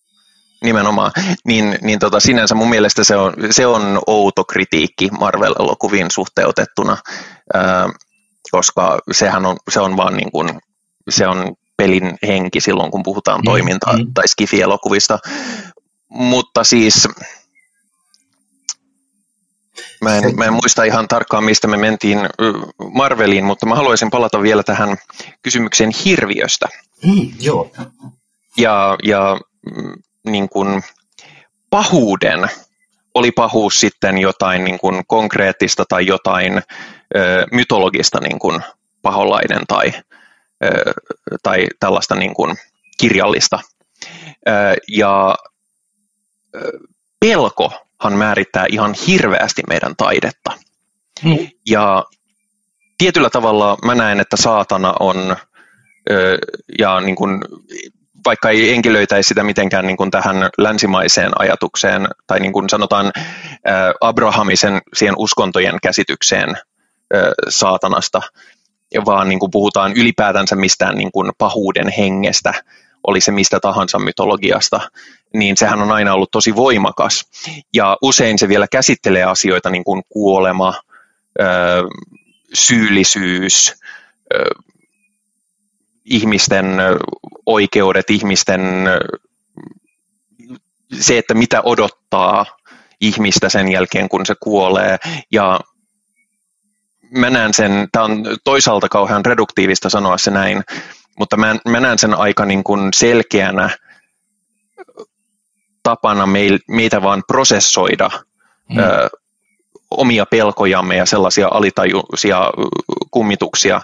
[0.64, 1.12] Nimenomaan.
[1.44, 6.96] Niin, niin tota, sinänsä mun mielestä se on, se on outo kritiikki Marvel-elokuviin suhteutettuna.
[7.54, 7.88] Ää,
[8.50, 10.48] koska sehän on, se on vaan niin kuin,
[11.10, 14.14] se on pelin henki silloin, kun puhutaan mm, toiminta- mm.
[14.14, 15.18] tai skifi-elokuvista.
[16.08, 17.08] Mutta siis
[20.00, 22.18] Mä en, mä en muista ihan tarkkaan, mistä me mentiin
[22.92, 24.96] Marveliin, mutta mä haluaisin palata vielä tähän
[25.42, 26.66] kysymykseen hirviöstä.
[27.04, 27.70] Mm, joo.
[28.56, 29.40] Ja, ja
[29.76, 29.92] mm,
[30.26, 30.82] niin kuin
[31.70, 32.48] pahuuden,
[33.14, 36.62] oli pahuus sitten jotain niin kuin konkreettista tai jotain
[37.16, 38.60] ö, mytologista niin kuin
[39.02, 39.92] paholainen tai,
[40.64, 40.92] ö,
[41.42, 42.56] tai tällaista niin kuin
[42.98, 43.58] kirjallista.
[44.48, 44.52] Ö,
[44.88, 45.34] ja
[46.56, 46.70] ö,
[47.20, 50.52] pelkohan määrittää ihan hirveästi meidän taidetta.
[51.24, 51.48] Mm.
[51.68, 52.04] Ja
[52.98, 55.36] tietyllä tavalla mä näen, että saatana on,
[56.10, 56.38] ö,
[56.78, 57.40] ja niin kuin
[58.26, 63.12] vaikka ei enkilöitäisi sitä mitenkään niin kuin tähän länsimaiseen ajatukseen, tai niin kuin sanotaan
[64.00, 66.56] Abrahamisen siihen uskontojen käsitykseen
[67.48, 68.22] saatanasta,
[69.06, 72.54] vaan niin kuin puhutaan ylipäätänsä mistään niin kuin pahuuden hengestä,
[73.06, 74.80] oli se mistä tahansa mytologiasta,
[75.34, 77.24] niin sehän on aina ollut tosi voimakas.
[77.74, 80.74] Ja usein se vielä käsittelee asioita niin kuin kuolema,
[82.54, 83.74] syyllisyys,
[86.04, 86.66] ihmisten
[87.46, 88.60] oikeudet, ihmisten
[91.00, 92.46] se, että mitä odottaa
[93.00, 94.96] ihmistä sen jälkeen, kun se kuolee.
[95.32, 95.60] Ja
[97.10, 100.62] mä näen sen, tämä on toisaalta kauhean reduktiivista sanoa se näin,
[101.18, 103.70] mutta mä, mä näen sen aika niin kuin selkeänä
[105.82, 106.26] tapana
[106.68, 108.10] meitä vaan prosessoida
[108.70, 108.78] mm.
[108.78, 109.08] ö,
[109.90, 112.50] omia pelkojamme ja sellaisia alitajuisia
[113.10, 113.80] kummituksia,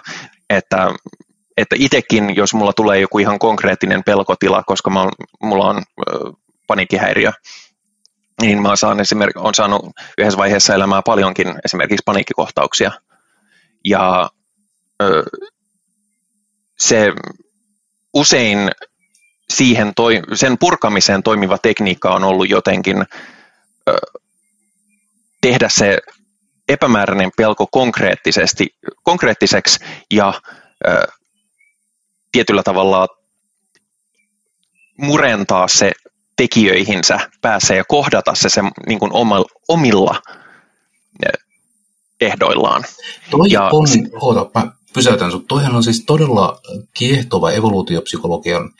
[0.49, 0.89] että
[1.57, 5.09] että itsekin, jos mulla tulee joku ihan konkreettinen pelkotila, koska mä,
[5.41, 5.83] mulla on
[6.67, 7.31] paniikkihäiriö,
[8.41, 9.85] niin mä saan esimerkiksi, on saanut
[10.17, 12.91] yhdessä vaiheessa elämää paljonkin esimerkiksi paniikkikohtauksia.
[13.85, 14.29] Ja
[15.01, 15.23] ö,
[16.79, 17.13] se
[18.13, 18.71] usein
[19.49, 23.05] siihen toi, sen purkamiseen toimiva tekniikka on ollut jotenkin
[23.89, 23.93] ö,
[25.41, 25.97] tehdä se
[26.67, 28.67] epämääräinen pelko konkreettisesti,
[29.03, 29.79] konkreettiseksi
[30.11, 30.33] ja
[30.87, 31.07] ö,
[32.31, 33.07] tietyllä tavalla
[34.97, 35.91] murentaa se
[36.35, 39.11] tekijöihinsä päässä ja kohdata se, se niin kuin
[39.67, 40.21] omilla
[42.25, 42.83] ehdoillaan.
[43.31, 44.05] Toi ja on, sit...
[44.21, 46.59] oota, mä pysäytän sut, toihan on siis todella
[46.93, 48.71] kiehtova evoluutiopsykologian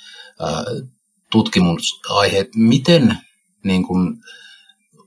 [0.42, 0.88] äh,
[1.32, 3.18] tutkimusaihe, miten
[3.64, 4.18] niin kuin,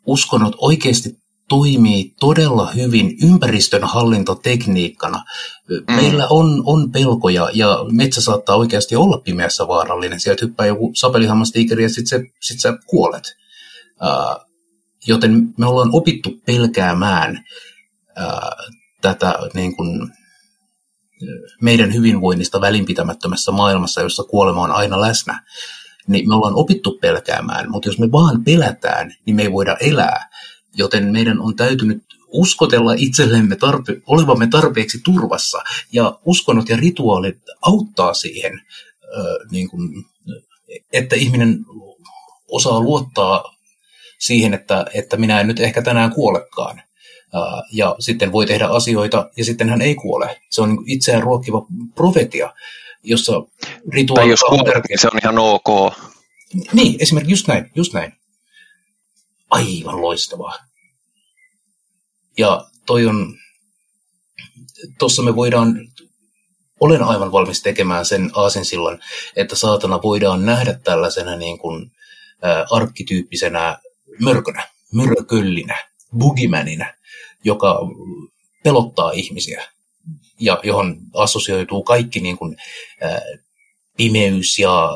[0.06, 1.16] uskonnot oikeasti
[1.48, 5.24] toimii todella hyvin ympäristön hallintotekniikkana.
[5.68, 5.94] Mm.
[5.94, 10.20] Meillä on, on pelkoja ja metsä saattaa oikeasti olla pimeässä vaarallinen.
[10.20, 13.36] Sieltä hyppää joku sapelihammastiikeri ja sitten sit sä kuolet.
[14.02, 14.46] Uh,
[15.06, 17.44] joten me ollaan opittu pelkäämään
[18.20, 18.72] uh,
[19.02, 20.12] tätä niin kuin,
[21.62, 25.42] meidän hyvinvoinnista välinpitämättömässä maailmassa, jossa kuolema on aina läsnä.
[26.08, 30.28] Niin me ollaan opittu pelkäämään, mutta jos me vaan pelätään, niin me ei voida elää
[30.76, 35.58] joten meidän on täytynyt uskotella itsellemme tarpe- olevamme tarpeeksi turvassa,
[35.92, 40.04] ja uskonnot ja rituaalit auttaa siihen, äh, niin kuin,
[40.92, 41.58] että ihminen
[42.48, 43.44] osaa luottaa
[44.18, 46.82] siihen, että, että minä en nyt ehkä tänään kuolekaan.
[47.34, 50.40] Äh, ja sitten voi tehdä asioita, ja sitten hän ei kuole.
[50.50, 52.54] Se on niin itseään ruokkiva profetia,
[53.02, 53.32] jossa
[53.92, 54.22] rituaalit...
[54.22, 55.94] Tai jos kuolet, niin se on ihan ok.
[56.72, 58.12] Niin, esimerkiksi just näin, just näin.
[59.50, 60.54] Aivan loistavaa.
[62.38, 63.34] Ja toi on,
[64.98, 65.74] tuossa me voidaan,
[66.80, 69.00] olen aivan valmis tekemään sen aasinsillan,
[69.36, 71.92] että saatana voidaan nähdä tällaisena niin kuin,
[72.44, 73.78] ä, arkkityyppisenä
[74.20, 75.78] mörkönä, mörköllinä,
[76.18, 76.94] bugimanina,
[77.44, 77.78] joka
[78.64, 79.68] pelottaa ihmisiä
[80.40, 82.56] ja johon assosioituu kaikki niin kuin,
[83.02, 83.20] ä,
[83.96, 84.90] pimeys ja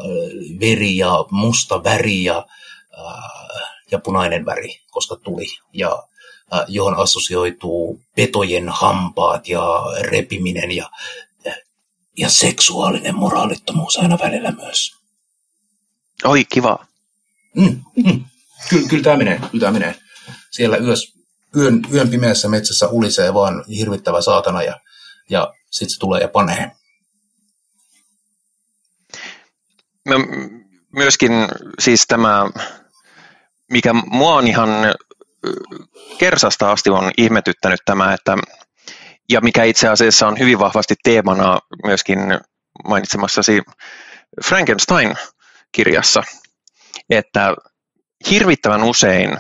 [0.60, 2.46] veri ja musta väri ja,
[2.92, 3.02] ä,
[3.90, 5.46] ja punainen väri, koska tuli.
[5.72, 6.02] Ja
[6.68, 10.90] johon assosioituu petojen hampaat ja repiminen ja,
[12.16, 14.96] ja seksuaalinen moraalittomuus aina välillä myös.
[16.24, 16.86] Oi, kiva.
[17.54, 18.24] Mm, mm.
[18.68, 19.94] Kyllä, kyllä tämä menee, kyllä tämä menee.
[20.50, 21.12] Siellä yös,
[21.56, 24.80] yön, yön pimeässä metsässä ulisee vaan hirvittävä saatana ja,
[25.30, 26.70] ja sitten se tulee ja panee.
[30.08, 30.14] Mä
[30.92, 31.32] myöskin
[31.78, 32.50] siis tämä,
[33.70, 34.70] mikä mua on ihan
[36.18, 38.36] kersasta asti on ihmetyttänyt tämä, että,
[39.30, 42.18] ja mikä itse asiassa on hyvin vahvasti teemana myöskin
[42.88, 43.62] mainitsemassasi
[44.44, 46.22] Frankenstein-kirjassa,
[47.10, 47.54] että
[48.30, 49.38] hirvittävän usein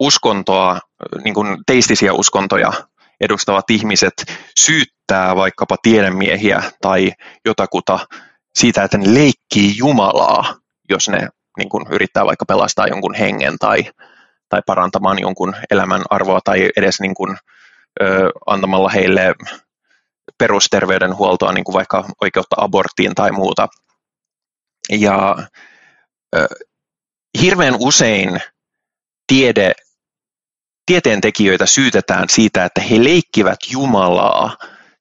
[0.00, 0.80] uskontoa,
[1.24, 2.72] niin kuin teistisiä uskontoja
[3.20, 4.14] edustavat ihmiset
[4.58, 7.12] syyttää vaikkapa tiedemiehiä tai
[7.44, 8.06] jotakuta
[8.58, 10.54] siitä, että ne leikkii Jumalaa,
[10.90, 11.28] jos ne
[11.58, 13.84] niin kuin, yrittää vaikka pelastaa jonkun hengen tai
[14.48, 17.36] tai parantamaan jonkun elämän arvoa tai edes niin kuin,
[18.02, 19.34] ö, antamalla heille
[20.38, 23.68] perusterveydenhuoltoa, niin kuin vaikka oikeutta aborttiin tai muuta.
[24.90, 25.36] Ja
[26.36, 26.46] ö,
[27.42, 28.40] hirveän usein
[29.26, 29.72] tiede
[30.86, 34.56] tieteentekijöitä syytetään siitä, että he leikkivät Jumalaa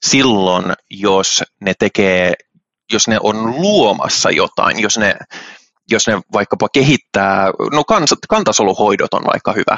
[0.05, 2.33] silloin, jos ne tekee,
[2.93, 5.15] jos ne on luomassa jotain, jos ne,
[5.91, 9.77] jos ne vaikkapa kehittää, no kans, kantasoluhoidot on vaikka hyvä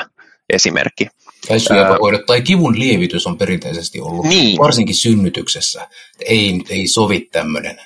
[0.49, 1.07] esimerkki.
[1.47, 4.57] Tai syöpähoidot tai kivun lievitys on perinteisesti ollut, niin.
[4.57, 5.87] varsinkin synnytyksessä.
[6.25, 7.81] Ei, ei sovi tämmöinen.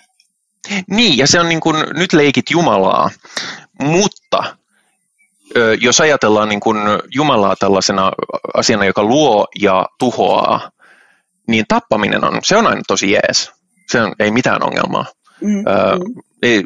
[0.90, 3.10] Niin, ja se on niin kuin, nyt leikit Jumalaa,
[3.82, 4.58] mutta
[5.81, 6.77] jos ajatellaan niin kuin
[7.15, 8.11] Jumalaa tällaisena
[8.53, 10.71] asiana, joka luo ja tuhoaa,
[11.47, 13.51] niin tappaminen on, se on aina tosi jees.
[13.88, 15.05] Se on, ei mitään ongelmaa.
[15.41, 16.21] Mm, ö, mm.
[16.43, 16.63] Ei,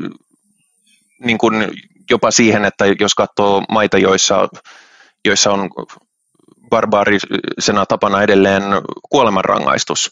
[1.24, 1.68] niin kuin
[2.10, 4.48] jopa siihen, että jos katsoo maita, joissa,
[5.26, 5.70] joissa on
[6.70, 8.64] barbaarisena tapana edelleen
[9.10, 10.12] kuolemanrangaistus,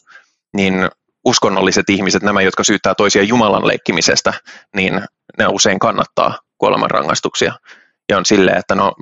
[0.54, 0.88] niin
[1.24, 4.32] uskonnolliset ihmiset, nämä, jotka syyttää toisia Jumalan leikkimisestä,
[4.76, 5.02] niin
[5.38, 7.54] ne usein kannattaa kuolemanrangaistuksia.
[8.12, 8.92] Ja on silleen, että no,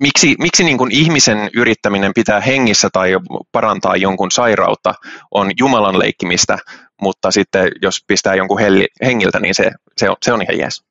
[0.00, 3.10] miksi, miksi niin kuin ihmisen yrittäminen pitää hengissä tai
[3.52, 4.94] parantaa jonkun sairautta
[5.30, 6.58] on Jumalan leikkimistä,
[7.00, 10.82] mutta sitten jos pistää jonkun helli, hengiltä, niin se, se, on, se on ihan jees.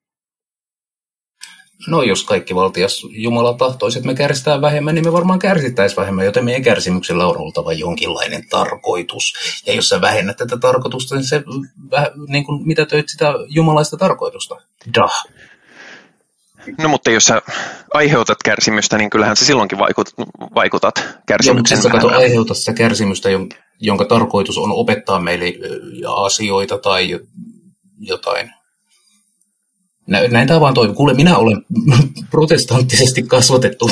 [1.87, 6.25] No jos kaikki valtias Jumala tahtoisi, että me kärsitään vähemmän, niin me varmaan kärsittäisiin vähemmän,
[6.25, 9.33] joten meidän kärsimyksellä on oltava jonkinlainen tarkoitus.
[9.67, 11.43] Ja jos sä vähennät tätä tarkoitusta, niin se
[12.27, 14.55] niin kuin, mitä töit sitä jumalaista tarkoitusta.
[14.95, 15.23] Dah.
[16.77, 17.41] No mutta jos sä
[17.93, 20.09] aiheutat kärsimystä, niin kyllähän sä silloinkin vaikut,
[20.55, 23.29] vaikutat kärsimyksen Joo, mutta sä aiheutat sitä kärsimystä,
[23.79, 25.45] jonka tarkoitus on opettaa meille
[26.07, 27.19] asioita tai
[27.99, 28.51] jotain
[30.07, 30.95] näin tämä vaan toimii.
[30.95, 31.65] Kuule, minä olen
[32.31, 33.89] protestanttisesti kasvatettu.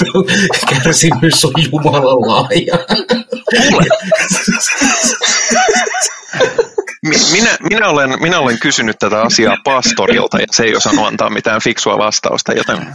[0.70, 2.78] Kärsimys on Jumalan laaja.
[7.02, 11.60] Minä, minä, olen, minä olen kysynyt tätä asiaa pastorilta ja se ei osannut antaa mitään
[11.60, 12.86] fiksua vastausta, joten...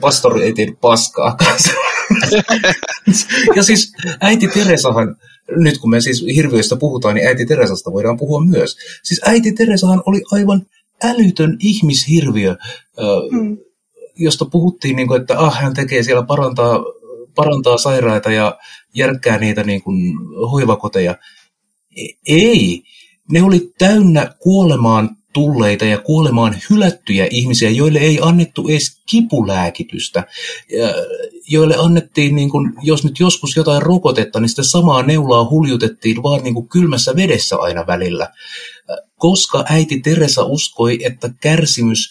[0.00, 1.36] Pastori ei tiedä paskaa
[3.56, 5.16] Ja siis äiti Teresahan,
[5.56, 8.76] nyt kun me siis hirviöistä puhutaan, niin äiti Teresasta voidaan puhua myös.
[9.02, 10.66] Siis äiti Teresahan oli aivan
[11.04, 12.56] älytön ihmishirviö,
[13.30, 13.58] mm.
[14.16, 16.84] josta puhuttiin, niin kuin, että ah, hän tekee siellä parantaa,
[17.34, 18.58] parantaa sairaita ja
[18.94, 20.14] järkkää niitä niin kuin,
[20.50, 21.16] hoivakoteja.
[21.96, 22.82] E, ei,
[23.30, 30.24] ne oli täynnä kuolemaan tulleita ja kuolemaan hylättyjä ihmisiä, joille ei annettu edes kipulääkitystä,
[31.48, 36.44] joille annettiin, niin kuin, jos nyt joskus jotain rokotetta, niin sitä samaa neulaa huljutettiin vaan
[36.44, 38.28] niin kuin kylmässä vedessä aina välillä.
[39.16, 42.08] Koska äiti Teresa uskoi, että kärsimys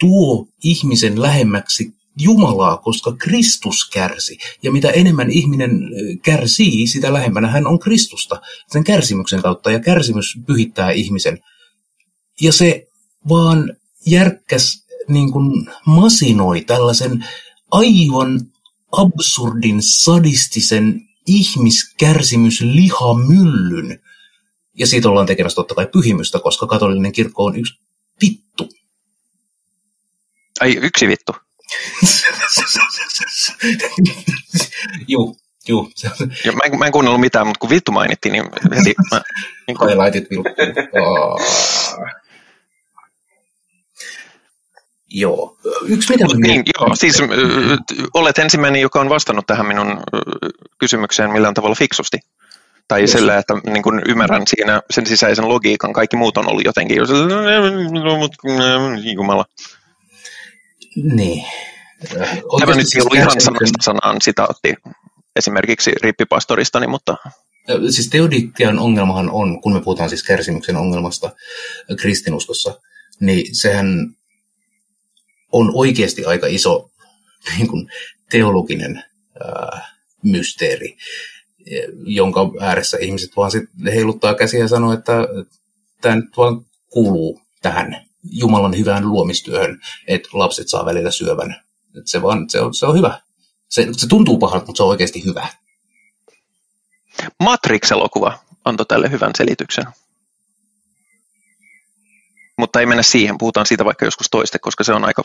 [0.00, 4.38] tuo ihmisen lähemmäksi Jumalaa, koska Kristus kärsi.
[4.62, 5.80] Ja mitä enemmän ihminen
[6.22, 9.70] kärsii, sitä lähempänä hän on Kristusta sen kärsimyksen kautta.
[9.70, 11.38] Ja kärsimys pyhittää ihmisen.
[12.40, 12.86] Ja se
[13.28, 13.76] vaan
[14.06, 17.26] järkkäs niin kuin masinoi tällaisen
[17.70, 18.40] aivan
[18.92, 24.00] absurdin, sadistisen ihmiskärsimyslihamyllyn,
[24.74, 27.80] ja siitä ollaan tekemässä totta kai pyhimystä, koska katolinen kirkko on yksi
[28.22, 28.68] vittu.
[30.60, 31.32] Ai, yksi vittu?
[35.08, 35.36] Juu,
[35.68, 35.90] juu.
[36.44, 38.44] Ja mä, en, mä en kuunnellut mitään, mutta kun vittu mainittiin, niin
[38.76, 39.20] heti mä...
[39.66, 40.44] Niin laitit vittu.
[45.10, 45.56] Joo.
[45.82, 46.24] Yksi mitä...
[46.36, 47.18] Niin, joo, siis
[48.14, 50.00] olet ensimmäinen, joka on vastannut tähän minun
[50.78, 52.18] kysymykseen millään tavalla fiksusti.
[52.88, 53.12] Tai yes.
[53.12, 55.92] sillä, että niin kuin ymmärrän siinä sen sisäisen logiikan.
[55.92, 56.96] Kaikki muut on ollut jotenkin,
[59.14, 59.44] jumala.
[60.96, 61.44] Niin.
[62.60, 64.74] Tämä nyt ei ollut ihan sanasta sanaan sitaatti
[65.36, 67.16] esimerkiksi rippipastoristani, mutta...
[67.90, 71.30] Siis teodikian ongelmahan on, kun me puhutaan siis kärsimyksen ongelmasta
[72.00, 72.80] kristinuskossa,
[73.20, 74.14] niin sehän
[75.52, 76.90] on oikeasti aika iso
[77.56, 77.90] niin kuin,
[78.30, 79.04] teologinen
[79.44, 79.88] ää,
[80.22, 80.96] mysteeri
[82.04, 85.12] jonka ääressä ihmiset vaan sit heiluttaa käsiä ja sanoo, että
[86.00, 91.56] tämä nyt vaan kuuluu tähän Jumalan hyvään luomistyöhön, että lapset saa välillä syövän.
[91.98, 93.20] että se, vaan, se, on, se on hyvä.
[93.68, 95.48] Se, se tuntuu pahalta, mutta se on oikeasti hyvä.
[97.42, 99.84] Matrix-elokuva antoi tälle hyvän selityksen.
[102.58, 105.22] Mutta ei mennä siihen, puhutaan siitä vaikka joskus toiste, koska se on aika,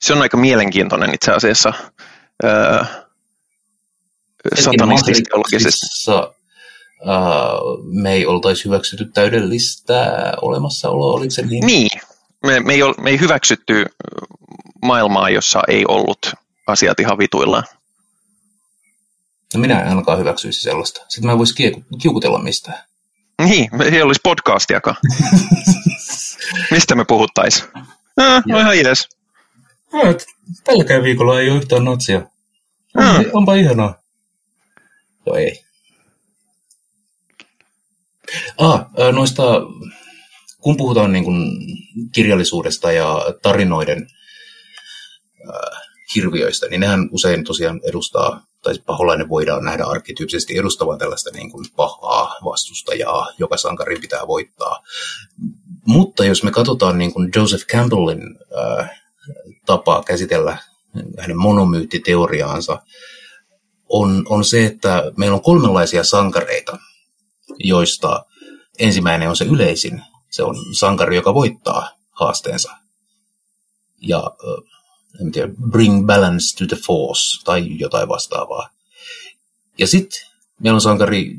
[0.00, 1.72] se on aika mielenkiintoinen itse asiassa.
[2.44, 2.84] Öö,
[4.54, 5.86] satanistisch-teologisesti.
[7.00, 11.66] Uh, me ei oltaisi hyväksytty täydellistä olemassaoloa, oliko se niin?
[11.66, 11.88] Niin,
[12.46, 13.84] me, me, ei, ol, me ei hyväksytty
[14.84, 16.34] maailmaa, jossa ei ollut
[16.66, 17.64] asiat ihan vituillaan.
[19.54, 21.00] No minä en ainakaan hyväksyisi sellaista.
[21.08, 22.78] Sitten mä en voisi kiukutella mistään.
[23.44, 24.96] Niin, ei olisi podcastiakaan.
[26.70, 27.68] Mistä me puhuttaisiin?
[28.16, 29.08] Ah, no ihan jees.
[30.64, 32.22] Tälläkään viikolla ei ole yhtään natsia.
[32.96, 33.30] Onpa, mm.
[33.32, 33.94] onpa ihanaa.
[35.26, 35.65] No ei.
[38.58, 39.42] Ah, noista,
[40.60, 41.56] kun puhutaan niin kuin
[42.12, 44.06] kirjallisuudesta ja tarinoiden
[45.48, 45.80] äh,
[46.14, 51.64] hirviöistä, niin nehän usein tosiaan edustaa, tai paholainen voidaan nähdä arkkityyppisesti edustavan tällaista niin kuin
[51.76, 54.82] pahaa vastustajaa, joka sankarin pitää voittaa.
[55.86, 58.22] Mutta jos me katsotaan niin kuin Joseph Campbellin
[58.58, 59.02] äh,
[59.66, 60.58] tapaa käsitellä
[61.18, 62.82] hänen monomyyttiteoriaansa,
[63.88, 66.78] on, on se, että meillä on kolmenlaisia sankareita,
[67.58, 68.24] joista
[68.78, 70.02] ensimmäinen on se yleisin.
[70.30, 72.76] Se on sankari, joka voittaa haasteensa.
[74.00, 74.22] Ja
[75.20, 78.68] en tiedä, bring balance to the force tai jotain vastaavaa.
[79.78, 80.20] Ja sitten
[80.60, 81.38] meillä on sankari,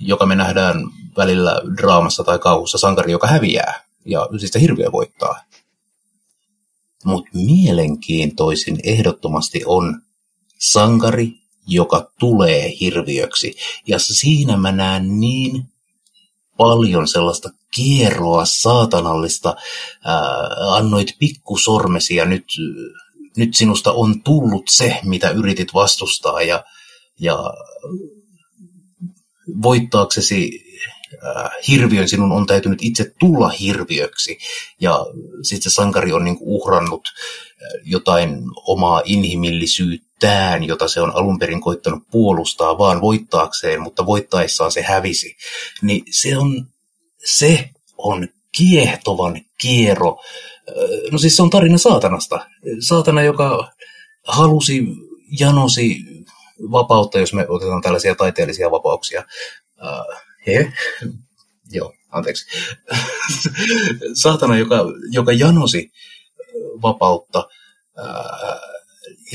[0.00, 0.76] joka me nähdään
[1.16, 5.44] välillä draamassa tai kauhussa, sankari, joka häviää ja siis se hirviö voittaa.
[7.04, 10.02] Mutta mielenkiintoisin ehdottomasti on
[10.58, 11.41] sankari,
[11.74, 13.56] joka tulee hirviöksi.
[13.86, 15.62] Ja siinä mä näen niin
[16.56, 19.56] paljon sellaista kierroa saatanallista.
[20.04, 20.22] Ää,
[20.76, 22.44] annoit pikkusormesi ja nyt,
[23.36, 26.42] nyt sinusta on tullut se, mitä yritit vastustaa.
[26.42, 26.64] Ja,
[27.20, 27.38] ja
[29.62, 30.64] voittaaksesi
[31.24, 34.38] äh, hirviön sinun on täytynyt itse tulla hirviöksi.
[34.80, 35.06] Ja
[35.42, 37.02] sitten se sankari on niinku uhrannut
[37.84, 39.02] jotain omaa
[40.22, 45.36] inhimillisyyttään, jota se on alun perin koittanut puolustaa vaan voittaakseen, mutta voittaessaan se hävisi.
[45.82, 46.66] Niin se on,
[47.24, 50.18] se on kiehtovan kiero.
[51.10, 52.46] No siis se on tarina saatanasta.
[52.80, 53.72] Saatana, joka
[54.26, 54.84] halusi,
[55.40, 55.96] janosi
[56.70, 59.24] vapautta, jos me otetaan tällaisia taiteellisia vapauksia.
[59.82, 60.16] Uh,
[60.46, 60.72] he,
[61.76, 62.46] joo, anteeksi.
[64.22, 65.92] Saatana, joka, joka janosi
[66.82, 67.48] vapautta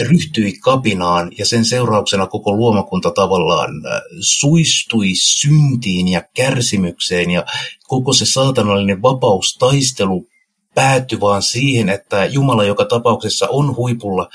[0.03, 3.71] ryhtyi kapinaan ja sen seurauksena koko luomakunta tavallaan
[4.19, 7.45] suistui syntiin ja kärsimykseen ja
[7.87, 10.27] koko se saatanallinen vapaustaistelu
[10.75, 14.29] päättyi vaan siihen, että Jumala joka tapauksessa on huipulla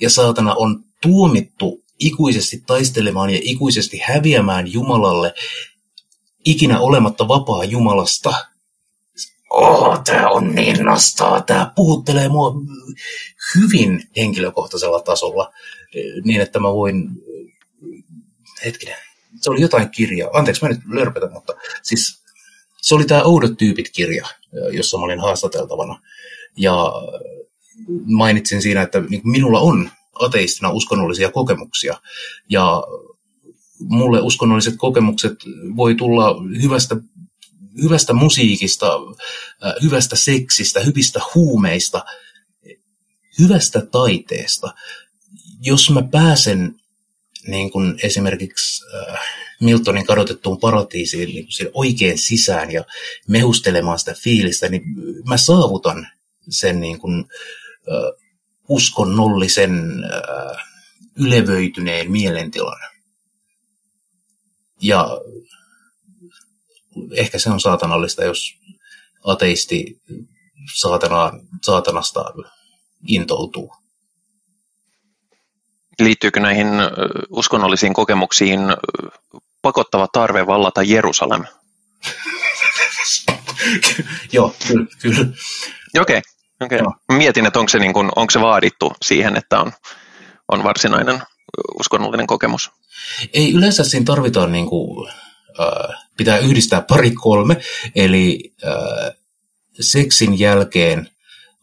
[0.00, 5.34] ja saatana on tuomittu ikuisesti taistelemaan ja ikuisesti häviämään Jumalalle
[6.44, 8.34] ikinä olematta vapaa Jumalasta–
[9.52, 12.54] oh, tämä on niin nastaa, tämä puhuttelee mua
[13.54, 15.52] hyvin henkilökohtaisella tasolla,
[16.24, 17.08] niin että mä voin,
[18.64, 18.96] hetkinen,
[19.40, 21.52] se oli jotain kirjaa, anteeksi mä nyt lörpötän, mutta
[21.82, 22.22] siis
[22.82, 24.26] se oli tämä Oudot tyypit-kirja,
[24.70, 26.00] jossa mä olin haastateltavana,
[26.56, 26.92] ja
[28.04, 31.96] mainitsin siinä, että niin minulla on ateistina uskonnollisia kokemuksia,
[32.48, 32.82] ja
[33.78, 35.32] mulle uskonnolliset kokemukset
[35.76, 36.96] voi tulla hyvästä
[37.82, 38.92] hyvästä musiikista,
[39.82, 42.04] hyvästä seksistä, hyvistä huumeista,
[43.38, 44.74] hyvästä taiteesta.
[45.60, 46.74] Jos mä pääsen
[47.46, 48.84] niin kuin esimerkiksi
[49.60, 52.84] Miltonin kadotettuun paratiisiin niin kuin oikein sisään ja
[53.28, 54.82] mehustelemaan sitä fiilistä, niin
[55.28, 56.08] mä saavutan
[56.48, 58.22] sen niin kuin, äh,
[58.68, 60.04] uskonnollisen
[61.16, 62.80] ylevöityneen mielentilan.
[64.82, 65.08] Ja
[67.16, 68.54] ehkä se on saatanallista, jos
[69.24, 70.00] ateisti
[70.74, 71.32] saatana,
[71.62, 72.24] saatanasta
[73.06, 73.72] intoutuu.
[76.00, 76.68] Liittyykö näihin
[77.30, 78.60] uskonnollisiin kokemuksiin
[79.62, 81.44] pakottava tarve vallata Jerusalem?
[84.32, 84.86] Joo, kyllä.
[84.98, 85.26] kyllä.
[86.00, 86.22] Okei,
[86.62, 87.18] okay, okay.
[87.18, 89.72] mietin, että onko se, niin kuin, onko se vaadittu siihen, että on,
[90.48, 91.22] on varsinainen
[91.80, 92.70] uskonnollinen kokemus?
[93.32, 95.12] Ei, yleensä siinä tarvitaan niin kuin,
[96.16, 97.56] pitää yhdistää pari kolme,
[97.94, 99.16] eli äh,
[99.80, 101.08] seksin jälkeen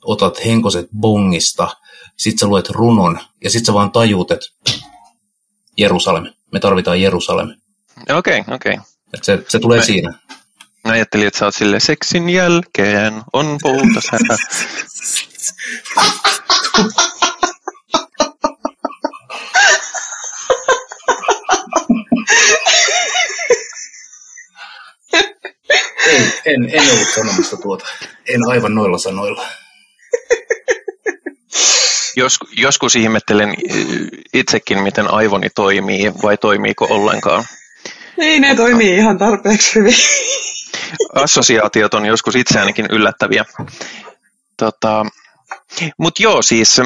[0.03, 1.67] otat henkoset bongista,
[2.17, 4.45] sit sä luet runon ja sit sä vaan tajuut, että
[5.77, 7.47] Jerusalem, me tarvitaan Jerusalem.
[8.17, 8.73] Okei, okay, okei.
[8.73, 8.85] Okay.
[9.21, 10.13] Se, se tulee mä, siinä.
[10.83, 14.01] Mä ajattelin, että sä oot sille seksin jälkeen on puuta
[26.19, 27.85] En, en, en ollut sanomassa tuota.
[28.29, 29.45] En aivan noilla sanoilla.
[32.15, 33.55] Jos, joskus ihmettelen
[34.33, 37.45] itsekin, miten aivoni toimii, vai toimiiko ollenkaan.
[38.17, 39.95] Ei, ne toimii ihan tarpeeksi hyvin.
[41.15, 43.45] Assosiaatiot on joskus itseäänkin yllättäviä.
[44.57, 45.05] Tota,
[45.97, 46.81] Mutta joo, siis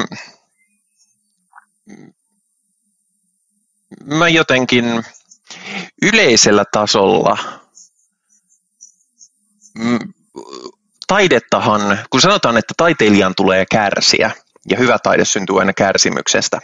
[4.04, 5.04] mä jotenkin
[6.02, 7.63] yleisellä tasolla Mm,
[11.06, 14.30] taidettahan, kun sanotaan, että taiteilijan tulee kärsiä,
[14.70, 16.60] ja hyvä taide syntyy aina kärsimyksestä,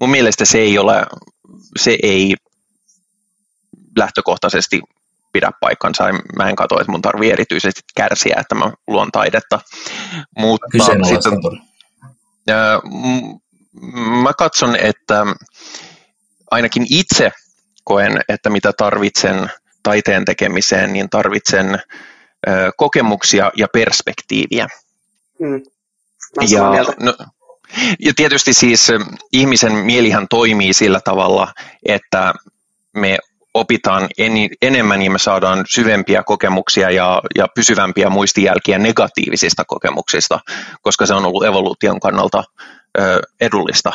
[0.00, 1.06] mun mielestä se ei ole,
[1.78, 2.34] se ei
[3.98, 4.80] lähtökohtaisesti
[5.32, 6.04] pidä paikkansa.
[6.36, 9.60] Mä en katso, että mun tarvii erityisesti kärsiä, että mä luon taidetta.
[10.38, 11.38] Mutta sitten,
[14.22, 15.26] mä katson, että
[16.50, 17.32] ainakin itse
[17.84, 19.50] koen, että mitä tarvitsen
[19.82, 21.82] taiteen tekemiseen, niin tarvitsen
[22.76, 24.68] kokemuksia ja perspektiiviä.
[25.38, 25.62] Mm.
[26.48, 27.14] Ja, no,
[27.98, 28.88] ja tietysti siis
[29.32, 31.52] ihmisen mielihän toimii sillä tavalla,
[31.86, 32.34] että
[32.92, 33.18] me
[33.54, 40.40] opitaan en, enemmän ja me saadaan syvempiä kokemuksia ja, ja pysyvämpiä muistijälkiä negatiivisista kokemuksista,
[40.82, 42.44] koska se on ollut evoluution kannalta
[42.98, 43.92] ö, edullista,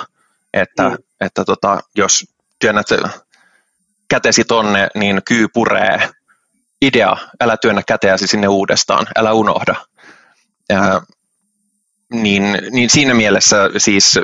[0.53, 0.97] että, mm.
[1.21, 2.25] että tota, jos
[2.59, 2.87] työnnät
[4.07, 6.09] kätesi tonne, niin kyy puree.
[6.85, 9.75] Idea, älä työnnä käteäsi sinne uudestaan, älä unohda.
[10.69, 11.01] Ja,
[12.13, 14.19] niin, niin siinä mielessä siis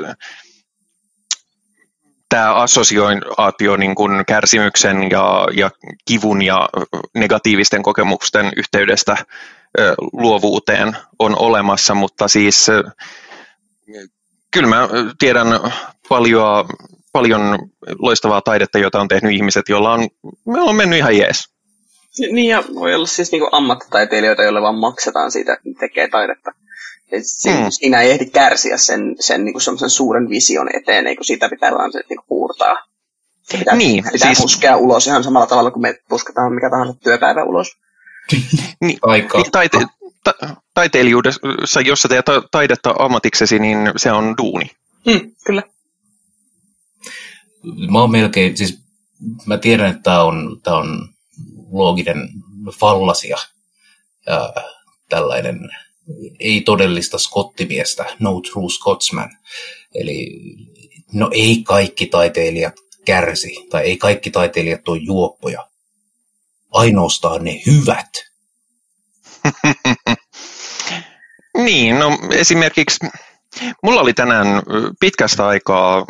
[2.28, 5.70] tämä assosioaatio niin kuin kärsimyksen ja, ja
[6.04, 6.68] kivun ja
[7.14, 9.16] negatiivisten kokemusten yhteydestä
[10.12, 12.66] luovuuteen on olemassa, mutta siis
[14.50, 15.46] kyllä mä tiedän
[16.08, 16.68] paljon,
[17.12, 17.58] paljon
[17.98, 20.08] loistavaa taidetta, jota on tehnyt ihmiset, joilla on,
[20.46, 21.51] on mennyt ihan jees.
[22.18, 26.52] Niin ja voi olla siis niinku ammattitaiteilijoita, joille vaan maksetaan siitä, että tekee taidetta.
[27.12, 27.70] Et mm.
[27.70, 32.00] Siinä ei ehdi kärsiä sen, sen niinku suuren vision eteen, eikö siitä pitää vaan se
[32.08, 32.76] niinku puurtaa.
[33.42, 34.38] Se pitää, niin, pitää siis...
[34.38, 37.76] puskea ulos ihan samalla tavalla kuin me pusketaan mikä tahansa työpäivä ulos.
[38.84, 39.38] niin, Aika.
[39.38, 39.78] Niin, taite,
[40.24, 40.34] ta,
[40.74, 44.70] taiteilijuudessa, jos sä teet taidetta ammatiksesi, niin se on duuni.
[45.06, 45.62] Mm, kyllä.
[47.90, 48.78] Mä oon melkein, siis
[49.46, 51.08] mä tiedän, että tämä on, tää on
[51.72, 52.28] looginen
[52.80, 53.36] fallasia,
[54.26, 54.52] ja
[55.08, 55.70] tällainen
[56.40, 59.30] ei-todellista skottimiestä, no true Scotsman.
[59.94, 60.40] Eli
[61.12, 62.74] no ei kaikki taiteilijat
[63.04, 65.68] kärsi, tai ei kaikki taiteilijat ole juoppoja.
[66.70, 68.10] Ainoastaan ne hyvät.
[71.64, 73.06] niin, no esimerkiksi
[73.82, 74.62] mulla oli tänään
[75.00, 76.04] pitkästä aikaa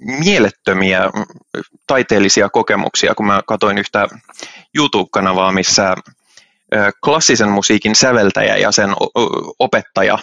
[0.00, 1.10] mielettömiä
[1.86, 4.08] taiteellisia kokemuksia, kun mä katsoin yhtä
[4.74, 5.94] YouTube-kanavaa, missä
[7.04, 8.90] klassisen musiikin säveltäjä ja sen
[9.58, 10.18] opettaja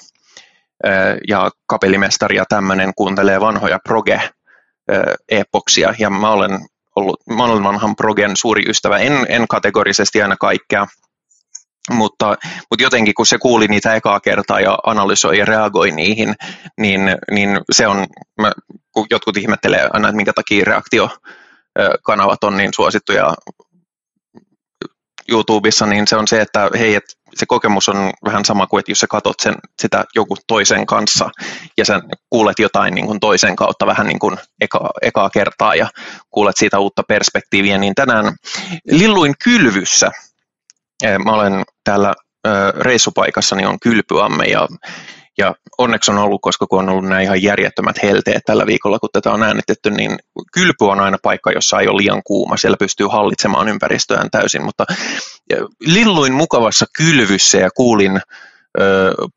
[1.27, 5.93] ja kapellimestari ja tämmöinen kuuntelee vanhoja proge-epoksia.
[5.99, 6.60] Ja mä olen
[6.95, 7.19] ollut,
[7.64, 10.88] vanhan progen suuri ystävä, en, en kategorisesti aina kaikkea,
[11.91, 12.38] mutta,
[12.69, 16.35] mutta jotenkin kun se kuuli niitä ekaa kertaa ja analysoi ja reagoi niihin,
[16.77, 18.06] niin, niin se on,
[18.41, 18.52] mä,
[18.91, 23.34] kun jotkut ihmettelee aina, että minkä takia reaktiokanavat on niin suosittuja
[25.30, 27.03] YouTubessa, niin se on se, että hei, et
[27.35, 31.30] se kokemus on vähän sama kuin, että jos sä katot sen, sitä joku toisen kanssa
[31.77, 35.89] ja sä kuulet jotain niin kuin toisen kautta vähän niin kuin eka, ekaa kertaa ja
[36.30, 38.35] kuulet siitä uutta perspektiiviä, niin tänään
[38.91, 40.11] Lilluin kylvyssä,
[41.26, 42.13] mä olen täällä
[42.80, 44.68] reissupaikassa, niin on kylpyamme ja
[45.38, 49.10] ja onneksi on ollut, koska kun on ollut nämä ihan järjettömät helteet tällä viikolla, kun
[49.14, 50.20] tätä on äänitetty, niin
[50.53, 52.58] kylpy on aina paikka, jossa ei ole liian kuuma.
[52.58, 54.86] Siellä pystyy hallitsemaan ympäristöään täysin, mutta
[55.80, 58.22] lilluin mukavassa kylvyssä ja kuulin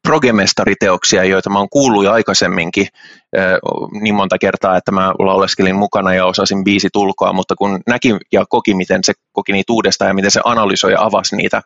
[0.03, 2.87] progemestariteoksia, joita mä oon kuullut jo aikaisemminkin
[4.01, 8.45] niin monta kertaa, että mä lauleskelin mukana ja osasin biisi tulkoa, mutta kun näki ja
[8.49, 11.63] koki, miten se koki niitä uudestaan ja miten se analysoi ja avasi niitä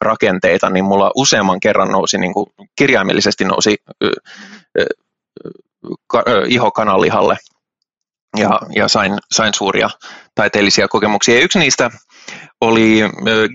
[0.00, 2.46] rakenteita, niin mulla useamman kerran nousi, niin kuin
[2.76, 3.76] kirjaimellisesti nousi
[6.48, 7.36] iho kanalihalle
[8.36, 9.90] ja, ja sain, sain suuria
[10.34, 11.34] taiteellisia kokemuksia.
[11.34, 11.90] Ja yksi niistä
[12.60, 13.00] oli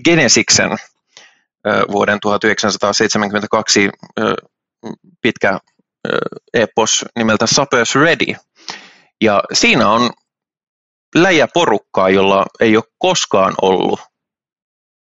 [0.04, 0.70] Genesiksen
[1.92, 3.90] vuoden 1972
[5.22, 5.58] pitkä
[6.54, 8.34] epos nimeltä Suppers Ready.
[9.20, 10.10] Ja siinä on
[11.14, 14.00] läjä porukkaa, jolla ei ole koskaan ollut.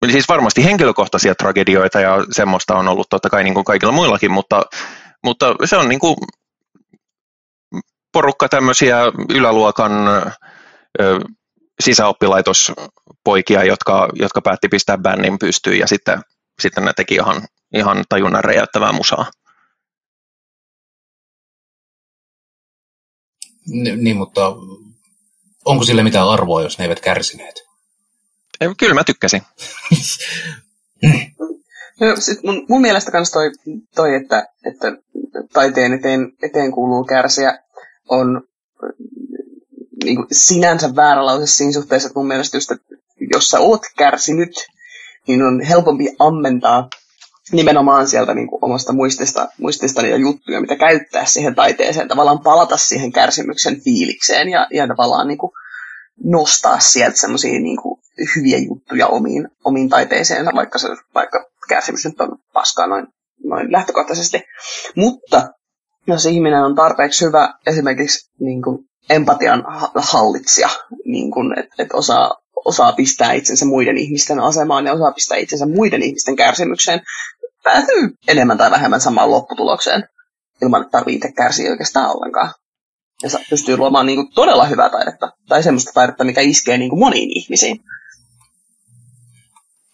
[0.01, 4.31] Eli siis varmasti henkilökohtaisia tragedioita ja semmoista on ollut totta kai niin kuin kaikilla muillakin,
[4.31, 4.63] mutta,
[5.23, 6.15] mutta se on niin kuin
[8.13, 8.97] porukka tämmöisiä
[9.29, 9.91] yläluokan
[11.79, 16.21] sisäoppilaitospoikia, jotka, jotka päätti pistää bännin pystyyn ja sitten
[16.59, 19.31] sitten ne teki ihan, ihan tajunnan räjäyttävää musaa.
[23.95, 24.55] Niin, mutta
[25.65, 27.55] onko sille mitään arvoa, jos ne eivät kärsineet?
[28.77, 29.41] Kyllä mä tykkäsin.
[31.99, 33.51] no, sit mun, mun mielestä myös toi,
[33.95, 34.97] toi että, että
[35.53, 37.59] taiteen eteen, eteen kuuluu kärsiä,
[38.09, 38.41] on
[40.03, 42.95] niin kuin sinänsä väärä lause siinä suhteessa, että mun mielestä just, että
[43.33, 44.65] jos sä oot kärsinyt,
[45.27, 46.89] niin on helpompi ammentaa
[47.51, 52.77] nimenomaan sieltä niin kuin omasta muistista, muististani ja juttuja, mitä käyttää siihen taiteeseen, tavallaan palata
[52.77, 55.51] siihen kärsimyksen fiilikseen ja, ja tavallaan niin kuin
[56.23, 57.77] nostaa sieltä semmoisia niin
[58.35, 63.07] hyviä juttuja omiin, omiin taiteeseensa, vaikka, se, vaikka kärsimys nyt on paskaa noin,
[63.43, 64.43] noin lähtökohtaisesti.
[64.95, 65.49] Mutta
[66.07, 68.77] jos ihminen on tarpeeksi hyvä esimerkiksi niin kuin
[69.09, 69.63] empatian
[69.95, 70.69] hallitsija,
[71.05, 72.31] niin että et osaa,
[72.65, 77.01] osaa pistää itsensä muiden ihmisten asemaan ja osaa pistää itsensä muiden ihmisten kärsimykseen,
[77.63, 80.03] päätyy enemmän tai vähemmän samaan lopputulokseen,
[80.61, 82.53] ilman että tarvitsee itse kärsiä oikeastaan ollenkaan.
[83.23, 86.99] Ja pystyy luomaan niin kuin todella hyvää taidetta, tai semmoista taidetta, mikä iskee niin kuin
[86.99, 87.79] moniin ihmisiin.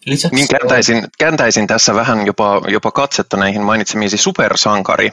[0.06, 5.10] Lisäksi niin kääntäisin, kääntäisin tässä vähän jopa, jopa katsetta näihin mainitsemiisi supersankari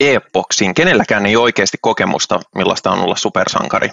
[0.00, 0.74] epoksiin.
[0.74, 3.90] Kenelläkään ei ole oikeasti kokemusta, millaista on olla supersankari.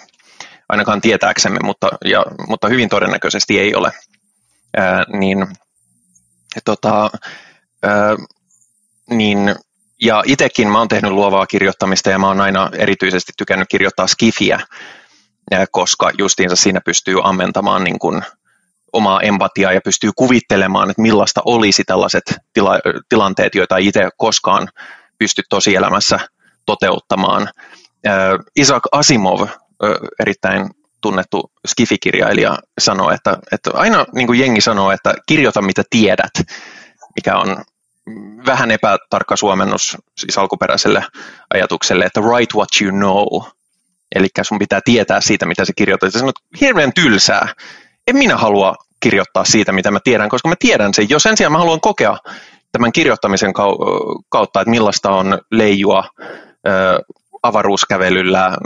[0.72, 3.92] Ainakaan tietääksemme, mutta, ja, mutta hyvin todennäköisesti ei ole.
[4.78, 5.48] Ää, niin,
[6.66, 7.10] tota,
[7.84, 8.16] ää,
[9.10, 9.56] niin,
[10.02, 14.60] ja itsekin mä oon tehnyt luovaa kirjoittamista ja mä oon aina erityisesti tykännyt kirjoittaa skifiä,
[15.72, 18.22] koska justiinsa siinä pystyy ammentamaan niin kuin,
[18.94, 22.24] omaa empatiaa ja pystyy kuvittelemaan, että millaista olisi tällaiset
[22.54, 24.68] tila- tilanteet, joita ei itse koskaan
[25.18, 26.20] pysty tosielämässä
[26.66, 27.50] toteuttamaan.
[28.56, 29.48] Isaac Asimov,
[30.20, 30.70] erittäin
[31.02, 36.32] tunnettu skifikirjailija, sanoi, että, että aina niin kuin jengi sanoo, että kirjoita mitä tiedät,
[37.16, 37.64] mikä on
[38.46, 41.06] vähän epätarkka suomennus siis alkuperäiselle
[41.54, 43.52] ajatukselle, että write what you know,
[44.16, 46.14] eli sun pitää tietää siitä, mitä se kirjoitat.
[46.14, 46.32] Se on
[46.62, 47.54] hirveän tylsää,
[48.08, 51.10] en minä halua kirjoittaa siitä, mitä mä tiedän, koska mä tiedän sen.
[51.10, 52.18] Jos sen sijaan mä haluan kokea
[52.72, 53.54] tämän kirjoittamisen
[54.30, 56.04] kautta, että millaista on leijua
[57.44, 58.58] avaruuskävelyllä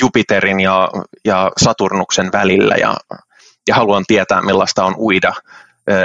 [0.00, 0.90] Jupiterin ja,
[1.24, 2.96] ja Saturnuksen välillä ja,
[3.68, 5.32] ja haluan tietää, millaista on uida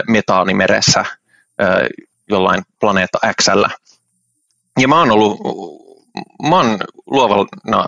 [0.08, 1.06] metaanimeressä
[2.30, 3.70] jollain planeetta Xllä.
[4.80, 5.40] Ja mä oon ollut,
[6.50, 7.88] mä oon luovana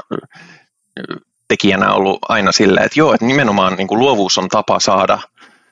[1.48, 5.20] tekijänä ollut aina silleen, että joo, että nimenomaan niin kuin luovuus on tapa saada,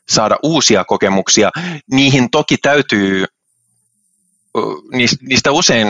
[0.09, 1.51] saada uusia kokemuksia.
[1.91, 3.25] Niihin toki täytyy,
[5.21, 5.87] niistä usein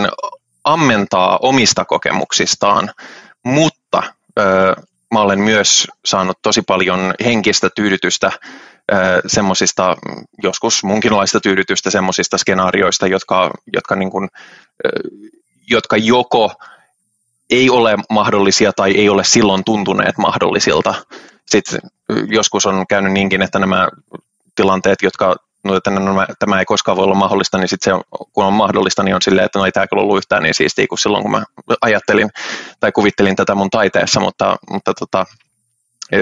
[0.63, 2.91] ammentaa omista kokemuksistaan,
[3.43, 4.03] mutta
[5.13, 8.31] mä olen myös saanut tosi paljon henkistä tyydytystä
[9.27, 9.95] semmoisista,
[10.43, 14.29] joskus munkinlaista tyydytystä semmoisista skenaarioista, jotka, jotka, niin kuin,
[15.69, 16.51] jotka joko
[17.49, 20.93] ei ole mahdollisia tai ei ole silloin tuntuneet mahdollisilta.
[21.45, 21.79] Sitten
[22.27, 23.87] joskus on käynyt niinkin, että nämä
[24.55, 25.35] tilanteet, jotka
[25.65, 28.01] no, että nämä, tämä ei koskaan voi olla mahdollista, niin sitten
[28.33, 30.87] kun on mahdollista, niin on silleen, että no ei tämä kyllä ollut yhtään niin siistiä
[30.89, 31.43] kuin silloin, kun mä
[31.81, 32.29] ajattelin
[32.79, 35.25] tai kuvittelin tätä mun taiteessa, mutta, mutta tota,
[36.11, 36.17] e,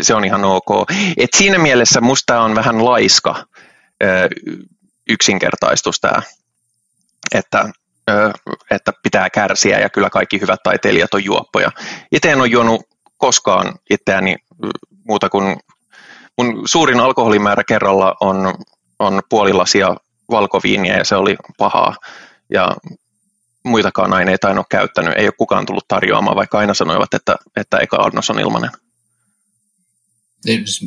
[0.00, 0.90] se on ihan ok.
[1.16, 3.44] Et siinä mielessä musta on vähän laiska
[5.08, 6.22] yksinkertaistus tämä,
[7.34, 7.68] että
[8.70, 11.70] että pitää kärsiä ja kyllä kaikki hyvät taiteilijat on juoppoja.
[12.12, 12.80] Itse en ole juonut
[13.18, 14.36] koskaan itseäni
[15.08, 15.56] muuta kuin
[16.38, 18.54] mun suurin alkoholimäärä kerralla on,
[18.98, 19.96] on puoli lasia
[20.30, 21.96] valkoviiniä ja se oli pahaa.
[22.50, 22.76] Ja
[23.64, 25.14] muitakaan aineita en ole käyttänyt.
[25.16, 28.70] Ei ole kukaan tullut tarjoamaan, vaikka aina sanoivat, että, että eka annos on ilmainen.
[30.40, 30.80] Siis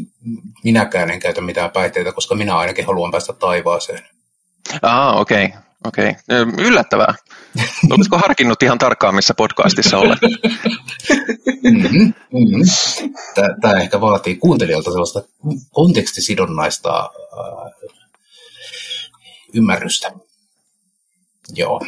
[0.64, 4.06] minäkään en käytä mitään päihteitä, koska minä ainakin haluan päästä taivaaseen.
[4.82, 5.46] Ah, okei.
[5.46, 5.62] Okay.
[5.86, 6.66] Okei, okay.
[6.68, 7.16] yllättävää.
[7.92, 10.20] Oletko harkinnut ihan tarkkaan, missä podcastissa olet?
[11.64, 12.14] mm-hmm.
[12.32, 13.14] Mm-hmm.
[13.62, 15.22] Tämä ehkä vaatii kuuntelijalta sellaista
[15.72, 17.92] kontekstisidonnaista äh,
[19.54, 20.12] ymmärrystä.
[21.56, 21.82] Joo.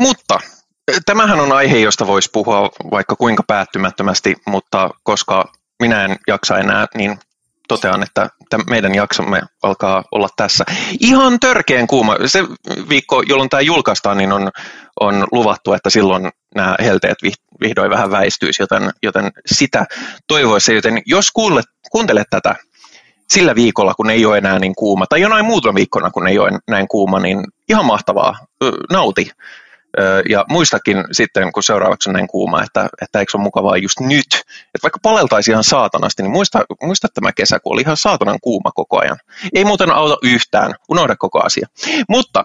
[0.00, 0.40] Mutta
[1.06, 6.86] tämähän on aihe, josta voisi puhua vaikka kuinka päättymättömästi, mutta koska minä en jaksa enää,
[6.94, 7.18] niin
[7.68, 8.30] totean, että
[8.70, 10.64] meidän jaksomme alkaa olla tässä.
[11.00, 12.16] Ihan törkeän kuuma.
[12.26, 12.44] Se
[12.88, 14.50] viikko, jolloin tämä julkaistaan, niin on,
[15.00, 17.18] on luvattu, että silloin nämä helteet
[17.60, 19.86] vihdoin vähän väistyisi, joten, joten sitä
[20.26, 20.74] toivoisi.
[20.74, 22.54] Joten jos kuulet, kuuntelet tätä
[23.30, 26.50] sillä viikolla, kun ei ole enää niin kuuma, tai jonain muutama viikkona, kun ei ole
[26.68, 28.38] näin kuuma, niin ihan mahtavaa.
[28.92, 29.30] Nauti
[30.28, 34.00] ja muistakin sitten, kun seuraavaksi on näin kuuma, että, että eikö se ole mukavaa just
[34.00, 38.38] nyt, että vaikka paleltaisi ihan saatanasti, niin muista, muista tämä kesä, kun oli ihan saatanan
[38.42, 39.16] kuuma koko ajan.
[39.54, 41.68] Ei muuten auta yhtään, unohda koko asia.
[42.08, 42.44] Mutta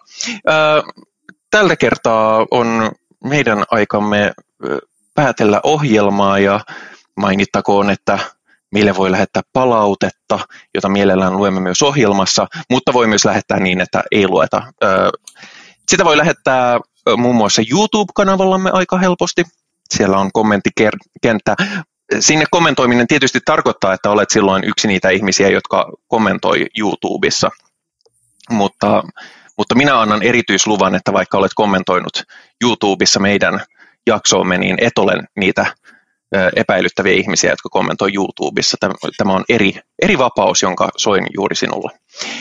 [0.49, 1.03] äh,
[1.51, 2.91] tällä kertaa on
[3.23, 4.33] meidän aikamme
[5.15, 6.59] päätellä ohjelmaa ja
[7.15, 8.19] mainittakoon, että
[8.71, 10.39] meille voi lähettää palautetta,
[10.75, 14.63] jota mielellään luemme myös ohjelmassa, mutta voi myös lähettää niin, että ei lueta.
[15.89, 16.79] Sitä voi lähettää
[17.17, 19.43] muun muassa YouTube-kanavallamme aika helposti.
[19.89, 21.55] Siellä on kommenttikenttä.
[22.19, 27.49] sinne kommentoiminen tietysti tarkoittaa, että olet silloin yksi niitä ihmisiä, jotka kommentoi YouTubessa,
[28.49, 29.03] mutta,
[29.57, 32.23] mutta minä annan erityisluvan, että vaikka olet kommentoinut
[32.63, 33.61] YouTubessa meidän
[34.07, 35.65] jaksoomme, niin et ole niitä
[36.55, 38.77] epäilyttäviä ihmisiä, jotka kommentoi YouTubessa.
[39.17, 41.91] Tämä on eri, eri vapaus, jonka soin juuri sinulle.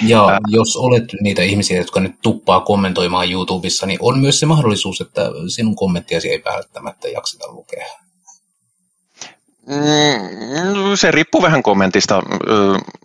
[0.06, 0.38] Ja Ää...
[0.48, 5.30] jos olet niitä ihmisiä, jotka nyt tuppaa kommentoimaan YouTubessa, niin on myös se mahdollisuus, että
[5.54, 7.86] sinun kommenttiasi ei välttämättä jakseta lukea.
[9.70, 12.22] Mm, se riippuu vähän kommentista,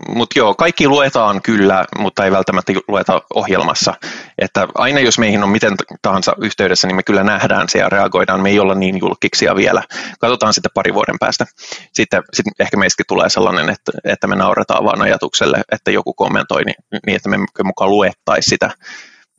[0.08, 3.94] mutta joo, kaikki luetaan kyllä, mutta ei välttämättä lueta ohjelmassa.
[4.38, 8.42] Että aina jos meihin on miten tahansa yhteydessä, niin me kyllä nähdään se ja reagoidaan.
[8.42, 9.84] Me ei olla niin julkiksia vielä.
[10.20, 11.46] Katsotaan sitten pari vuoden päästä.
[11.94, 16.64] Sitten, sitten ehkä meistäkin tulee sellainen, että, että me nauretaan vaan ajatukselle, että joku kommentoi
[16.64, 16.76] niin,
[17.06, 18.70] niin että me mukaan luettaisiin sitä.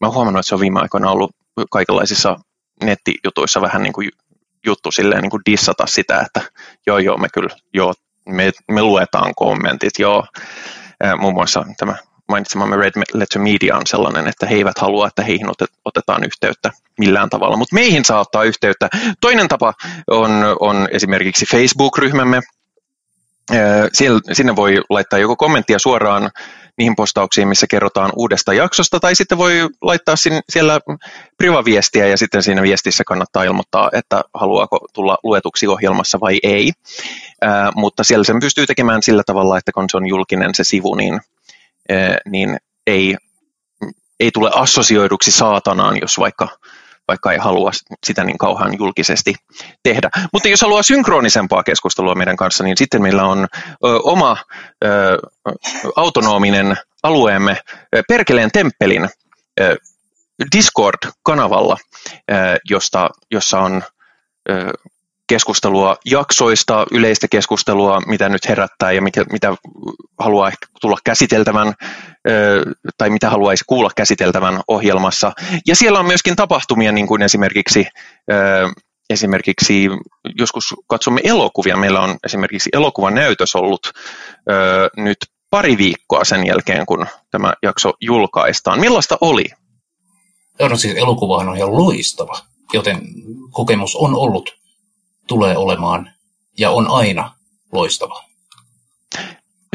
[0.01, 1.31] Mä huomannut, että se on viime aikoina ollut
[1.71, 2.37] kaikenlaisissa
[2.83, 4.09] nettijutuissa vähän niin kuin
[4.67, 6.41] juttu silleen niin kuin dissata sitä, että
[6.87, 7.95] joo joo me kyllä, joo,
[8.29, 10.27] me, me luetaan kommentit, joo.
[11.19, 11.95] Muun muassa tämä
[12.29, 15.47] mainitsemamme Red Letter Media on sellainen, että he eivät halua, että heihin
[15.85, 18.89] otetaan yhteyttä millään tavalla, mutta meihin saa ottaa yhteyttä.
[19.21, 19.75] Toinen tapa
[20.11, 20.31] on,
[20.61, 22.41] on esimerkiksi Facebook-ryhmämme.
[23.93, 26.31] Siellä, sinne voi laittaa joko kommenttia suoraan
[26.79, 30.81] niihin postauksiin, missä kerrotaan uudesta jaksosta, tai sitten voi laittaa sinne, siellä
[31.37, 36.73] privaviestiä ja sitten siinä viestissä kannattaa ilmoittaa, että haluaako tulla luetuksi ohjelmassa vai ei.
[37.43, 40.95] Ää, mutta siellä sen pystyy tekemään sillä tavalla, että kun se on julkinen se sivu,
[40.95, 41.21] niin,
[41.91, 43.17] ää, niin ei,
[44.21, 46.49] ei tule assosioiduksi saatanaan, jos vaikka
[47.09, 47.71] vaikka ei halua
[48.07, 49.35] sitä niin kauhean julkisesti
[49.83, 50.11] tehdä.
[50.33, 53.47] Mutta jos haluaa synkronisempaa keskustelua meidän kanssa, niin sitten meillä on
[53.85, 54.37] ö, oma
[54.85, 55.19] ö,
[55.97, 57.57] autonominen alueemme
[58.09, 59.09] Perkeleen temppelin
[59.61, 59.77] ö,
[60.57, 61.77] Discord-kanavalla,
[62.31, 62.35] ö,
[62.71, 63.83] josta, jossa on
[65.27, 69.55] keskustelua jaksoista, yleistä keskustelua, mitä nyt herättää ja mitä, mitä
[70.19, 71.75] haluaa ehkä tulla käsiteltävän
[72.99, 75.33] tai mitä haluaisi kuulla käsiteltävän ohjelmassa.
[75.67, 77.87] Ja siellä on myöskin tapahtumia, niin kuin esimerkiksi,
[79.11, 79.89] esimerkiksi
[80.39, 81.77] joskus katsomme elokuvia.
[81.77, 83.93] Meillä on esimerkiksi elokuvan näytös ollut
[84.97, 85.19] nyt
[85.51, 88.81] pari viikkoa sen jälkeen, kun tämä jakso julkaistaan.
[88.81, 89.45] Millaista oli?
[90.61, 92.39] No siis elokuvahan on ihan loistava,
[92.73, 93.01] joten
[93.51, 94.57] kokemus on ollut
[95.29, 96.11] tulee olemaan
[96.59, 97.35] ja on aina
[97.73, 98.25] loistava.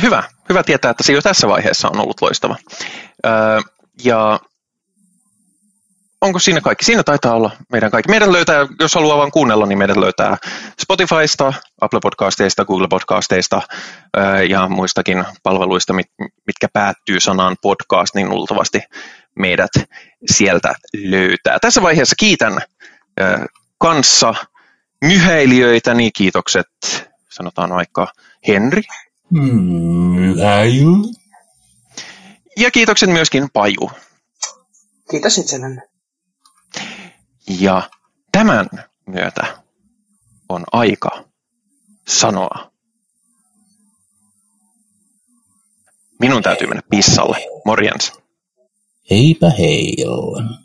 [0.01, 0.23] Hyvä.
[0.49, 2.55] Hyvä tietää, että se jo tässä vaiheessa on ollut loistava.
[3.25, 3.59] Öö,
[4.03, 4.39] ja
[6.21, 6.85] onko siinä kaikki?
[6.85, 8.09] Siinä taitaa olla meidän kaikki.
[8.09, 10.37] Meidän löytää, jos haluaa vain kuunnella, niin meidän löytää
[10.81, 13.61] Spotifysta, Apple Podcasteista, Google Podcasteista
[14.49, 15.93] ja muistakin palveluista,
[16.47, 18.81] mitkä päättyy sanaan podcast, niin luultavasti
[19.39, 19.71] meidät
[20.31, 21.57] sieltä löytää.
[21.61, 22.61] Tässä vaiheessa kiitän
[23.77, 24.33] kanssa
[25.01, 26.67] myhäilijöitä, niin kiitokset,
[27.29, 28.13] sanotaan vaikka
[28.47, 28.81] Henri.
[29.29, 30.85] Myhäily.
[32.57, 33.91] Ja kiitokset myöskin Paju.
[35.11, 35.81] Kiitos itsellenne.
[37.59, 37.89] Ja
[38.31, 38.69] tämän
[39.05, 39.63] myötä
[40.49, 41.23] on aika
[42.07, 42.71] sanoa.
[46.19, 47.37] Minun täytyy mennä pissalle.
[47.65, 48.13] Morjens.
[49.09, 50.60] Heipä heillä.